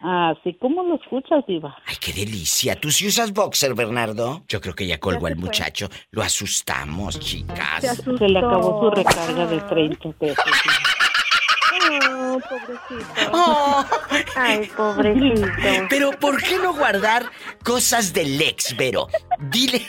[0.04, 1.78] Así como lo escuchas, diva.
[1.86, 2.76] Ay, qué delicia.
[2.76, 4.42] ¿Tú sí usas boxer, Bernardo?
[4.48, 5.90] Yo creo que ya colgó al muchacho.
[6.10, 8.04] Lo asustamos, chicas.
[8.18, 10.46] Se le acabó su recarga de 30 pesos.
[12.10, 13.12] Oh, pobrecito.
[14.36, 15.48] Ay, pobrecito.
[15.90, 17.26] Pero ¿por qué no guardar
[17.64, 19.08] cosas del ex, Vero?
[19.40, 19.82] Dile,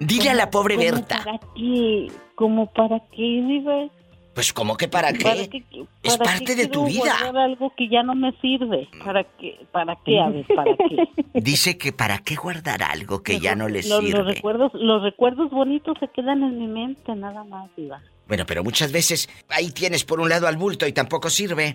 [0.00, 1.24] dile a la pobre ¿Cómo Berta.
[1.24, 2.12] ¿Para qué?
[2.36, 3.88] ¿Cómo para qué, diva?
[4.36, 5.24] Pues ¿cómo que para qué?
[5.24, 5.64] ¿Para qué-
[6.02, 7.16] Es para parte qué de tu quiero vida.
[7.22, 8.86] guardar algo que ya no me sirve.
[9.02, 9.58] ¿Para qué?
[9.72, 10.20] ¿Para qué?
[10.20, 11.08] A ver, ¿para qué?
[11.40, 14.34] Dice que para qué guardar algo que ya no le Los, los sirve.
[14.34, 18.02] recuerdos, los recuerdos bonitos se quedan en mi mente, nada más, diva.
[18.28, 21.74] Bueno, pero muchas veces ahí tienes por un lado al bulto y tampoco sirve.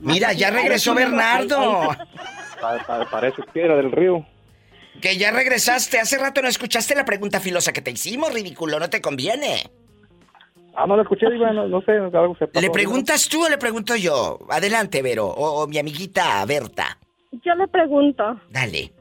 [0.00, 1.90] Mira, ya regresó Bernardo.
[2.62, 4.24] Pa- pa- parece piedra del río.
[5.02, 5.98] Que ya regresaste.
[6.00, 8.78] Hace rato no escuchaste la pregunta filosa que te hicimos, ridículo.
[8.80, 9.68] No te conviene.
[10.76, 12.60] Ah, no lo escuché, diva, no, no sé, algo se pasó.
[12.60, 14.38] ¿Le preguntas tú o le pregunto yo?
[14.50, 15.26] Adelante, Vero.
[15.26, 16.98] O, o mi amiguita Berta.
[17.32, 18.40] Yo le pregunto.
[18.50, 18.92] Dale.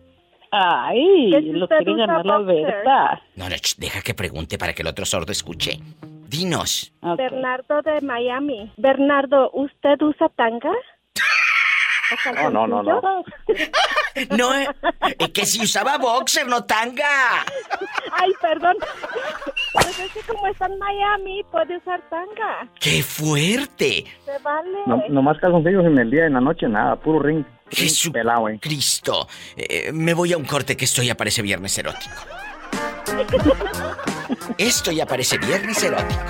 [0.51, 2.38] Ay, ¿Que si lo usted quiere usa ganar la?
[2.39, 3.21] Berta.
[3.36, 5.80] No, no, deja que pregunte para que el otro sordo escuche.
[6.30, 6.93] Dinos.
[7.17, 8.71] Bernardo de Miami.
[8.78, 10.71] Bernardo, ¿usted usa tanga?
[12.43, 13.24] ¿O No, no, no, no.
[14.38, 14.68] No, eh,
[15.20, 17.43] eh, que si usaba boxer, no tanga.
[18.14, 18.78] Ay, perdón.
[19.74, 22.70] Pues es que como está en Miami, puede usar tanga.
[22.80, 24.06] ¡Qué fuerte!
[24.24, 24.78] Se vale.
[24.86, 27.43] No, nomás calzoncillos en el día, en la noche, nada, puro ring.
[27.70, 28.60] Jesús Pelado, eh.
[28.62, 29.28] Cristo.
[29.58, 32.16] Eh, me voy a un corte que esto ya parece viernes erótico.
[34.58, 36.22] Esto ya parece viernes erótico.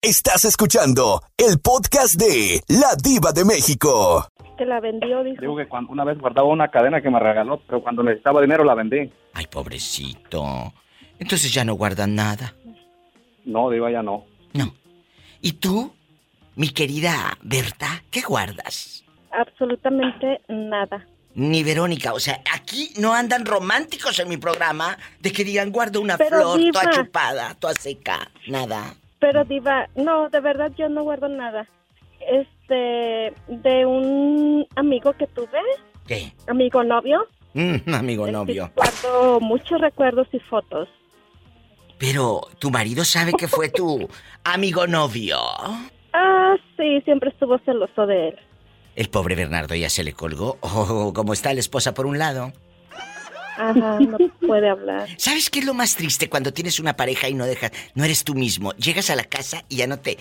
[0.00, 4.28] Estás escuchando el podcast de La Diva de México.
[4.56, 5.40] Que la vendió, dijo.
[5.40, 8.62] Digo que cuando una vez guardaba una cadena que me regaló, pero cuando necesitaba dinero
[8.62, 9.12] la vendí.
[9.34, 10.72] Ay, pobrecito.
[11.18, 12.54] Entonces ya no guardan nada.
[13.44, 14.24] No, diva, ya no.
[15.40, 15.92] ¿Y tú,
[16.54, 19.04] mi querida Berta, qué guardas?
[19.32, 21.08] Absolutamente nada.
[21.34, 26.00] Ni Verónica, o sea, aquí no andan románticos en mi programa de que digan guardo
[26.00, 28.94] una Pero, flor toda chupada, toda seca, nada.
[29.20, 31.66] Pero diva, no, de verdad yo no guardo nada.
[32.20, 35.58] Este, de un amigo que tuve,
[36.06, 36.32] ¿Qué?
[36.46, 38.70] amigo novio, Mm, amigo novio.
[38.76, 40.88] guardo muchos recuerdos y fotos.
[41.98, 44.08] Pero tu marido sabe que fue tu
[44.44, 45.38] amigo novio.
[46.12, 48.38] Ah, sí, siempre estuvo celoso de él.
[48.94, 50.58] El pobre Bernardo ya se le colgó.
[50.60, 52.52] Oh, como está la esposa por un lado.
[53.58, 55.08] Ajá, no puede hablar.
[55.18, 58.24] ¿Sabes qué es lo más triste cuando tienes una pareja y no dejas, no eres
[58.24, 58.72] tú mismo?
[58.76, 60.16] Llegas a la casa y ya no te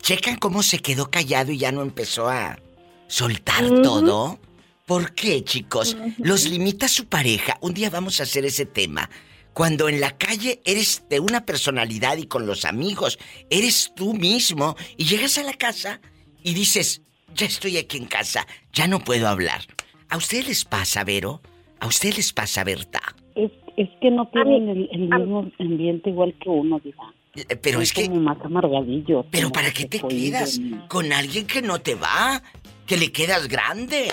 [0.00, 2.58] checan cómo se quedó callado y ya no empezó a
[3.06, 4.38] soltar todo.
[4.86, 5.96] ¿Por qué, chicos?
[6.18, 7.58] Los limita su pareja.
[7.60, 9.08] Un día vamos a hacer ese tema.
[9.52, 13.18] Cuando en la calle eres de una personalidad y con los amigos
[13.50, 16.00] eres tú mismo y llegas a la casa
[16.42, 17.02] y dices,
[17.34, 19.62] ya estoy aquí en casa, ya no puedo hablar.
[20.08, 21.42] ¿A ustedes les pasa, Vero?
[21.80, 23.00] ¿A ustedes les pasa, Berta?
[23.34, 27.12] Es, es que no tienen el, el mismo ambiente igual que uno, diva.
[27.36, 28.06] Eh, Pero es que...
[28.06, 29.24] como más amargadillos.
[29.30, 32.42] Pero como ¿para qué te quedas con alguien que no te va?
[32.86, 34.08] Que le quedas grande.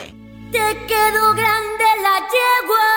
[0.52, 2.88] Te quedó grande la yegua.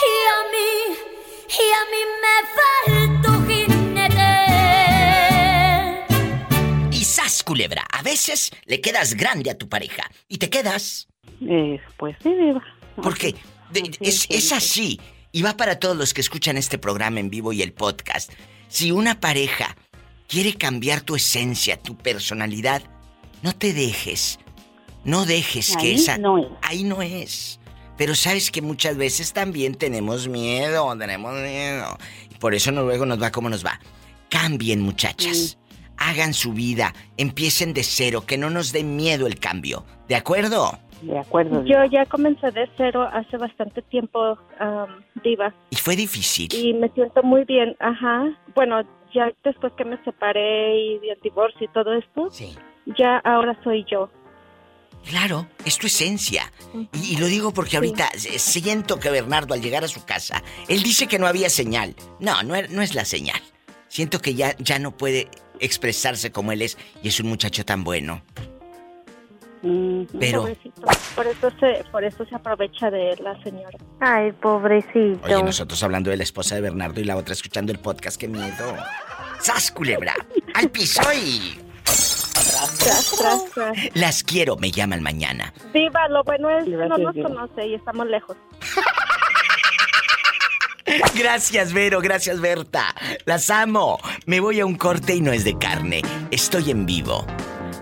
[0.00, 0.70] Y a mí,
[1.50, 4.32] y a mí me faltó jinete.
[6.96, 7.84] Y sas, culebra.
[7.92, 10.10] A veces le quedas grande a tu pareja.
[10.28, 11.08] Y te quedas.
[11.40, 12.62] Eh, pues sí, diva.
[13.02, 13.34] Porque
[14.00, 15.00] es, es así.
[15.32, 18.32] Y va para todos los que escuchan este programa en vivo y el podcast.
[18.68, 19.76] Si una pareja
[20.28, 22.82] quiere cambiar tu esencia, tu personalidad,
[23.42, 24.38] no te dejes.
[25.04, 26.18] No dejes que esa...
[26.18, 26.46] no es.
[26.62, 27.60] Ahí no es.
[27.96, 31.98] Pero sabes que muchas veces también tenemos miedo, tenemos miedo.
[32.30, 33.80] Y por eso no, luego nos va como nos va.
[34.30, 35.58] Cambien, muchachas.
[35.96, 39.84] Hagan su vida, empiecen de cero, que no nos dé miedo el cambio.
[40.08, 40.80] ¿De acuerdo?
[41.04, 41.64] De acuerdo.
[41.64, 45.52] Yo ya comencé de cero hace bastante tiempo, am, Diva.
[45.70, 46.48] Y fue difícil.
[46.54, 48.24] Y me siento muy bien, ajá.
[48.54, 48.82] Bueno,
[49.12, 52.28] ya después que me separé y el divorcio y todo esto,
[52.98, 54.10] ya ahora soy yo.
[55.08, 56.50] Claro, es tu esencia.
[56.94, 60.42] Y, y lo digo porque ahorita eh, siento que Bernardo al llegar a su casa,
[60.68, 61.94] él dice que no había señal.
[62.20, 63.40] No, no, es- no es la señal.
[63.88, 65.28] Siento que ya, ya no puede
[65.60, 68.22] expresarse como él es y es un muchacho tan bueno.
[70.18, 70.82] Pero, Pobrecito.
[71.14, 73.78] Por eso se, por eso se aprovecha de la señora.
[74.00, 75.20] Ay, pobrecito.
[75.24, 78.28] oye, nosotros hablando de la esposa de Bernardo y la otra escuchando el podcast, qué
[78.28, 78.76] miedo.
[79.40, 80.14] ¡Sas, culebra!
[80.54, 81.58] ¡Al piso y...
[81.84, 83.14] Tras, tras,
[83.54, 83.76] tras.
[83.94, 85.52] Las quiero, me llaman mañana.
[85.72, 88.36] Diva, lo bueno es no Gracias, nos conoce y estamos lejos.
[91.14, 92.94] Gracias, Vero, gracias, Berta.
[93.24, 93.98] Las amo.
[94.26, 96.02] Me voy a un corte y no es de carne.
[96.30, 97.26] Estoy en vivo.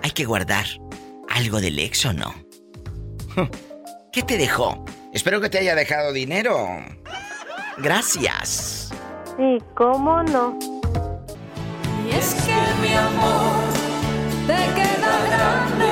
[0.03, 0.67] Hay que guardar
[1.33, 2.35] algo del ex o no.
[4.13, 4.85] ¿Qué te dejó?
[5.13, 6.57] Espero que te haya dejado dinero.
[7.79, 8.91] Gracias.
[9.37, 10.59] Sí, ¿cómo no?
[12.07, 13.55] Y es que mi amor
[14.47, 15.91] te queda grande,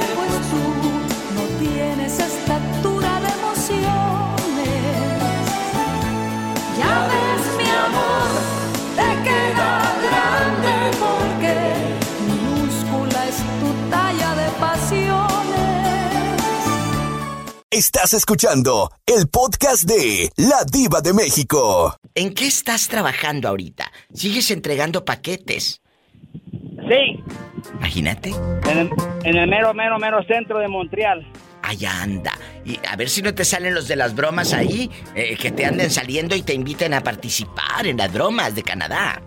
[17.72, 21.94] Estás escuchando el podcast de La Diva de México.
[22.16, 23.92] ¿En qué estás trabajando ahorita?
[24.12, 25.80] ¿Sigues entregando paquetes?
[26.88, 27.22] Sí,
[27.74, 28.30] Imagínate.
[28.70, 28.90] en el,
[29.22, 31.24] en el mero, mero, mero centro de Montreal.
[31.62, 32.32] Allá anda.
[32.64, 35.64] Y a ver si no te salen los de las bromas ahí, eh, que te
[35.64, 39.22] anden saliendo y te inviten a participar en las bromas de Canadá.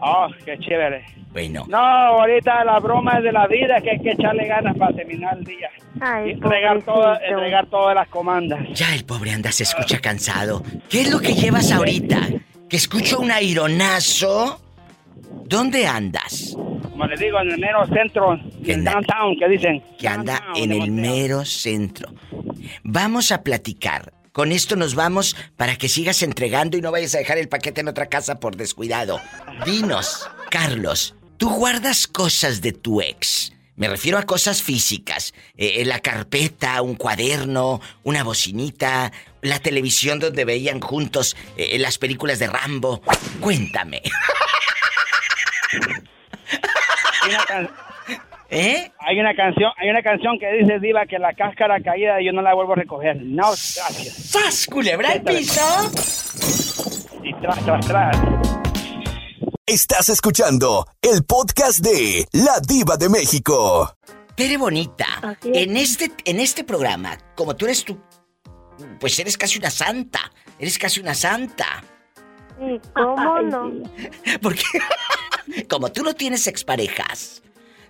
[0.00, 1.06] Oh, qué chévere.
[1.30, 1.64] Bueno.
[1.68, 5.38] No, ahorita la broma es de la vida que hay que echarle ganas para terminar
[5.38, 5.70] el día.
[6.00, 8.60] Ay, y entregar, toda- entregar todas las comandas.
[8.74, 10.62] Ya el pobre anda se escucha cansado.
[10.88, 12.28] ¿Qué es lo que llevas ahorita?
[12.68, 14.60] Que escucho un aironazo.
[15.44, 16.54] ¿Dónde andas?
[16.90, 18.34] Como les digo, en el mero centro,
[18.64, 19.82] en downtown, que dicen.
[19.98, 22.12] Que anda en el mero centro.
[22.82, 24.12] Vamos a platicar.
[24.32, 27.80] Con esto nos vamos para que sigas entregando y no vayas a dejar el paquete
[27.80, 29.20] en otra casa por descuidado.
[29.64, 33.52] Dinos, Carlos, ¿tú guardas cosas de tu ex?
[33.78, 35.32] Me refiero a cosas físicas.
[35.56, 42.38] Eh, la carpeta, un cuaderno, una bocinita, la televisión donde veían juntos eh, las películas
[42.40, 43.00] de Rambo.
[43.40, 44.02] Cuéntame.
[47.22, 47.70] Hay una, can-
[48.50, 48.90] ¿Eh?
[48.98, 52.42] hay una canción, hay una canción que dice Diva que la cáscara caída yo no
[52.42, 53.16] la vuelvo a recoger.
[53.22, 54.14] No, gracias.
[54.30, 55.60] ¡Sas, culebra al piso!
[57.22, 58.16] Y tras, tras, tras.
[59.68, 63.94] Estás escuchando el podcast de La Diva de México.
[64.34, 68.00] Tere Bonita, en este, en este programa, como tú eres tú,
[68.98, 70.32] pues eres casi una santa.
[70.58, 71.84] Eres casi una santa.
[72.58, 73.82] Sí, ¿cómo no?
[74.40, 74.64] Porque
[75.68, 77.42] como tú no tienes exparejas,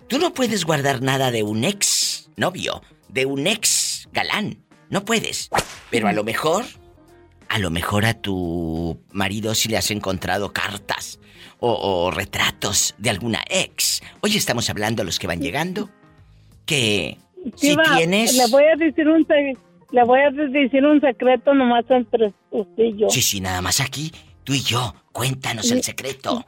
[0.09, 4.65] tú no puedes guardar nada de un ex novio, de un ex galán.
[4.89, 5.49] No puedes.
[5.89, 6.65] Pero a lo mejor,
[7.47, 11.19] a lo mejor a tu marido si le has encontrado cartas
[11.59, 14.01] o, o retratos de alguna ex.
[14.21, 15.89] Hoy estamos hablando a los que van llegando.
[16.65, 17.17] Que
[17.55, 18.35] si Diva, tienes...
[18.35, 19.25] Le voy a decir un
[19.91, 23.09] le voy a decir un secreto nomás entre usted y yo.
[23.09, 24.11] Sí, sí, nada más aquí,
[24.43, 24.93] tú y yo.
[25.11, 26.45] Cuéntanos el secreto.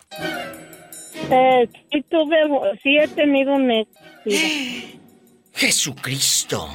[1.30, 2.38] Eh, sí tuve,
[2.84, 3.90] sí he tenido un ex.
[4.26, 5.00] Sí,
[5.54, 6.70] Jesucristo.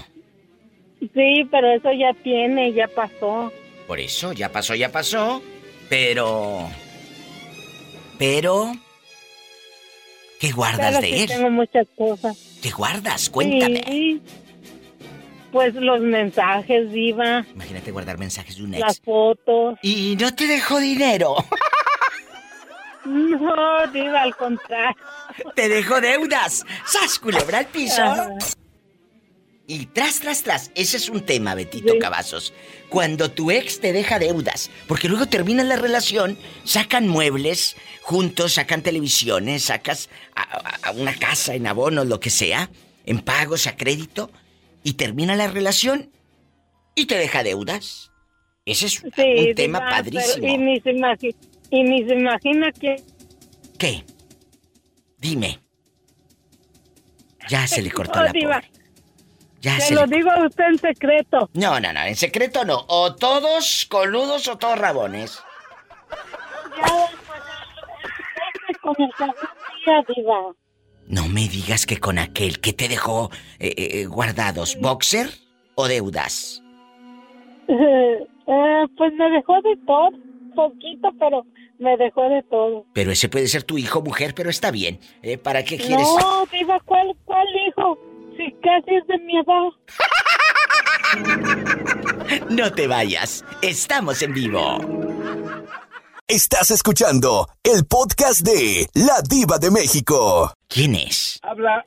[1.00, 3.52] Sí, pero eso ya tiene, ya pasó.
[3.86, 5.40] Por eso, ya pasó, ya pasó.
[5.88, 6.68] Pero...
[8.18, 8.72] Pero...
[10.40, 11.28] ¿Qué guardas Claro de que él?
[11.28, 12.36] tengo muchas cosas.
[12.62, 13.30] ¿Qué guardas?
[13.30, 13.82] Cuéntame.
[13.86, 14.20] Sí.
[15.50, 18.80] Pues los mensajes, Diva, Imagínate guardar mensajes de un ex.
[18.80, 19.78] las fotos.
[19.82, 21.36] Y no te dejó dinero.
[23.06, 24.96] No, Diva, al contrario.
[25.54, 26.64] Te dejó deudas.
[26.84, 28.02] ¡Sas, culebra al piso!
[28.02, 28.30] Ajá.
[29.68, 30.70] Y tras, tras, tras.
[30.74, 32.52] Ese es un tema, Betito Cavazos.
[32.88, 38.82] Cuando tu ex te deja deudas, porque luego terminan la relación, sacan muebles juntos, sacan
[38.82, 42.70] televisiones, sacas a, una casa en abonos, lo que sea,
[43.04, 44.30] en pagos, a crédito,
[44.84, 46.10] y termina la relación
[46.94, 48.12] y te deja deudas.
[48.64, 50.46] Ese es Sí, un tema padrísimo.
[50.46, 51.34] y, ni se imagi-
[51.70, 53.02] y ni se imagina que...
[53.78, 54.04] ¿Qué?
[55.18, 55.60] Dime.
[57.48, 58.70] Ya se le cortó la pobre.
[59.66, 60.16] Ya se se lo le...
[60.16, 61.50] digo a usted en secreto.
[61.54, 62.84] No, no, no, en secreto no.
[62.86, 65.42] O todos coludos o todos rabones.
[66.76, 67.08] Ya,
[68.66, 69.40] pues, con el segundo
[69.84, 70.54] día, Diva.
[71.08, 75.30] No me digas que con aquel que te dejó eh, eh, guardados, ¿boxer
[75.74, 76.62] o deudas?
[77.66, 78.24] Eh,
[78.96, 80.10] pues me dejó de todo,
[80.54, 81.44] poquito, pero
[81.80, 82.86] me dejó de todo.
[82.92, 85.00] Pero ese puede ser tu hijo, mujer, pero está bien.
[85.42, 86.06] ¿Para qué quieres?
[86.20, 87.98] No, diva, ¿cuál, cuál hijo?
[88.36, 89.68] Si casi es de mi edad.
[92.50, 93.44] No te vayas.
[93.62, 94.78] Estamos en vivo.
[96.26, 100.52] Estás escuchando el podcast de La Diva de México.
[100.68, 101.38] ¿Quién es?
[101.42, 101.86] Habla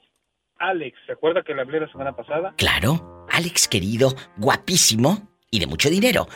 [0.57, 0.97] Alex.
[1.05, 2.53] ¿Se acuerda que le hablé la semana pasada?
[2.57, 6.27] Claro, Alex querido, guapísimo y de mucho dinero.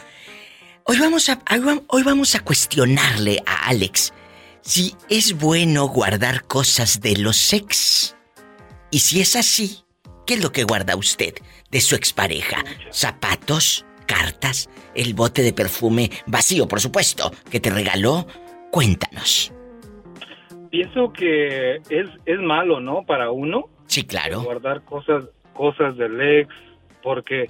[0.85, 4.13] Hoy vamos a hoy vam- hoy vamos a cuestionarle a Alex
[4.61, 8.15] si es bueno guardar cosas de los ex.
[8.91, 9.82] Y si es así,
[10.25, 11.33] ¿qué es lo que guarda usted
[11.71, 12.63] de su expareja?
[12.91, 13.85] ¿Zapatos?
[14.05, 14.69] ¿Cartas?
[14.95, 18.27] ¿El bote de perfume vacío, por supuesto, que te regaló?
[18.71, 19.53] Cuéntanos.
[20.69, 23.03] Pienso que es, es malo, ¿no?
[23.05, 23.69] Para uno.
[23.85, 24.41] Sí, claro.
[24.41, 26.49] Guardar cosas, cosas del ex,
[27.03, 27.49] porque,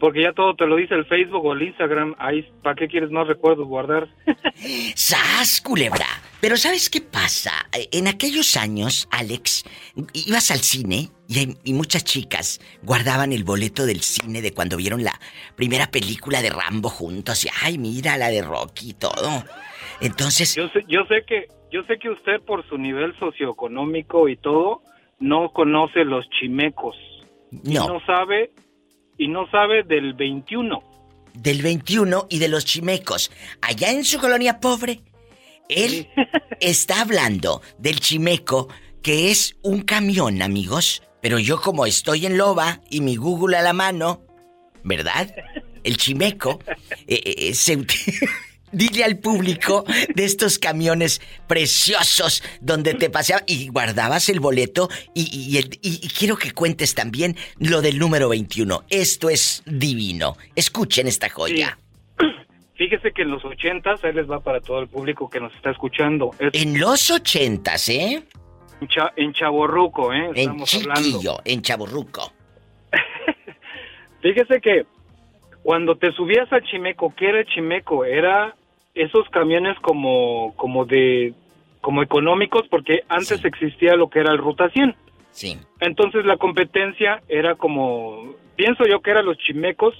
[0.00, 2.14] porque ya todo te lo dice el Facebook o el Instagram.
[2.18, 4.08] Ahí, ¿para qué quieres más recuerdos guardar?
[4.94, 6.06] ¡Sas, culebra!
[6.40, 7.52] Pero ¿sabes qué pasa?
[7.90, 9.64] En aquellos años, Alex,
[10.12, 15.02] ibas al cine y, y muchas chicas guardaban el boleto del cine de cuando vieron
[15.04, 15.18] la
[15.56, 19.44] primera película de Rambo juntos y, ay, mira la de Rocky y todo.
[20.00, 20.54] Entonces...
[20.54, 24.82] Yo sé, yo sé que, yo sé que usted por su nivel socioeconómico y todo
[25.18, 26.96] no conoce los chimecos.
[27.64, 27.86] Y No.
[27.88, 28.50] no sabe
[29.18, 30.82] y no sabe del 21.
[31.34, 33.30] del 21 y de los chimecos.
[33.60, 35.00] Allá en su colonia pobre,
[35.68, 36.08] él
[36.60, 38.68] está hablando del chimeco,
[39.02, 41.02] que es un camión, amigos.
[41.20, 44.22] Pero yo como estoy en loba y mi Google a la mano,
[44.82, 45.34] ¿verdad?
[45.82, 46.60] El chimeco
[47.06, 47.78] eh, eh, se...
[48.74, 55.22] Dile al público de estos camiones preciosos donde te paseabas y guardabas el boleto y,
[55.52, 58.84] y el- y- y quiero que cuentes también lo del número 21.
[58.90, 60.36] Esto es divino.
[60.56, 61.78] Escuchen esta joya.
[62.76, 65.70] Fíjese que en los 80 ahí les va para todo el público que nos está
[65.70, 66.32] escuchando.
[66.40, 68.24] Es En los ochentas, ¿eh?
[68.80, 70.26] en, Cha- en Chaborruco, ¿eh?
[70.34, 71.00] En Estamos hablando.
[71.02, 72.32] chiquillo, en chaburruco.
[74.22, 74.86] Fíjese que
[75.62, 78.04] cuando te subías al Chimeco, ¿qué era el Chimeco?
[78.04, 78.54] Era
[78.94, 81.34] esos camiones como, como de,
[81.80, 84.94] como económicos, porque antes existía lo que era el Ruta 100.
[85.30, 85.58] Sí.
[85.80, 89.94] Entonces la competencia era como, pienso yo que eran los Chimecos,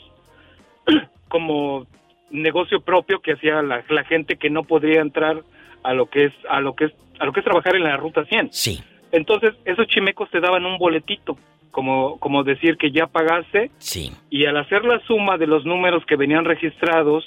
[1.29, 1.87] como
[2.31, 5.43] negocio propio que hacía la, la gente que no podría entrar
[5.83, 7.97] a lo que es, a lo que es, a lo que es trabajar en la
[7.97, 8.53] Ruta 100.
[8.53, 8.83] Sí.
[9.13, 11.37] Entonces esos Chimecos te daban un boletito,
[11.71, 13.71] como, como decir que ya pagaste.
[13.79, 14.13] Sí.
[14.31, 17.25] Y al hacer la suma de los números que venían registrados,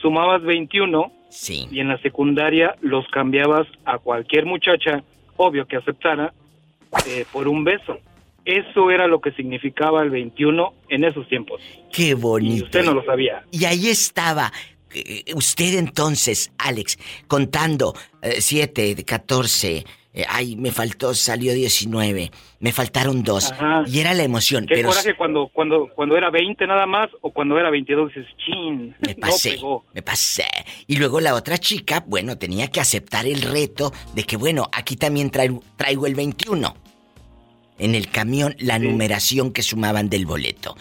[0.00, 1.68] sumabas 21 Sí.
[1.70, 5.02] y en la secundaria los cambiabas a cualquier muchacha,
[5.36, 6.32] obvio que aceptara,
[7.06, 7.98] eh, por un beso.
[8.44, 11.60] Eso era lo que significaba el 21 en esos tiempos.
[11.92, 12.64] Qué Y bonito.
[12.64, 13.44] usted no lo sabía.
[13.52, 14.50] Y ahí estaba.
[14.92, 16.98] eh, Usted entonces, Alex,
[17.28, 19.84] contando 7, 14,
[20.28, 23.52] ay, me faltó, salió 19, me faltaron dos.
[23.52, 23.84] Ajá.
[23.86, 27.30] Y era la emoción, Qué pero coraje cuando, cuando, cuando era 20 nada más o
[27.30, 29.58] cuando era 22 dices, chin, me pasé,
[29.94, 30.48] me pasé.
[30.86, 34.96] Y luego la otra chica, bueno, tenía que aceptar el reto de que, bueno, aquí
[34.96, 36.74] también traigo, traigo el 21.
[37.78, 40.76] En el camión, la numeración que sumaban del boleto.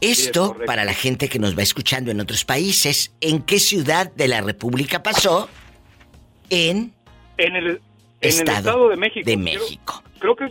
[0.00, 4.28] Esto, para la gente que nos va escuchando en otros países, ¿en qué ciudad de
[4.28, 5.48] la República pasó?
[6.50, 6.92] En
[7.38, 7.80] En el,
[8.20, 9.30] en Estado el Estado de México.
[9.30, 10.02] de México.
[10.18, 10.44] Creo, que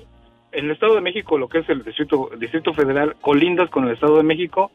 [0.51, 3.93] en el Estado de México, lo que es el Distrito, Distrito Federal, colindas con el
[3.93, 4.72] Estado de México,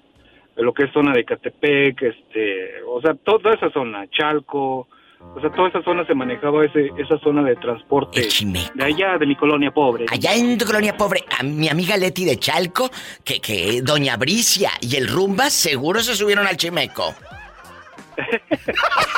[0.57, 4.89] lo que es zona de Catepec, este, o sea, toda esa zona, Chalco,
[5.35, 8.27] o sea, toda esa zona se manejaba ese, esa zona de transporte
[8.75, 10.07] de allá, de mi colonia pobre.
[10.11, 12.91] Allá en tu colonia pobre, a mi amiga Leti de Chalco,
[13.25, 17.15] que, que Doña Bricia y el Rumba seguro se subieron al Chimeco.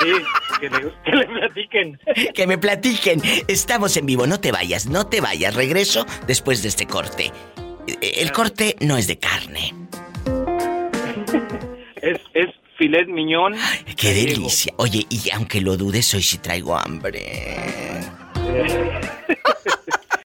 [0.01, 0.13] Sí,
[0.61, 2.01] que le, que le platiquen.
[2.35, 3.23] Que me platiquen.
[3.49, 5.55] Estamos en vivo, no te vayas, no te vayas.
[5.55, 7.33] Regreso después de este corte.
[7.87, 9.75] Eh, El corte no es de carne.
[12.01, 13.55] Es, es filet miñón.
[13.97, 14.73] Qué delicia.
[14.77, 17.61] Oye, y aunque lo dudes, hoy sí traigo hambre.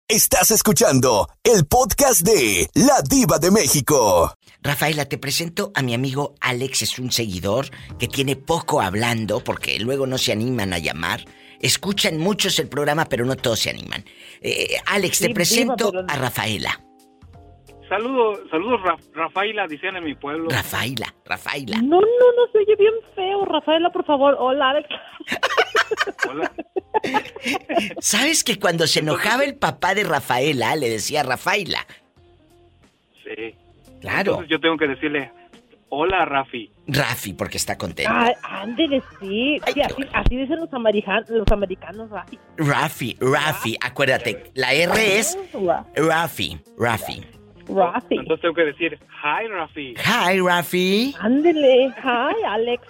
[0.10, 4.34] Estás escuchando el podcast de La Diva de México.
[4.68, 9.80] Rafaela, te presento a mi amigo Alex, es un seguidor que tiene poco hablando porque
[9.80, 11.22] luego no se animan a llamar.
[11.62, 14.04] Escuchan muchos el programa, pero no todos se animan.
[14.42, 16.82] Eh, Alex, te Sí, presento diva, pero- a Rafaela.
[17.88, 20.50] Saludos, saludos, Ra- Rafaela, dicen en mi pueblo.
[20.50, 21.78] Rafaela, Rafaela.
[21.82, 24.36] No, no, no, se oye bien feo, Rafaela, por favor.
[24.38, 24.90] Hola, Alex.
[26.30, 26.52] Hola.
[28.02, 31.88] ¿Sabes que cuando se enojaba el papá de Rafaela, le decía Rafaela?
[33.24, 33.56] Sí.
[34.02, 34.32] Claro.
[34.32, 35.32] Entonces yo tengo que decirle,
[35.90, 36.72] hola Rafi.
[36.88, 38.12] Rafi, porque está contento.
[38.14, 39.60] Ay, ándele, sí.
[39.74, 42.40] Sí, así, así dicen los, americanos, los americanos, Rafi.
[42.58, 45.38] Rafi, Rafi, acuérdate, la R es
[45.96, 47.24] Rafi, Rafi.
[47.70, 48.16] Rafi.
[48.16, 49.96] Entonces tengo que decir, hi Rafi.
[49.98, 51.16] Hi, Rafi.
[51.20, 51.94] Ándele.
[52.04, 52.88] Hi, Alex.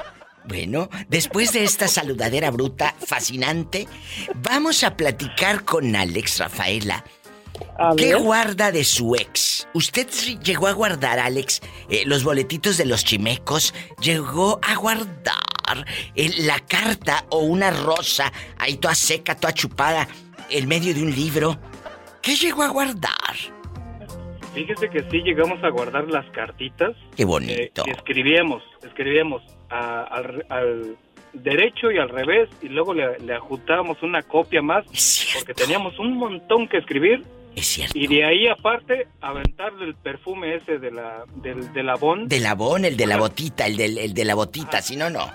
[0.48, 3.86] Bueno, después de esta saludadera bruta fascinante,
[4.36, 7.04] vamos a platicar con Alex Rafaela.
[7.98, 8.22] ¿Qué ver.
[8.24, 9.68] guarda de su ex?
[9.74, 13.74] ¿Usted sí llegó a guardar, Alex, eh, los boletitos de los chimecos?
[14.02, 15.86] ¿Llegó a guardar
[16.16, 20.08] eh, la carta o una rosa ahí toda seca, toda chupada,
[20.50, 21.58] en medio de un libro?
[22.22, 23.14] ¿Qué llegó a guardar?
[24.54, 26.92] Fíjese que sí llegamos a guardar las cartitas.
[27.16, 27.84] Qué bonito.
[27.86, 30.98] Eh, escribíamos, escribíamos a- al, al
[31.34, 34.84] derecho y al revés y luego le, le ajustábamos una copia más
[35.36, 37.24] porque teníamos un montón que escribir.
[37.58, 37.98] Es cierto.
[37.98, 42.86] Y de ahí aparte aventarle el perfume ese de la del, del abón Del abón,
[42.86, 45.28] el de la botita, el, del, el de la botita, si no, no.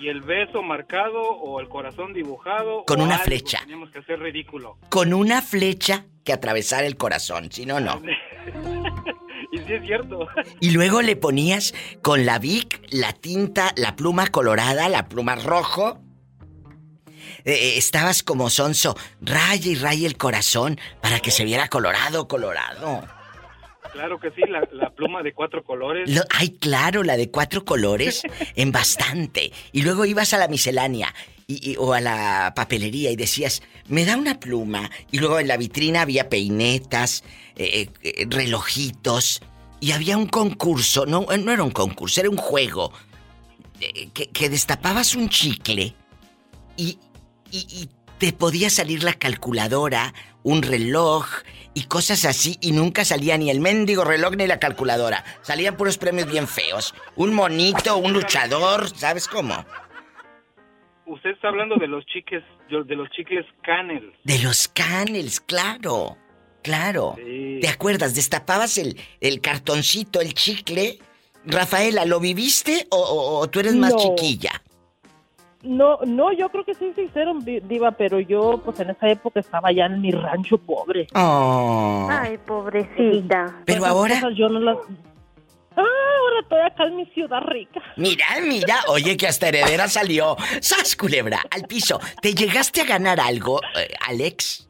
[0.00, 3.58] y el beso marcado o el corazón dibujado Con una algo, flecha.
[3.60, 4.78] Teníamos que hacer ridículo.
[4.88, 8.00] Con una flecha que atravesara el corazón, si no, no.
[9.52, 10.28] y sí es cierto.
[10.60, 16.00] Y luego le ponías con la Vic, la tinta, la pluma colorada, la pluma rojo.
[17.44, 22.28] Eh, eh, estabas como sonso, raya y raya el corazón para que se viera colorado,
[22.28, 23.04] colorado.
[23.92, 26.08] Claro que sí, la, la pluma de cuatro colores.
[26.10, 28.22] Lo- ay, claro, la de cuatro colores
[28.56, 29.52] en bastante.
[29.72, 31.14] Y luego ibas a la miscelánea
[31.46, 34.90] y- y- o a la papelería y decías, me da una pluma.
[35.10, 37.22] Y luego en la vitrina había peinetas,
[37.56, 39.42] eh, eh, relojitos.
[39.80, 42.92] Y había un concurso, no, no era un concurso, era un juego.
[43.80, 45.94] eh, que, que destapabas un chicle
[46.76, 46.98] y,
[47.52, 47.88] y- y
[48.18, 51.26] te podía salir la calculadora, un reloj
[51.74, 55.24] y cosas así, y nunca salía ni el mendigo reloj ni la calculadora.
[55.42, 56.94] Salían puros premios bien feos.
[57.16, 59.64] Un monito, un luchador, ¿sabes cómo?
[61.06, 64.12] Usted está hablando de los chiques, de los chicles Canel.
[64.24, 66.16] De los canels, claro.
[66.62, 67.16] Claro.
[67.60, 68.14] ¿Te acuerdas?
[68.14, 71.00] Destapabas el, el cartoncito, el chicle.
[71.44, 74.62] Rafaela, ¿lo viviste o, o- o tú eres más chiquilla?
[75.62, 79.08] No, no, yo creo que sí se hicieron, di- Diva, pero yo, pues en esa
[79.08, 81.06] época estaba ya en mi rancho pobre.
[81.14, 82.08] Oh.
[82.10, 83.54] Ay, pobrecita.
[83.64, 84.76] Pero Esas ahora- Yo no las.
[85.76, 87.80] Ah, ahora estoy acá en mi ciudad rica.
[87.96, 90.36] Mira, mira, oye que hasta heredera salió.
[90.60, 91.40] ¡Sas, culebra!
[91.50, 91.98] Al piso.
[92.20, 94.68] ¿Te llegaste a ganar algo, eh, Alex?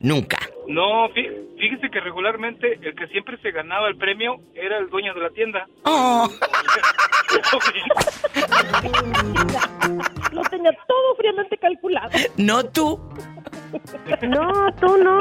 [0.00, 0.38] Nunca.
[0.66, 1.28] No, fí-
[1.58, 5.30] fíjese que regularmente el que siempre se ganaba el premio era el dueño de la
[5.30, 5.66] tienda.
[5.84, 6.28] Oh.
[10.32, 12.10] Lo tenía todo fríamente calculado.
[12.36, 12.98] No tú.
[14.28, 15.20] No, tú no.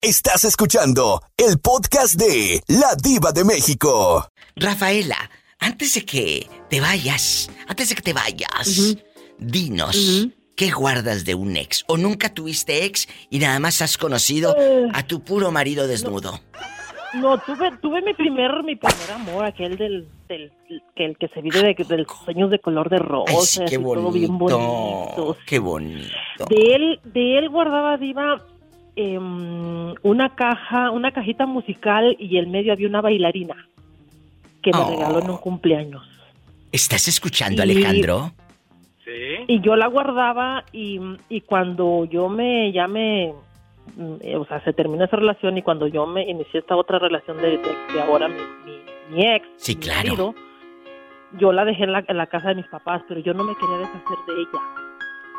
[0.00, 4.26] Estás escuchando el podcast de La Diva de México.
[4.56, 8.96] Rafaela, antes de que te vayas, antes de que te vayas,
[9.38, 10.28] dinos,
[10.60, 11.84] ¿qué guardas de un ex?
[11.88, 14.54] ¿O nunca tuviste ex y nada más has conocido
[14.92, 16.38] a tu puro marido desnudo?
[17.14, 20.52] No, tuve, tuve mi primer, mi primer amor, aquel del, del
[20.94, 23.32] que el que se vive de, de los sueños de color de rosa,
[23.62, 24.58] Ay, qué así todo bien bonito.
[24.58, 25.36] bonito.
[25.46, 26.44] Qué bonito.
[26.50, 28.44] De él, de él guardaba diva
[28.96, 33.56] em, una caja, una cajita musical y en medio había una bailarina
[34.62, 34.90] que me Oh.
[34.90, 36.06] regaló en un cumpleaños.
[36.70, 38.32] ¿Estás escuchando, Y- Alejandro?
[39.48, 43.32] Y yo la guardaba y, y cuando yo me, ya me,
[43.96, 46.98] mm, eh, o sea, se terminó esa relación y cuando yo me inicié esta otra
[46.98, 49.98] relación de, de- de ahora mi, mi- mi ex, Sí, mi claro.
[50.08, 50.34] marido,
[51.38, 53.54] yo la dejé en la, en la casa de mis papás, pero yo no me
[53.56, 54.60] quería deshacer de ella.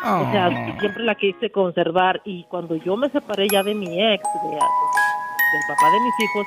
[0.03, 0.49] O sea,
[0.79, 5.63] siempre la quise conservar y cuando yo me separé ya de mi ex, de- del
[5.67, 6.45] papá de mis hijos,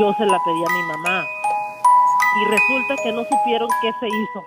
[0.00, 1.24] yo se la pedí a mi mamá.
[2.38, 4.44] Y resulta que no supieron qué se hizo.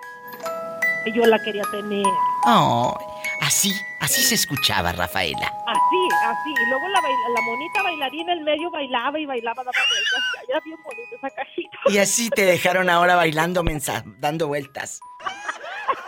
[1.05, 2.05] Y yo la quería tener.
[2.45, 2.97] Oh,
[3.41, 3.71] así,
[4.01, 5.45] así se escuchaba, Rafaela.
[5.67, 6.49] Así, así.
[6.49, 10.49] Y luego la, baila- la monita bailarina en medio bailaba y bailaba, daba vueltas.
[10.49, 11.77] Era bien bonita esa cajita.
[11.88, 14.99] Y así te dejaron ahora bailando mensa, dando vueltas.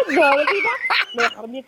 [0.07, 0.23] No,
[1.13, 1.65] dejaron bien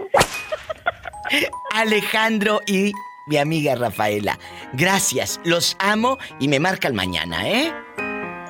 [1.73, 2.91] Alejandro y
[3.27, 4.37] mi amiga Rafaela.
[4.73, 7.73] Gracias, los amo y me marcan mañana, ¿eh?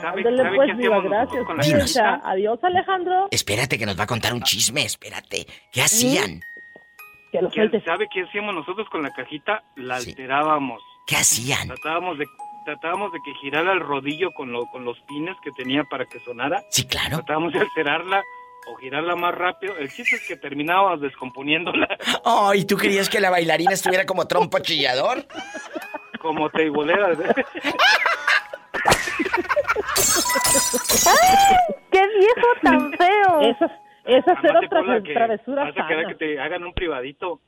[0.03, 1.45] Ándale, sabe pues, qué gracias.
[1.45, 1.97] con la Dinos.
[1.97, 3.27] Adiós, Alejandro.
[3.31, 5.45] Espérate que nos va a contar un chisme, espérate.
[5.71, 6.41] ¿Qué hacían?
[7.31, 9.63] Que lo ¿Quién ¿Sabe qué hacíamos nosotros con la cajita?
[9.75, 10.81] La alterábamos.
[11.07, 11.67] ¿Qué hacían?
[11.67, 12.25] Tratábamos de
[12.65, 16.19] tratábamos de que girara el rodillo con, lo, con los pines que tenía para que
[16.19, 16.63] sonara.
[16.69, 17.17] Sí, claro.
[17.17, 18.23] Tratábamos de alterarla
[18.67, 19.75] o girarla más rápido.
[19.77, 21.87] El chiste es que terminábamos descomponiéndola
[22.25, 25.25] Ay, ¿tú querías que la bailarina estuviera como trompo chillador?
[26.19, 27.09] como teibolera.
[31.91, 33.41] ¡Qué viejo tan feo!
[33.41, 33.71] Esas,
[34.05, 34.69] esas eran
[35.03, 37.41] travesuras Vas a querer que te hagan un privadito.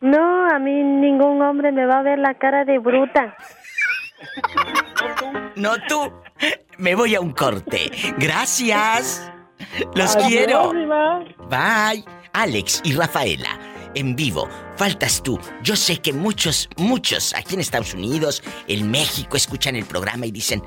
[0.00, 3.36] No, a mí ningún hombre me va a ver la cara de bruta.
[5.56, 6.12] No tú.
[6.78, 7.90] Me voy a un corte.
[8.18, 9.32] Gracias.
[9.94, 10.72] Los Adiós, quiero.
[10.72, 11.24] Diva.
[11.48, 12.04] Bye.
[12.32, 13.58] Alex y Rafaela,
[13.94, 14.48] en vivo.
[14.76, 15.40] Faltas tú.
[15.62, 20.30] Yo sé que muchos, muchos aquí en Estados Unidos, en México, escuchan el programa y
[20.30, 20.62] dicen,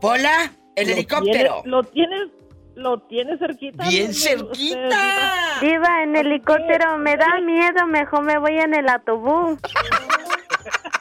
[0.00, 1.62] Pola, el Lo helicóptero.
[1.62, 2.28] tiene- Lo tienes,
[2.74, 3.88] lo tienes cerquita.
[3.88, 4.12] Bien ¿no?
[4.14, 5.58] cerquita.
[5.60, 9.58] Diva, en helicóptero me da miedo, mejor me voy en el autobús.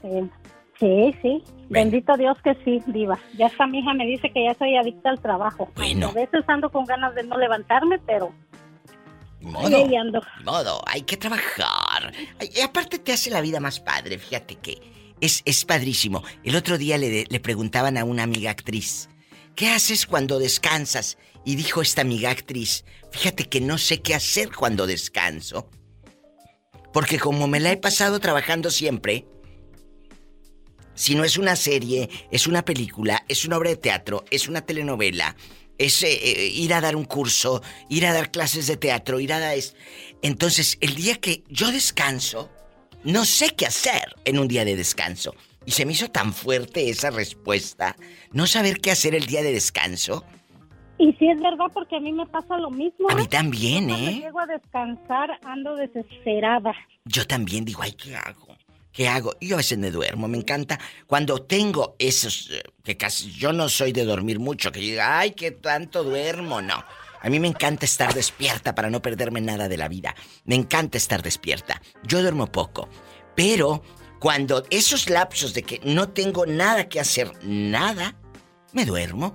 [0.00, 0.30] Sí,
[0.78, 1.44] sí, sí.
[1.68, 3.18] Bendito Dios que sí, diva.
[3.36, 5.70] Ya hasta mi hija me dice que ya soy adicta al trabajo.
[5.74, 6.08] Bueno.
[6.08, 8.32] A veces ando con ganas de no levantarme, pero
[9.44, 10.22] modo.
[10.44, 12.12] modo, hay que trabajar.
[12.54, 14.80] Y aparte te hace la vida más padre, fíjate que
[15.20, 16.22] es, es padrísimo.
[16.42, 19.08] El otro día le, le preguntaban a una amiga actriz,
[19.54, 21.18] ¿qué haces cuando descansas?
[21.44, 25.68] Y dijo esta amiga actriz, fíjate que no sé qué hacer cuando descanso.
[26.92, 29.26] Porque como me la he pasado trabajando siempre,
[30.94, 34.60] si no es una serie, es una película, es una obra de teatro, es una
[34.60, 35.36] telenovela,
[35.78, 39.40] es eh, ir a dar un curso, ir a dar clases de teatro, ir a
[39.40, 39.56] dar...
[39.56, 39.74] es-
[40.22, 42.50] Entonces, el día que yo descanso,
[43.02, 45.34] no sé qué hacer en un día de descanso.
[45.66, 47.96] Y se me hizo tan fuerte esa respuesta.
[48.32, 50.24] No saber qué hacer el día de descanso.
[50.98, 53.08] Y sí es verdad porque a mí me pasa lo mismo.
[53.10, 53.28] A mí ¿eh?
[53.28, 54.14] también, Cuando ¿eh?
[54.20, 56.72] llego a descansar ando desesperada.
[57.04, 58.56] Yo también digo, ay, ¿qué hago?
[58.94, 59.34] ¿Qué hago?
[59.40, 60.78] Yo a veces me duermo, me encanta.
[61.08, 65.18] Cuando tengo esos, eh, que casi yo no soy de dormir mucho, que yo diga,
[65.18, 66.84] ay, qué tanto duermo, no.
[67.20, 70.14] A mí me encanta estar despierta para no perderme nada de la vida.
[70.44, 71.82] Me encanta estar despierta.
[72.04, 72.88] Yo duermo poco.
[73.34, 73.82] Pero
[74.20, 78.14] cuando esos lapsos de que no tengo nada que hacer, nada,
[78.72, 79.34] me duermo.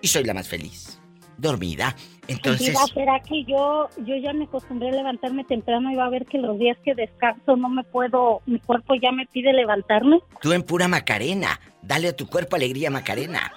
[0.00, 1.00] Y soy la más feliz.
[1.36, 1.96] Dormida.
[2.28, 2.68] Entonces...
[2.68, 6.26] Diva, ¿será que yo, yo ya me acostumbré a levantarme temprano y va a ver
[6.26, 10.20] que los días que descanso no me puedo, mi cuerpo ya me pide levantarme?
[10.40, 11.58] Tú en pura Macarena.
[11.82, 13.50] Dale a tu cuerpo alegría, Macarena.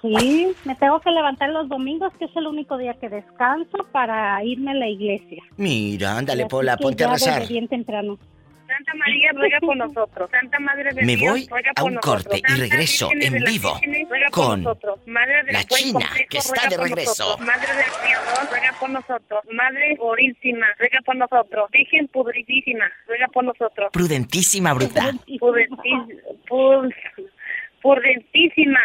[0.00, 4.42] Sí, me tengo que levantar los domingos, que es el único día que descanso para
[4.44, 5.42] irme a la iglesia.
[5.56, 7.46] Mira, ándale, Pola, ponte a rezar.
[7.46, 8.18] bien temprano.
[8.76, 10.30] Santa María ruega por nosotros.
[10.30, 12.24] Santa Madre de Me Dios, voy ruega a un nosotros.
[12.24, 13.80] corte y regreso en vivo
[14.30, 14.64] con
[15.46, 17.38] la China, que está de regreso.
[17.38, 19.44] Madre del Creador, ruega por nosotros.
[19.52, 21.70] Madre purísima, ruega por nosotros.
[21.70, 23.88] Virgen pudritísima, ruega por nosotros.
[23.92, 25.12] Prudentísima, bruta.
[25.38, 26.06] Prudentísima.
[27.80, 28.80] Prudentísima.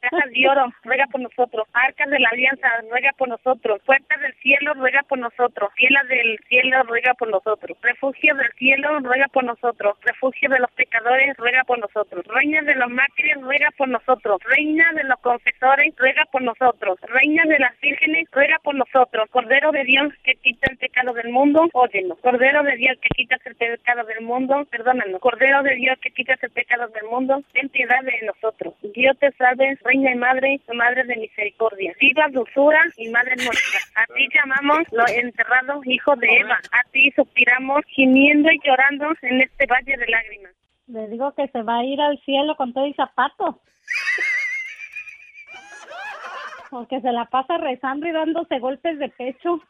[0.00, 1.68] Casas de oro, ruega por nosotros.
[1.74, 3.80] Arcas de la alianza, ruega por nosotros.
[3.84, 5.70] Puertas del cielo, ruega por nosotros.
[5.76, 7.76] Fielas del cielo, ruega por nosotros.
[7.82, 9.98] Refugio del cielo, ruega por nosotros.
[10.02, 12.24] Refugio de los pecadores, ruega por nosotros.
[12.26, 14.40] Reina de los mártires, ruega por nosotros.
[14.44, 16.98] Reina de los confesores, ruega por nosotros.
[17.02, 19.28] Reina de las vírgenes, ruega por nosotros.
[19.30, 22.18] Cordero de Dios que quita el pecado del mundo, óyenos.
[22.20, 25.20] Cordero de Dios que quitas el pecado del mundo, perdónanos.
[25.20, 28.74] Cordero de Dios que quitas el pecado del mundo, ten piedad de nosotros.
[28.94, 31.92] Dios te salve, Reina y Madre, Madre de misericordia.
[32.00, 33.80] Viva dulzura y Madre nuestra.
[33.96, 36.60] A ti llamamos los enterrados hijos de Eva.
[36.70, 40.52] A ti suspiramos, gimiendo y llorando en este valle de lágrimas.
[40.86, 43.56] Le digo que se va a ir al cielo con todo y zapatos.
[46.70, 49.60] Porque se la pasa rezando y dándose golpes de pecho.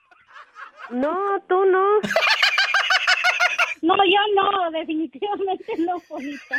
[0.90, 2.00] No, tú no.
[3.80, 6.56] No, yo no, definitivamente no, bonita.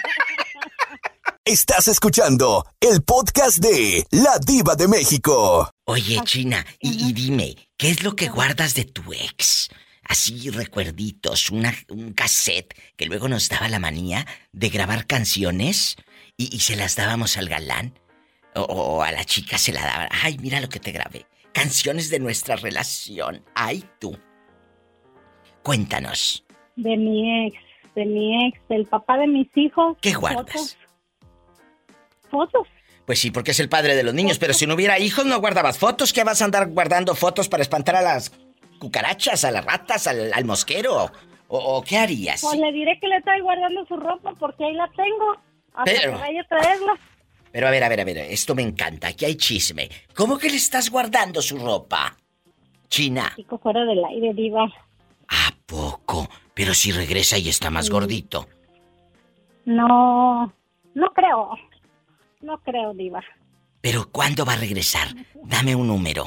[1.45, 5.72] Estás escuchando el podcast de La Diva de México.
[5.85, 9.69] Oye, China, y, y dime, ¿qué es lo que guardas de tu ex?
[10.03, 15.95] Así recuerditos, una, un cassette que luego nos daba la manía de grabar canciones
[16.38, 17.97] y, y se las dábamos al galán.
[18.53, 20.09] O, o a la chica se la daban.
[20.11, 21.26] Ay, mira lo que te grabé.
[21.53, 23.43] Canciones de nuestra relación.
[23.55, 24.15] Ay, tú.
[25.63, 26.45] Cuéntanos.
[26.76, 27.57] De mi ex,
[27.95, 29.97] de mi ex, del papá de mis hijos.
[30.01, 30.77] ¿Qué guardas?
[32.32, 32.68] Fotos.
[33.06, 35.40] Pues sí, porque es el padre de los niños, pero si no hubiera hijos no
[35.40, 36.14] guardabas fotos.
[36.14, 38.32] ¿Qué vas a andar guardando fotos para espantar a las
[38.80, 41.12] cucarachas, a las ratas, al, al mosquero?
[41.48, 42.41] ¿O, o qué harías?
[42.41, 45.34] Pues le diré que le estoy guardando su ropa porque ahí la tengo.
[45.74, 46.94] Hasta Pero- que vaya a traerla.
[47.52, 49.90] Pero a ver, a ver, a ver, esto me encanta, aquí hay chisme.
[50.16, 52.16] ¿Cómo que le estás guardando su ropa?
[52.88, 54.72] China, Chico fuera del aire, diva.
[55.66, 58.48] poco, pero si regresa y está más gordito.
[59.66, 60.53] No,
[60.94, 61.52] no creo.
[62.41, 63.22] No creo, diva.
[63.81, 65.07] Pero ¿cuándo va a regresar?
[65.43, 66.26] Dame un número.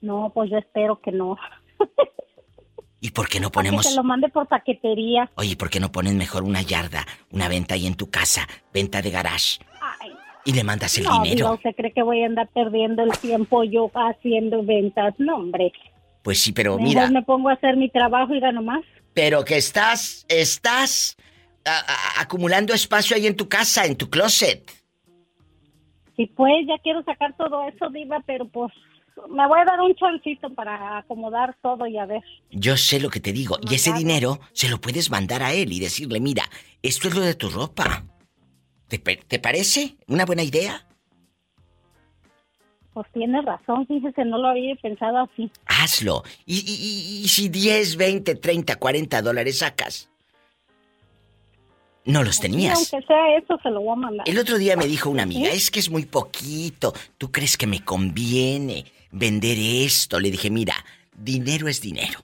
[0.00, 1.36] No, pues yo espero que no.
[3.00, 3.86] ¿Y por qué no Que ponemos...
[3.86, 5.30] se lo mande por paquetería.
[5.36, 9.02] Oye, ¿por qué no pones mejor una yarda, una venta ahí en tu casa, venta
[9.02, 9.58] de garage?
[10.00, 10.10] Ay,
[10.44, 11.54] Y le mandas el no, dinero.
[11.54, 15.14] ¿usted cree que voy a andar perdiendo el tiempo yo haciendo ventas?
[15.18, 15.72] No, hombre.
[16.22, 18.82] Pues sí, pero Mejor mira, me pongo a hacer mi trabajo y gano más.
[19.14, 21.16] pero que estás, estás
[21.68, 24.70] a- a- acumulando espacio ahí en tu casa, en tu closet.
[26.16, 28.72] Sí, pues ya quiero sacar todo eso, diva, pero pues
[29.30, 32.22] me voy a dar un chancito para acomodar todo y a ver.
[32.50, 35.72] Yo sé lo que te digo, y ese dinero se lo puedes mandar a él
[35.72, 36.44] y decirle, mira,
[36.82, 38.04] esto es lo de tu ropa.
[38.88, 40.86] ¿Te, parece una buena idea?
[42.94, 45.50] Pues tiene razón, fíjese, no lo había pensado así.
[45.66, 46.24] Hazlo.
[46.46, 50.10] Y, y- y- y si 10, 20, 30, 40 dólares sacas,
[52.08, 52.76] no los Sí, tenías.
[52.76, 54.28] aunque sea eso, se lo voy a mandar.
[54.28, 56.92] El otro día me dijo una amiga, es que es muy poquito.
[57.18, 60.18] ¿Tú crees que me conviene vender esto?
[60.18, 60.74] Le dije, mira,
[61.14, 62.20] dinero es dinero.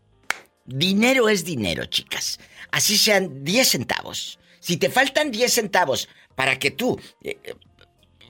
[0.66, 2.40] Dinero es dinero, chicas.
[2.72, 4.38] Así sean 10 centavos.
[4.60, 7.54] Si te faltan 10 centavos para que tú eh, eh,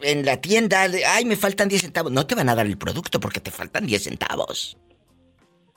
[0.02, 3.20] en la tienda, ay, me faltan 10 centavos, no te van a dar el producto
[3.20, 4.76] porque te faltan 10 centavos.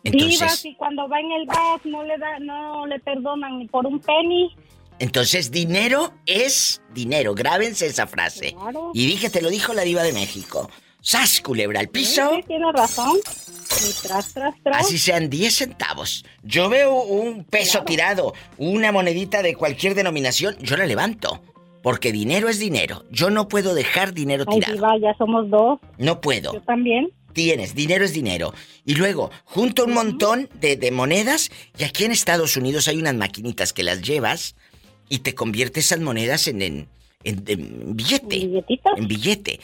[0.04, 3.86] Entonces, si cuando va en el bus no le da, no le perdonan ni por
[3.86, 4.56] un penny.
[4.99, 7.36] Entonces dinero es dinero.
[7.36, 8.53] Grábense esa frase.
[8.53, 8.91] Claro.
[8.94, 10.69] Y dije, te lo dijo la diva de México.
[11.02, 12.32] ¡Sas, culebra al piso!
[12.36, 13.18] Sí, tiene razón.
[13.18, 14.86] Y tras, tras, tras.
[14.86, 16.26] Así sean 10 centavos.
[16.44, 21.41] Yo veo un peso tirado, una monedita de cualquier denominación, yo la levanto.
[21.84, 23.06] Porque dinero es dinero.
[23.11, 24.74] Yo no puedo dejar dinero Ay, tirado.
[24.74, 25.80] diva, ya somos dos.
[25.98, 26.53] No puedo.
[26.53, 27.10] Yo también.
[27.32, 28.53] Tienes, dinero es dinero.
[28.84, 33.14] Y luego, junto un montón de, de monedas, y aquí en Estados Unidos hay unas
[33.14, 34.56] maquinitas que las llevas
[35.10, 36.88] y te convierte esas monedas en, en,
[37.24, 38.64] en- en billete.
[38.96, 39.60] En billete.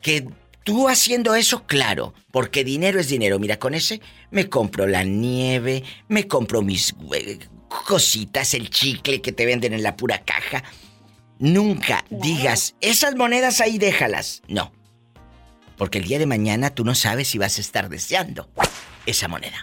[0.00, 0.28] Que
[0.64, 3.38] tú haciendo eso, claro, porque dinero es dinero.
[3.38, 4.00] Mira, con ese
[4.30, 7.38] me compro la nieve, me compro mis eh,
[7.86, 10.62] cositas, el chicle que te venden en la pura caja.
[11.38, 14.42] Nunca digas, esas monedas ahí déjalas.
[14.48, 14.72] No.
[15.76, 18.48] Porque el día de mañana tú no sabes si vas a estar deseando
[19.06, 19.58] esa moneda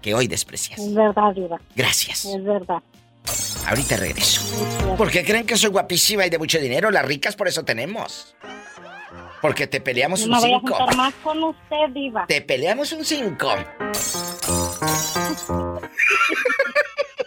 [0.00, 0.80] que hoy desprecias.
[0.80, 1.60] Es verdad, diva.
[1.76, 2.24] Gracias.
[2.24, 2.82] Es verdad.
[3.66, 4.42] Ahorita regreso.
[4.96, 6.90] Porque creen que soy guapísima y de mucho dinero.
[6.90, 8.34] Las ricas por eso tenemos.
[9.40, 10.74] Porque te peleamos No un me voy a 5.
[10.76, 12.26] juntar más con usted, diva.
[12.26, 13.54] Te peleamos un 5.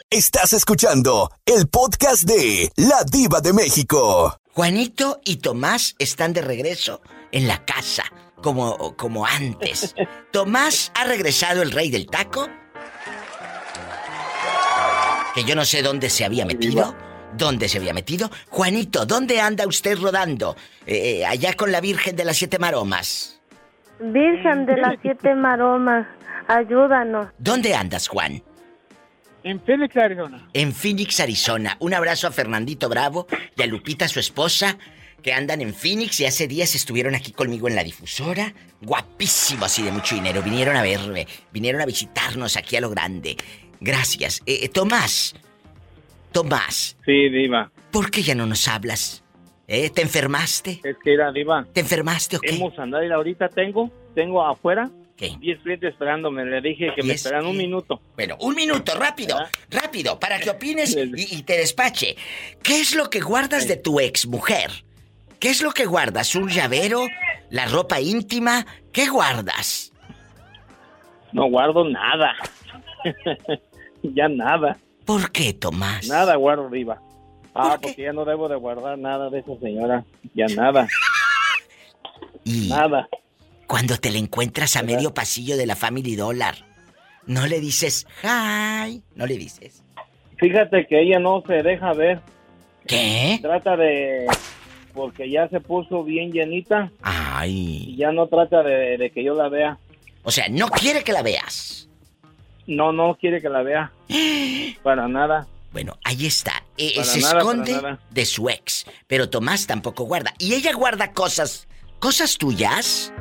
[0.10, 4.38] Estás escuchando el podcast de La Diva de México.
[4.54, 7.02] Juanito y Tomás están de regreso
[7.32, 8.04] en la casa,
[8.42, 9.94] como, como antes.
[10.32, 12.48] Tomás ha regresado el rey del taco.
[15.36, 16.95] Que yo no sé dónde se había metido.
[17.38, 18.32] dónde se había metido.
[18.49, 20.56] Juanito, ¿dónde anda usted rodando?
[20.88, 23.41] Eh, eh, allá con la Virgen de las Siete Maromas.
[23.99, 26.06] Virgen de las siete maromas,
[26.48, 27.28] ayúdanos.
[27.38, 28.44] ¿Dónde andas, Juan?
[29.44, 30.49] En Phoenix, Arizona.
[30.53, 31.78] En Phoenix, Arizona.
[31.80, 34.78] Un abrazo a Fernandito Bravo y a Lupita, su esposa,
[35.22, 38.53] que andan en Phoenix y hace días estuvieron aquí conmigo en la difusora.
[38.82, 40.41] Guapísimos y de mucho dinero.
[40.41, 43.38] Vinieron a verme, vinieron a visitarnos aquí a lo grande.
[43.80, 44.42] Gracias.
[44.46, 45.36] Eh, eh, Tomás.
[46.32, 46.98] Tomás.
[47.06, 47.72] Sí, Diva.
[47.92, 49.24] ¿Por qué ya no nos hablas?
[49.68, 49.90] ¿Eh?
[49.90, 50.82] ¿Te enfermaste?
[50.84, 51.66] Es que era Diva.
[51.74, 52.56] ¿Te enfermaste o qué?
[52.56, 54.90] Hemos andado y ahorita tengo, tengo afuera.
[55.18, 56.44] 10 clientes esperándome.
[56.46, 58.02] Le dije que me ¿Diez esperan un minuto.
[58.16, 59.38] Bueno, un minuto, rápido,
[59.70, 62.18] rápido, para que opines y, y te despache.
[62.62, 64.72] ¿Qué es lo que guardas de tu ex mujer?
[65.40, 66.36] ¿Qué es lo que guardas?
[66.36, 67.08] ¿Un llavero?
[67.50, 68.66] ¿La ropa íntima?
[68.92, 69.94] ¿Qué guardas?
[71.32, 72.34] No guardo nada.
[74.03, 74.77] ya nada.
[75.06, 76.07] ¿Por qué, Tomás?
[76.07, 77.02] Nada guardo, Diva.
[77.53, 80.03] Ah, porque ya no debo de guardar nada de esa señora.
[80.34, 80.88] Ya nada.
[82.48, 83.07] Y Nada.
[83.65, 86.53] cuando te la encuentras a medio pasillo de la Family Dollar,
[87.26, 89.84] no le dices hi, no le dices.
[90.38, 92.19] Fíjate que ella no se deja ver.
[92.86, 93.40] ¿Qué?
[93.41, 94.27] Trata de...
[94.94, 96.91] Porque ya se puso bien llenita.
[97.02, 97.86] Ay.
[97.88, 99.80] Y ya no trata de, de que yo la vea.
[100.22, 101.85] O sea, no quiere que la veas.
[102.68, 103.92] No, no quiere que la vea.
[104.84, 105.48] Para nada.
[105.72, 106.64] Bueno, ahí está.
[106.78, 108.86] Eh, se nada, esconde de su ex.
[109.08, 110.34] Pero Tomás tampoco guarda.
[110.38, 111.68] Y ella guarda cosas.
[112.00, 113.12] ¿Cosas tuyas?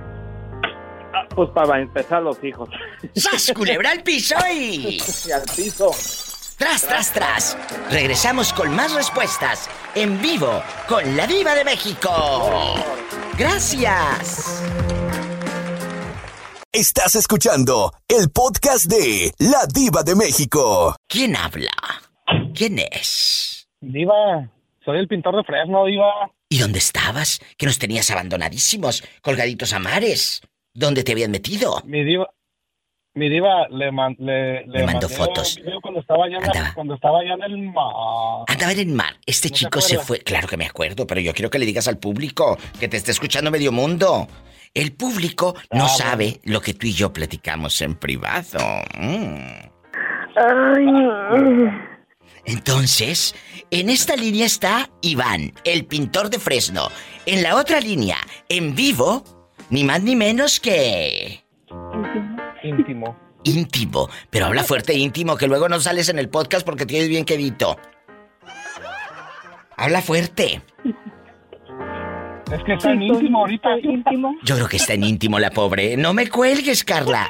[1.15, 2.69] Ah, pues para empezar los hijos.
[3.15, 4.99] ¡Sas, culebra al piso y...
[5.27, 5.91] Y al piso.
[6.57, 7.59] Tras, tras, tras.
[7.91, 12.11] Regresamos con más respuestas en vivo con la Diva de México.
[13.37, 14.63] Gracias.
[16.75, 20.97] Estás escuchando el podcast de La Diva de México.
[21.09, 21.71] ¿Quién habla?
[22.53, 23.69] ¿Quién es?
[23.81, 24.51] Diva,
[24.85, 26.33] soy el pintor de Fresno, Diva.
[26.49, 27.39] ¿Y dónde estabas?
[27.57, 30.41] Que nos tenías abandonadísimos, colgaditos a mares.
[30.75, 31.81] ¿Dónde te habían metido?
[31.85, 32.29] Mi diva,
[33.15, 35.57] mi diva le, man- le, le Me mandó fotos.
[35.81, 37.95] cuando estaba allá, en la- cuando estaba allá en el mar.
[38.49, 39.15] Andaba en el mar.
[39.27, 40.19] Este ¿No chico se fue.
[40.19, 43.13] Claro que me acuerdo, pero yo quiero que le digas al público que te está
[43.13, 44.27] escuchando medio mundo.
[44.75, 48.59] El público no Ah, sabe lo que tú y yo platicamos en privado.
[52.45, 53.35] Entonces,
[53.71, 56.89] en esta línea está Iván, el pintor de Fresno.
[57.25, 58.19] En la otra línea,
[58.49, 59.25] en vivo,
[59.71, 61.45] ni más ni menos que...
[62.63, 63.17] Íntimo.
[63.45, 64.11] Íntimo.
[64.31, 67.25] Pero habla fuerte e íntimo, que luego no sales en el podcast porque tienes bien
[67.25, 67.79] quedito.
[69.77, 70.63] Habla fuerte.
[72.53, 73.79] Es que está en íntimo ahorita.
[73.83, 74.35] Íntimo.
[74.43, 75.97] Yo creo que está en íntimo la pobre.
[75.97, 77.29] No me cuelgues, Carla.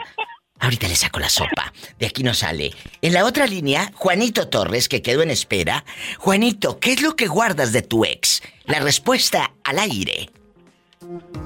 [0.60, 1.72] Ahorita le saco la sopa.
[1.98, 2.72] De aquí no sale.
[3.02, 5.84] En la otra línea, Juanito Torres, que quedó en espera.
[6.18, 8.42] Juanito, ¿qué es lo que guardas de tu ex?
[8.64, 10.30] La respuesta al aire.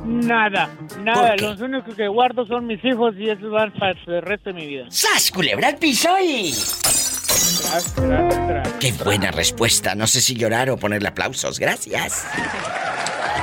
[0.05, 0.71] Nada,
[1.03, 1.37] nada.
[1.37, 4.67] Los únicos que guardo son mis hijos y esos van para el resto de mi
[4.67, 4.87] vida.
[4.89, 6.53] ¡Sas, culebra al piso y...
[6.53, 8.73] Tras, tras, tras.
[8.75, 9.95] Qué buena respuesta.
[9.95, 11.59] No sé si llorar o ponerle aplausos.
[11.59, 12.25] Gracias.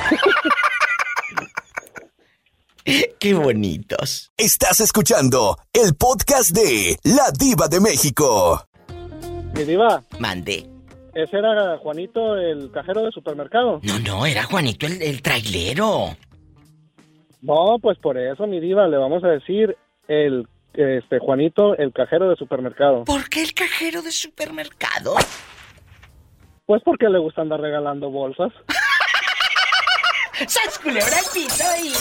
[3.20, 4.32] Qué bonitos.
[4.38, 8.64] Estás escuchando el podcast de La Diva de México.
[9.56, 10.68] Mi diva, Mande.
[11.16, 13.80] ese era Juanito, el cajero de supermercado.
[13.84, 16.16] No, no, era Juanito el, el trailero.
[17.42, 19.76] No, pues por eso, mi diva, le vamos a decir
[20.08, 23.06] el este Juanito, el cajero de supermercado.
[23.06, 25.16] ¿Por qué el cajero de supermercado?
[26.66, 28.52] Pues porque le gusta andar regalando bolsas.
[30.48, 31.94] ¡Sas, culebra al piso y...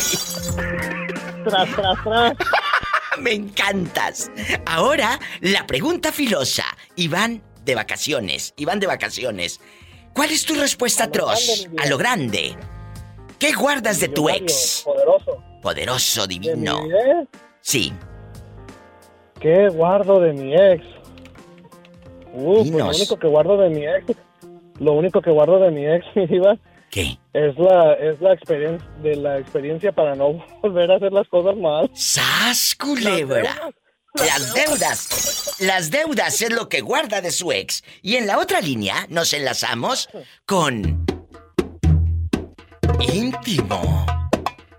[1.45, 2.35] Tras, tras, tras.
[3.21, 4.31] Me encantas.
[4.67, 6.65] Ahora, la pregunta filosa.
[6.97, 8.55] Iván de vacaciones.
[8.57, 9.61] Iván de vacaciones.
[10.13, 11.69] ¿Cuál es tu respuesta atroz?
[11.79, 12.57] A lo grande.
[13.39, 14.83] ¿Qué guardas de tu ex?
[14.85, 15.43] Poderoso.
[15.63, 16.79] Poderoso, ¿De mi divino.
[16.87, 17.29] ex?
[17.61, 17.93] Sí.
[19.41, 20.85] ¿Qué guardo de mi ex?
[22.33, 24.17] Uh, pues lo único que guardo de mi ex,
[24.81, 26.57] lo único que guardo de mi ex, mi diva,
[26.95, 27.19] ¿Qué?
[27.33, 31.57] es la es la experiencia de la experiencia para no volver a hacer las cosas
[31.57, 31.91] mal.
[31.93, 33.73] ¡Sas, culebra!
[34.15, 35.57] Las deudas.
[35.59, 37.83] Las deudas es lo que guarda de su ex.
[38.01, 40.09] Y en la otra línea nos enlazamos
[40.47, 41.05] con...
[43.01, 44.07] Íntimo.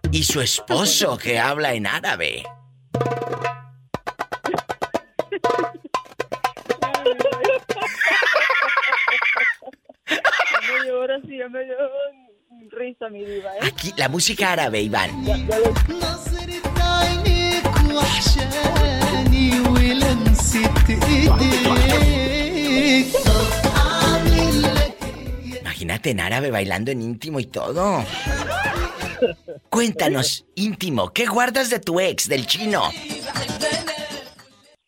[0.09, 2.43] Y su esposo que habla en árabe.
[13.61, 15.09] Aquí, la música árabe, Iván.
[25.61, 28.03] Imagínate en árabe bailando en íntimo y todo.
[29.69, 32.89] Cuéntanos, íntimo, ¿qué guardas de tu ex, del chino?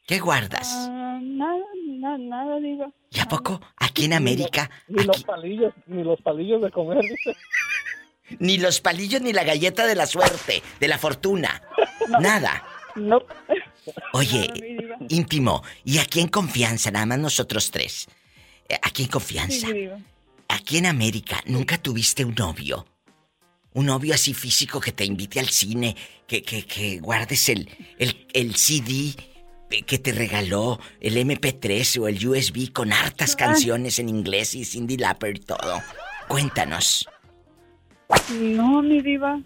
[0.05, 0.73] ¿Qué guardas?
[0.73, 1.65] Uh, nada,
[1.97, 2.91] nada, nada, diva.
[3.11, 4.69] ¿Y a poco aquí en América?
[4.87, 7.37] Ni los palillos, ni los palillos de comer, dice.
[8.39, 11.61] Ni los palillos ni la galleta de la suerte, de la fortuna.
[12.19, 12.61] Nada.
[12.95, 13.21] No.
[14.11, 14.51] Oye,
[15.07, 18.07] íntimo, y aquí en confianza, nada más nosotros tres.
[18.67, 19.67] Eh, Aquí en confianza.
[19.67, 19.87] Sí.
[20.49, 22.85] Aquí en América, ¿nunca tuviste un novio?
[23.73, 25.95] Un novio así físico que te invite al cine,
[26.27, 29.15] que, que, que guardes el, el, el CD
[29.85, 34.97] que te regaló, el MP3 o el USB con hartas canciones en inglés y Cindy
[34.97, 35.81] Lauper y todo.
[36.27, 37.07] Cuéntanos.
[38.39, 39.41] No, mi diva.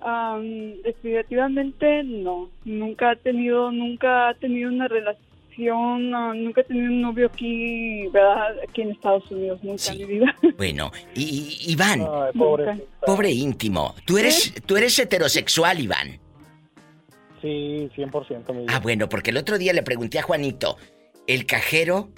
[0.00, 2.50] Am, definitivamente no.
[2.64, 8.06] Nunca ha tenido, nunca ha tenido una relación, ah, nunca he tenido un novio aquí,
[8.12, 8.54] ¿verdad?
[8.68, 10.34] Aquí en Estados Unidos, nunca, mi diva.
[10.56, 12.06] Bueno, y, y- Iván,
[12.38, 12.86] pobre.
[13.04, 16.20] pobre íntimo, tú eres, tú eres heterosexual, Iván.
[17.46, 20.76] Sí, 100% mi Ah, bueno, porque el otro día le pregunté a Juanito,
[21.28, 22.10] ¿el cajero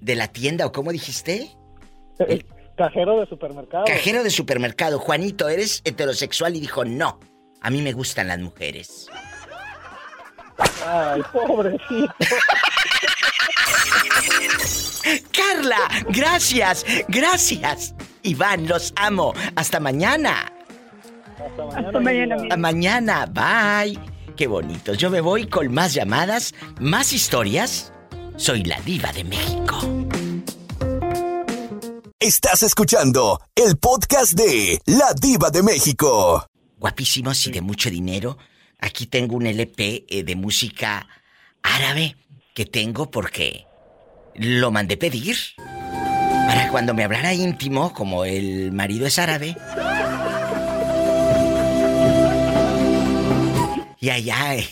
[0.00, 1.48] de la tienda o cómo dijiste?
[2.18, 2.44] El
[2.76, 3.84] cajero de supermercado.
[3.84, 4.98] Cajero de supermercado.
[4.98, 6.56] Juanito, ¿eres heterosexual?
[6.56, 7.20] Y dijo, no,
[7.60, 9.08] a mí me gustan las mujeres.
[10.84, 12.12] Ay, pobrecito.
[15.32, 17.94] Carla, gracias, gracias.
[18.22, 19.34] Iván, los amo.
[19.54, 20.50] Hasta mañana.
[21.76, 24.11] Hasta mañana, Hasta mañana, bye.
[24.36, 24.96] Qué bonitos.
[24.98, 27.92] Yo me voy con más llamadas, más historias.
[28.36, 29.78] Soy la diva de México.
[32.18, 36.46] Estás escuchando el podcast de La Diva de México.
[36.78, 38.38] Guapísimos y de mucho dinero.
[38.78, 41.08] Aquí tengo un LP eh, de música
[41.62, 42.16] árabe
[42.54, 43.66] que tengo porque
[44.36, 45.36] lo mandé pedir.
[45.56, 49.56] Para cuando me hablara íntimo, como el marido es árabe.
[54.02, 54.56] Y allá.
[54.56, 54.66] eh.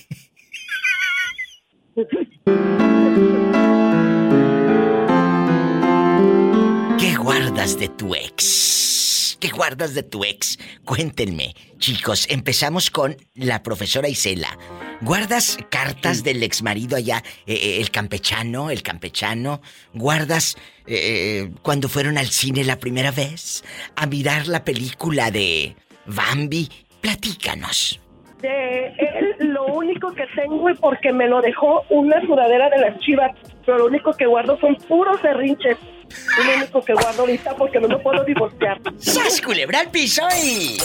[6.99, 9.37] ¿Qué guardas de tu ex?
[9.39, 10.59] ¿Qué guardas de tu ex?
[10.85, 11.55] Cuéntenme.
[11.79, 14.59] Chicos, empezamos con la profesora Isela.
[15.01, 19.63] ¿Guardas cartas del ex marido allá, eh, eh, el campechano, el campechano?
[19.95, 20.57] ¿Guardas
[20.89, 23.63] eh, cuando fueron al cine la primera vez?
[23.95, 25.77] ¿A mirar la película de
[26.07, 26.69] Bambi?
[27.01, 28.01] Platícanos.
[28.43, 32.99] De él, lo único que tengo y porque me lo dejó una sudadera de las
[33.01, 33.33] chivas,
[33.67, 35.77] pero lo único que guardo son puros berrinches.
[36.09, 38.81] Es lo único que guardo ahorita porque no me puedo divorciar.
[38.99, 40.79] ¡Sas, culebra al piso y...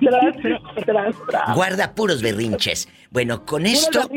[0.00, 0.36] Tras,
[0.86, 1.54] tras, tras.
[1.54, 2.88] Guarda puros berrinches.
[3.10, 4.08] Bueno, con esto...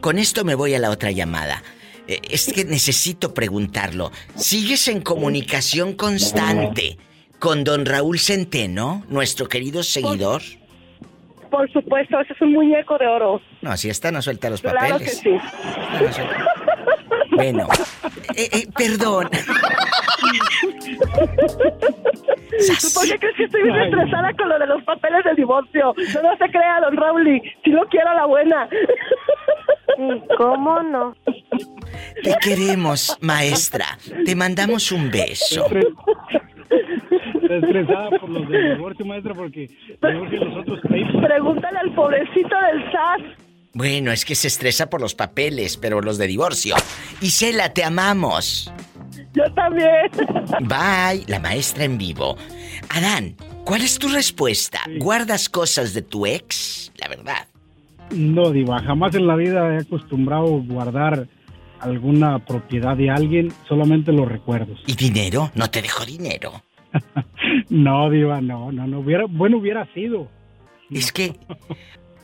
[0.00, 1.62] Con esto me voy a la otra llamada.
[2.06, 4.10] Eh, Es que necesito preguntarlo.
[4.34, 6.98] ¿Sigues en comunicación constante
[7.38, 10.42] con don Raúl Centeno, nuestro querido seguidor?
[11.50, 13.40] Por supuesto, ese es un muñeco de oro.
[13.62, 15.18] No, si está no suelta los Claro que papeles.
[15.18, 15.30] sí.
[17.32, 17.68] Bueno,
[18.36, 19.28] eh, eh, perdón.
[22.80, 25.94] ¿Tú por qué crees que estoy bien estresada con lo de los papeles del divorcio?
[26.14, 28.68] No, no se crea, don Raúl, si lo quiero a la buena.
[30.36, 31.14] ¿Cómo no?
[32.22, 33.86] Te queremos, maestra.
[34.24, 35.68] Te mandamos un beso.
[36.70, 39.70] Está estresada por los del divorcio, maestra, porque
[40.00, 41.16] los otros países.
[41.20, 43.48] Pregúntale al pobrecito del SAS.
[43.74, 46.74] Bueno, es que se estresa por los papeles, pero los de divorcio.
[47.20, 48.72] Isela, te amamos.
[49.34, 50.10] Yo también.
[50.62, 52.36] Bye, la maestra en vivo.
[52.90, 54.80] Adán, ¿cuál es tu respuesta?
[54.98, 56.92] ¿Guardas cosas de tu ex?
[56.96, 57.46] La verdad.
[58.10, 61.28] No, Diva, jamás en la vida he acostumbrado guardar
[61.80, 64.80] alguna propiedad de alguien, solamente los recuerdos.
[64.86, 65.50] ¿Y dinero?
[65.54, 66.62] ¿No te dejó dinero?
[67.70, 69.00] No, Diva, no, no, no.
[69.00, 70.28] Hubiera, bueno, hubiera sido.
[70.90, 71.34] Es que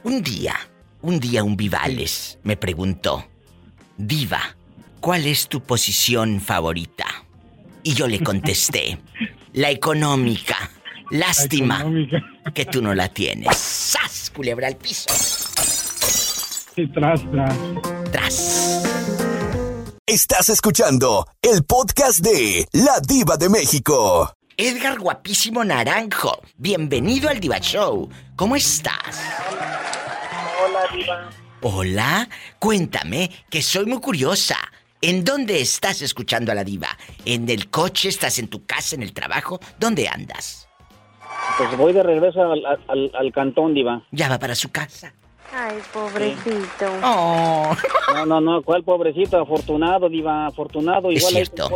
[0.03, 0.55] un día,
[1.03, 3.25] un día un Vivales me preguntó,
[3.97, 4.41] Diva,
[5.01, 7.05] ¿cuál es tu posición favorita?
[7.83, 8.99] Y yo le contesté,
[9.53, 10.71] la económica.
[11.11, 11.85] Lástima
[12.55, 13.55] que tú no la tienes.
[13.57, 14.33] ¡Sas!
[14.35, 15.11] Culebra al piso.
[16.75, 17.59] Sí, tras, tras.
[18.11, 19.14] Tras.
[20.07, 24.31] Estás escuchando el podcast de La Diva de México.
[24.55, 28.11] Edgar Guapísimo Naranjo, bienvenido al Diva Show.
[28.37, 29.23] ¿Cómo estás?
[30.63, 31.31] Hola, Diva.
[31.63, 32.29] Hola,
[32.59, 34.59] cuéntame, que soy muy curiosa.
[35.01, 36.89] ¿En dónde estás escuchando a la diva?
[37.25, 38.11] ¿En el coche?
[38.11, 38.97] ¿Estás en tu casa?
[38.97, 39.59] ¿En el trabajo?
[39.79, 40.69] ¿Dónde andas?
[41.57, 44.03] Pues voy de regreso al, al- al cantón, Diva.
[44.13, 45.15] Ya va para su casa.
[45.55, 46.87] Ay, pobrecito.
[47.03, 47.77] Oh.
[48.15, 49.41] No, no, no, ¿cuál pobrecito?
[49.41, 51.11] Afortunado, Diva, afortunado.
[51.11, 51.71] Es Igual cierto.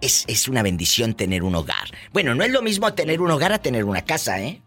[0.00, 1.90] es, es una bendición tener un hogar.
[2.12, 4.62] Bueno, no es lo mismo tener un hogar a tener una casa, ¿eh?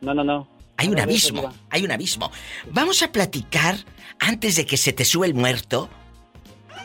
[0.00, 0.48] No, no, no.
[0.76, 2.32] Hay un No, no, eso, abismo, hay un abismo.
[2.70, 3.76] Vamos a platicar
[4.18, 5.88] antes de que se te sube el muerto.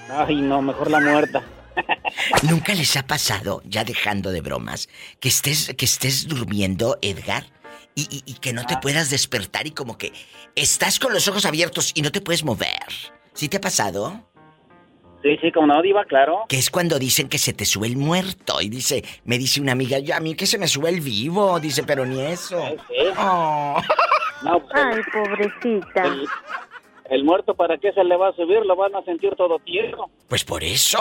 [0.09, 1.43] Ay, no, mejor la muerta.
[2.43, 4.89] ¿Nunca les ha pasado, ya dejando de bromas,
[5.19, 7.45] que estés, que estés durmiendo, Edgar,
[7.95, 10.13] y, y- y que no te puedas despertar y como que
[10.55, 12.85] estás con los ojos abiertos y no te puedes mover?
[13.33, 14.25] ¿Sí te ha pasado?
[15.21, 16.45] Sí, sí, como no, Diva, claro.
[16.47, 18.61] Que es cuando dicen que se te sube el muerto.
[18.61, 21.59] Y dice, me dice una amiga, ya a mí que se me sube el vivo.
[21.59, 22.61] Dice, pero ni eso.
[23.17, 23.81] Oh.
[24.41, 26.03] No, pues, Ay, pobrecita.
[26.05, 26.25] el,
[27.09, 28.65] el muerto, ¿para qué se le va a subir?
[28.65, 30.09] Lo van a sentir todo tierno.
[30.29, 30.97] Pues por eso.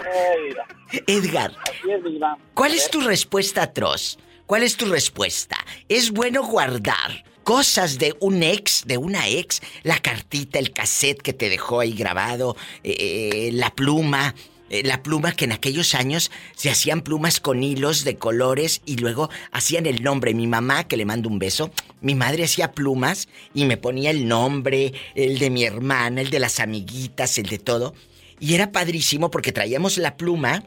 [0.00, 2.36] Ay, Edgar, así es, Diva.
[2.52, 2.90] ¿cuál es ver.
[2.90, 4.18] tu respuesta atroz?
[4.50, 5.56] ¿Cuál es tu respuesta?
[5.88, 9.62] ¿Es bueno guardar cosas de un ex, de una ex?
[9.84, 14.34] La cartita, el cassette que te dejó ahí grabado, eh, la pluma.
[14.68, 18.96] eh, La pluma que en aquellos años se hacían plumas con hilos de colores y
[18.96, 20.34] luego hacían el nombre.
[20.34, 21.70] Mi mamá, que le mando un beso,
[22.00, 26.40] mi madre hacía plumas y me ponía el nombre, el de mi hermana, el de
[26.40, 27.94] las amiguitas, el de todo.
[28.40, 30.64] Y era padrísimo porque traíamos la pluma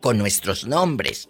[0.00, 1.28] con nuestros nombres.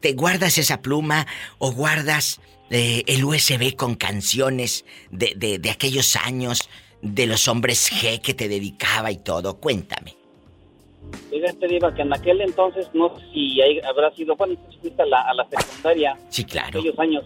[0.00, 1.26] ¿Te guardas esa pluma
[1.58, 2.40] o guardas
[2.70, 6.68] eh, el USB con canciones de, de- de aquellos años,
[7.02, 9.58] de los hombres G que te dedicaba y todo?
[9.58, 10.14] Cuéntame.
[11.30, 15.00] Fíjate, Diva, que en aquel entonces, no sé si ahí habrá sido, bueno, tú fuiste
[15.02, 16.18] a la, a la secundaria.
[16.28, 16.80] Sí, claro.
[16.80, 17.24] Aquellos años.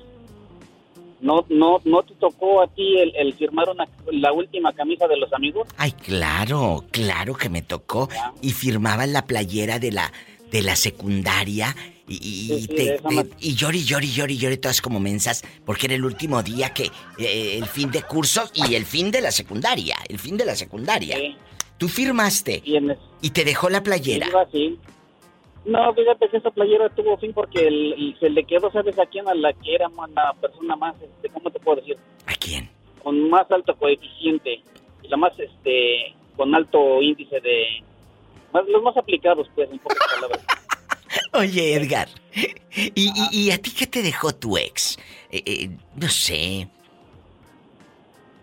[1.21, 5.17] No, no, no te tocó a ti el, el firmar una, la última camisa de
[5.17, 5.69] los amigos.
[5.77, 8.09] Ay, claro, claro que me tocó.
[8.41, 10.13] Y firmaban la playera de la,
[10.51, 11.77] de la secundaria.
[12.13, 15.43] Y, y- Sí, y sí, te- te- y llori, llori, llori, llori, todas como mensas,
[15.65, 19.21] porque era el último día que eh, el fin de cursos y el fin de
[19.21, 21.17] la secundaria, el fin de la secundaria.
[21.79, 22.63] Tú firmaste
[23.23, 24.27] y te dejó la playera.
[24.47, 24.79] Así.
[25.65, 29.07] No, fíjate que esa playera tuvo fin porque el- el- se le quedó, ¿sabes a
[29.07, 29.29] quién?
[29.29, 31.97] A la que era la persona más, este, ¿cómo te puedo decir?
[32.27, 32.69] ¿A quién?
[33.03, 34.61] Con más alto coeficiente.
[35.03, 37.83] Y la más, este, con alto índice de...
[38.53, 40.45] Más, los más aplicados, pues, en pocas palabras.
[41.33, 44.99] Oye, Edgar, ¿y, y, y a ti qué te dejó tu ex?
[45.31, 46.69] Eh, eh, no sé.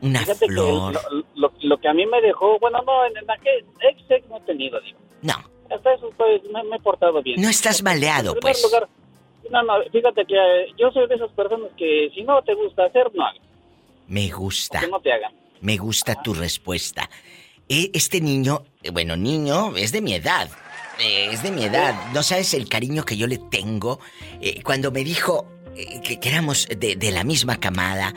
[0.02, 0.94] Una Fíjate que flor.
[0.94, 4.28] lo, lo- lo que a mí me dejó, bueno, no, en, en aquel ex, ex
[4.30, 4.98] no he tenido, digo.
[5.22, 5.34] No.
[5.70, 7.42] Hasta eso, pues, me, me he portado bien.
[7.42, 8.64] No estás maleado, En pues.
[8.64, 8.88] lugar,
[9.52, 12.86] no, no, fíjate que eh, yo soy de esas personas que si no te gusta
[12.86, 13.42] hacer, no hagas,
[14.08, 14.80] Me gusta.
[14.80, 15.34] que no te hagan.
[15.62, 17.10] Me gusta tu respuesta.
[17.68, 20.50] Eh, Este niño, eh, bueno, niño, es de mi edad.
[21.00, 21.96] Eh, Es de mi edad.
[22.14, 24.00] No sabes el cariño que yo le tengo.
[24.42, 25.46] Eh, Cuando me dijo
[25.76, 28.14] eh, que, que éramos de, de la misma camada,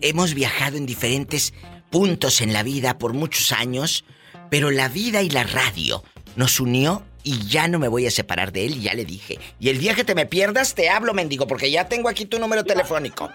[0.00, 1.54] hemos viajado en diferentes
[1.90, 4.04] puntos en la vida por muchos años,
[4.50, 6.02] pero la vida y la radio
[6.36, 9.38] nos unió y ya no me voy a separar de él y ya le dije.
[9.58, 12.38] Y el día que te me pierdas te hablo, mendigo, porque ya tengo aquí tu
[12.38, 13.30] número telefónico.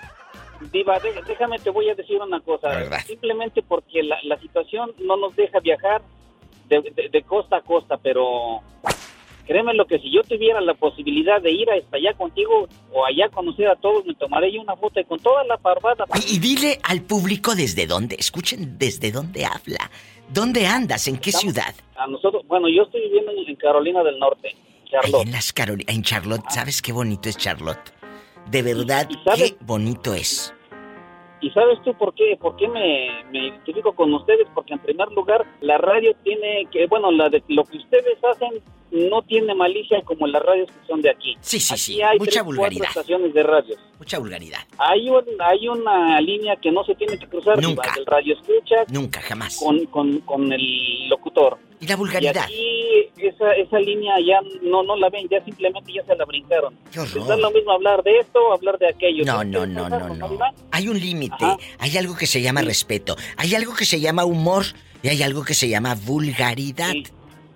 [0.71, 2.69] Diva, dé- déjame, te voy a decir una cosa.
[3.07, 6.01] Simplemente porque la, la situación no nos deja viajar
[6.79, 8.59] de, de- de costa a costa, pero
[9.45, 13.27] créeme lo que si yo tuviera la posibilidad de ir hasta allá contigo o allá
[13.29, 16.05] conocer a todos, me tomaré yo una foto y con toda la parvada.
[16.27, 19.91] Y, y dile al público desde dónde, escuchen desde dónde habla.
[20.29, 21.07] ¿Dónde andas?
[21.07, 21.75] ¿En qué ciudad?
[21.97, 24.55] A nosotros, bueno, yo estoy viviendo en, Carolina del Norte,
[24.89, 25.15] Charlotte.
[25.15, 25.53] Ahí en las
[25.87, 26.43] en Charlotte.
[26.49, 27.91] ¿Sabes qué bonito es Charlotte?
[28.49, 30.53] De verdad, qué bonito es.
[31.41, 32.37] ¿Y sabes tú por qué?
[32.39, 34.47] ¿Por qué me, me identifico con ustedes?
[34.53, 38.61] Porque en primer lugar, la radio tiene que, bueno, la de, lo que ustedes hacen
[38.91, 41.35] no tiene malicia como las radios que son de aquí.
[41.39, 42.01] Sí, sí, Aquí sí.
[42.01, 42.79] hay Mucha tres, vulgaridad.
[42.85, 43.75] cuatro estaciones de radio.
[43.97, 44.59] Mucha vulgaridad.
[44.77, 47.59] Hay, un, hay una línea que no se tiene que cruzar.
[47.61, 47.91] Nunca.
[47.95, 49.57] Del radio escucha Nunca, jamás.
[49.57, 51.57] con, con, con el locutor.
[51.81, 52.47] Y la vulgaridad.
[52.47, 56.25] Y aquí esa, esa línea ya no, no la ven, ya simplemente ya se la
[56.25, 56.77] brincaron.
[56.91, 57.17] Qué horror.
[57.17, 59.25] Les da lo mismo hablar de esto o hablar de aquello.
[59.25, 60.39] No, ¿Sí no, no, no, no.
[60.71, 61.45] Hay un límite.
[61.79, 63.15] Hay algo que se llama respeto.
[63.37, 64.63] Hay algo que se llama humor.
[65.03, 66.93] Y hay algo que se llama vulgaridad.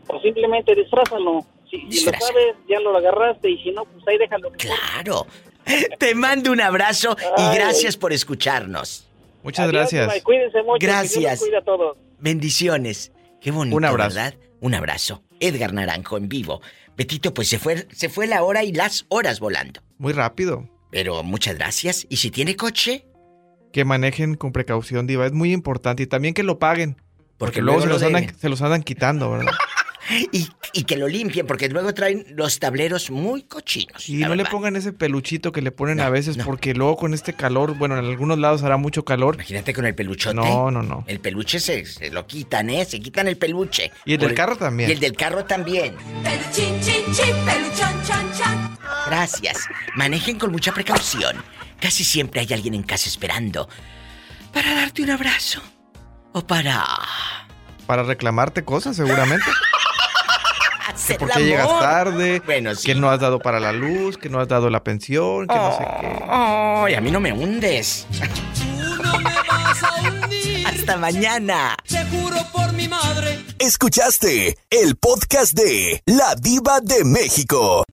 [0.07, 1.45] O simplemente disfrázalo.
[1.69, 4.51] Si, si lo sabes, ya lo agarraste y si no, pues ahí déjalo.
[4.53, 5.27] Claro.
[5.99, 7.55] Te mando un abrazo y Ay.
[7.57, 9.07] gracias por escucharnos.
[9.43, 10.23] Muchas Adiós, gracias.
[10.23, 10.79] Cuídense mucho.
[10.79, 11.31] que Dios Gracias.
[11.33, 11.97] los cuide a todos.
[12.19, 13.11] Bendiciones.
[13.45, 14.15] Qué bonito, Un abrazo.
[14.15, 14.39] ¿verdad?
[14.59, 15.23] Un abrazo.
[15.39, 16.63] Edgar Naranjo en vivo.
[16.97, 19.83] Betito, pues se fue, se fue la hora y las horas volando.
[19.99, 20.67] Muy rápido.
[20.89, 22.07] Pero muchas gracias.
[22.09, 23.05] Y si tiene coche,
[23.71, 25.27] Que manejen con precaución, Diva.
[25.27, 26.01] Es muy importante.
[26.01, 26.95] Y también que lo paguen.
[26.95, 29.51] Porque, Porque luego, luego se, lo los andan, se los andan quitando, ¿verdad?
[30.31, 34.07] Y, y que lo limpien, porque luego traen los tableros muy cochinos.
[34.07, 37.33] Y no le pongan ese peluchito que le ponen a veces, porque luego con este
[37.33, 39.35] calor, bueno, en algunos lados hará mucho calor.
[39.35, 40.35] Imagínate con el peluchote.
[40.35, 41.03] No, no, no.
[41.07, 42.85] El peluche se, se lo quitan, ¿eh?
[42.85, 43.91] Se quitan el peluche.
[44.05, 44.89] Y el del carro también.
[44.89, 45.95] Y el del carro también.
[46.23, 48.77] Peluchín, chin, chin, peluchón, chon, chon.
[49.07, 49.67] Gracias.
[49.95, 51.35] Manejen con mucha precaución.
[51.79, 53.67] Casi siempre hay alguien en casa esperando
[54.53, 55.61] para darte un abrazo.
[56.31, 56.85] O para
[57.85, 59.45] Para reclamarte cosas, seguramente.
[61.07, 62.85] que por qué llegas tarde, Bueno, sí.
[62.87, 65.77] que no has dado para la luz, que no has dado la pensión, que no
[65.77, 66.23] sé qué.
[66.29, 68.05] Ay, a mí no me hundes.
[70.65, 71.75] Hasta mañana.
[71.87, 73.39] Te juro por mi madre.
[73.59, 77.83] Escuchaste el podcast de La Diva de México.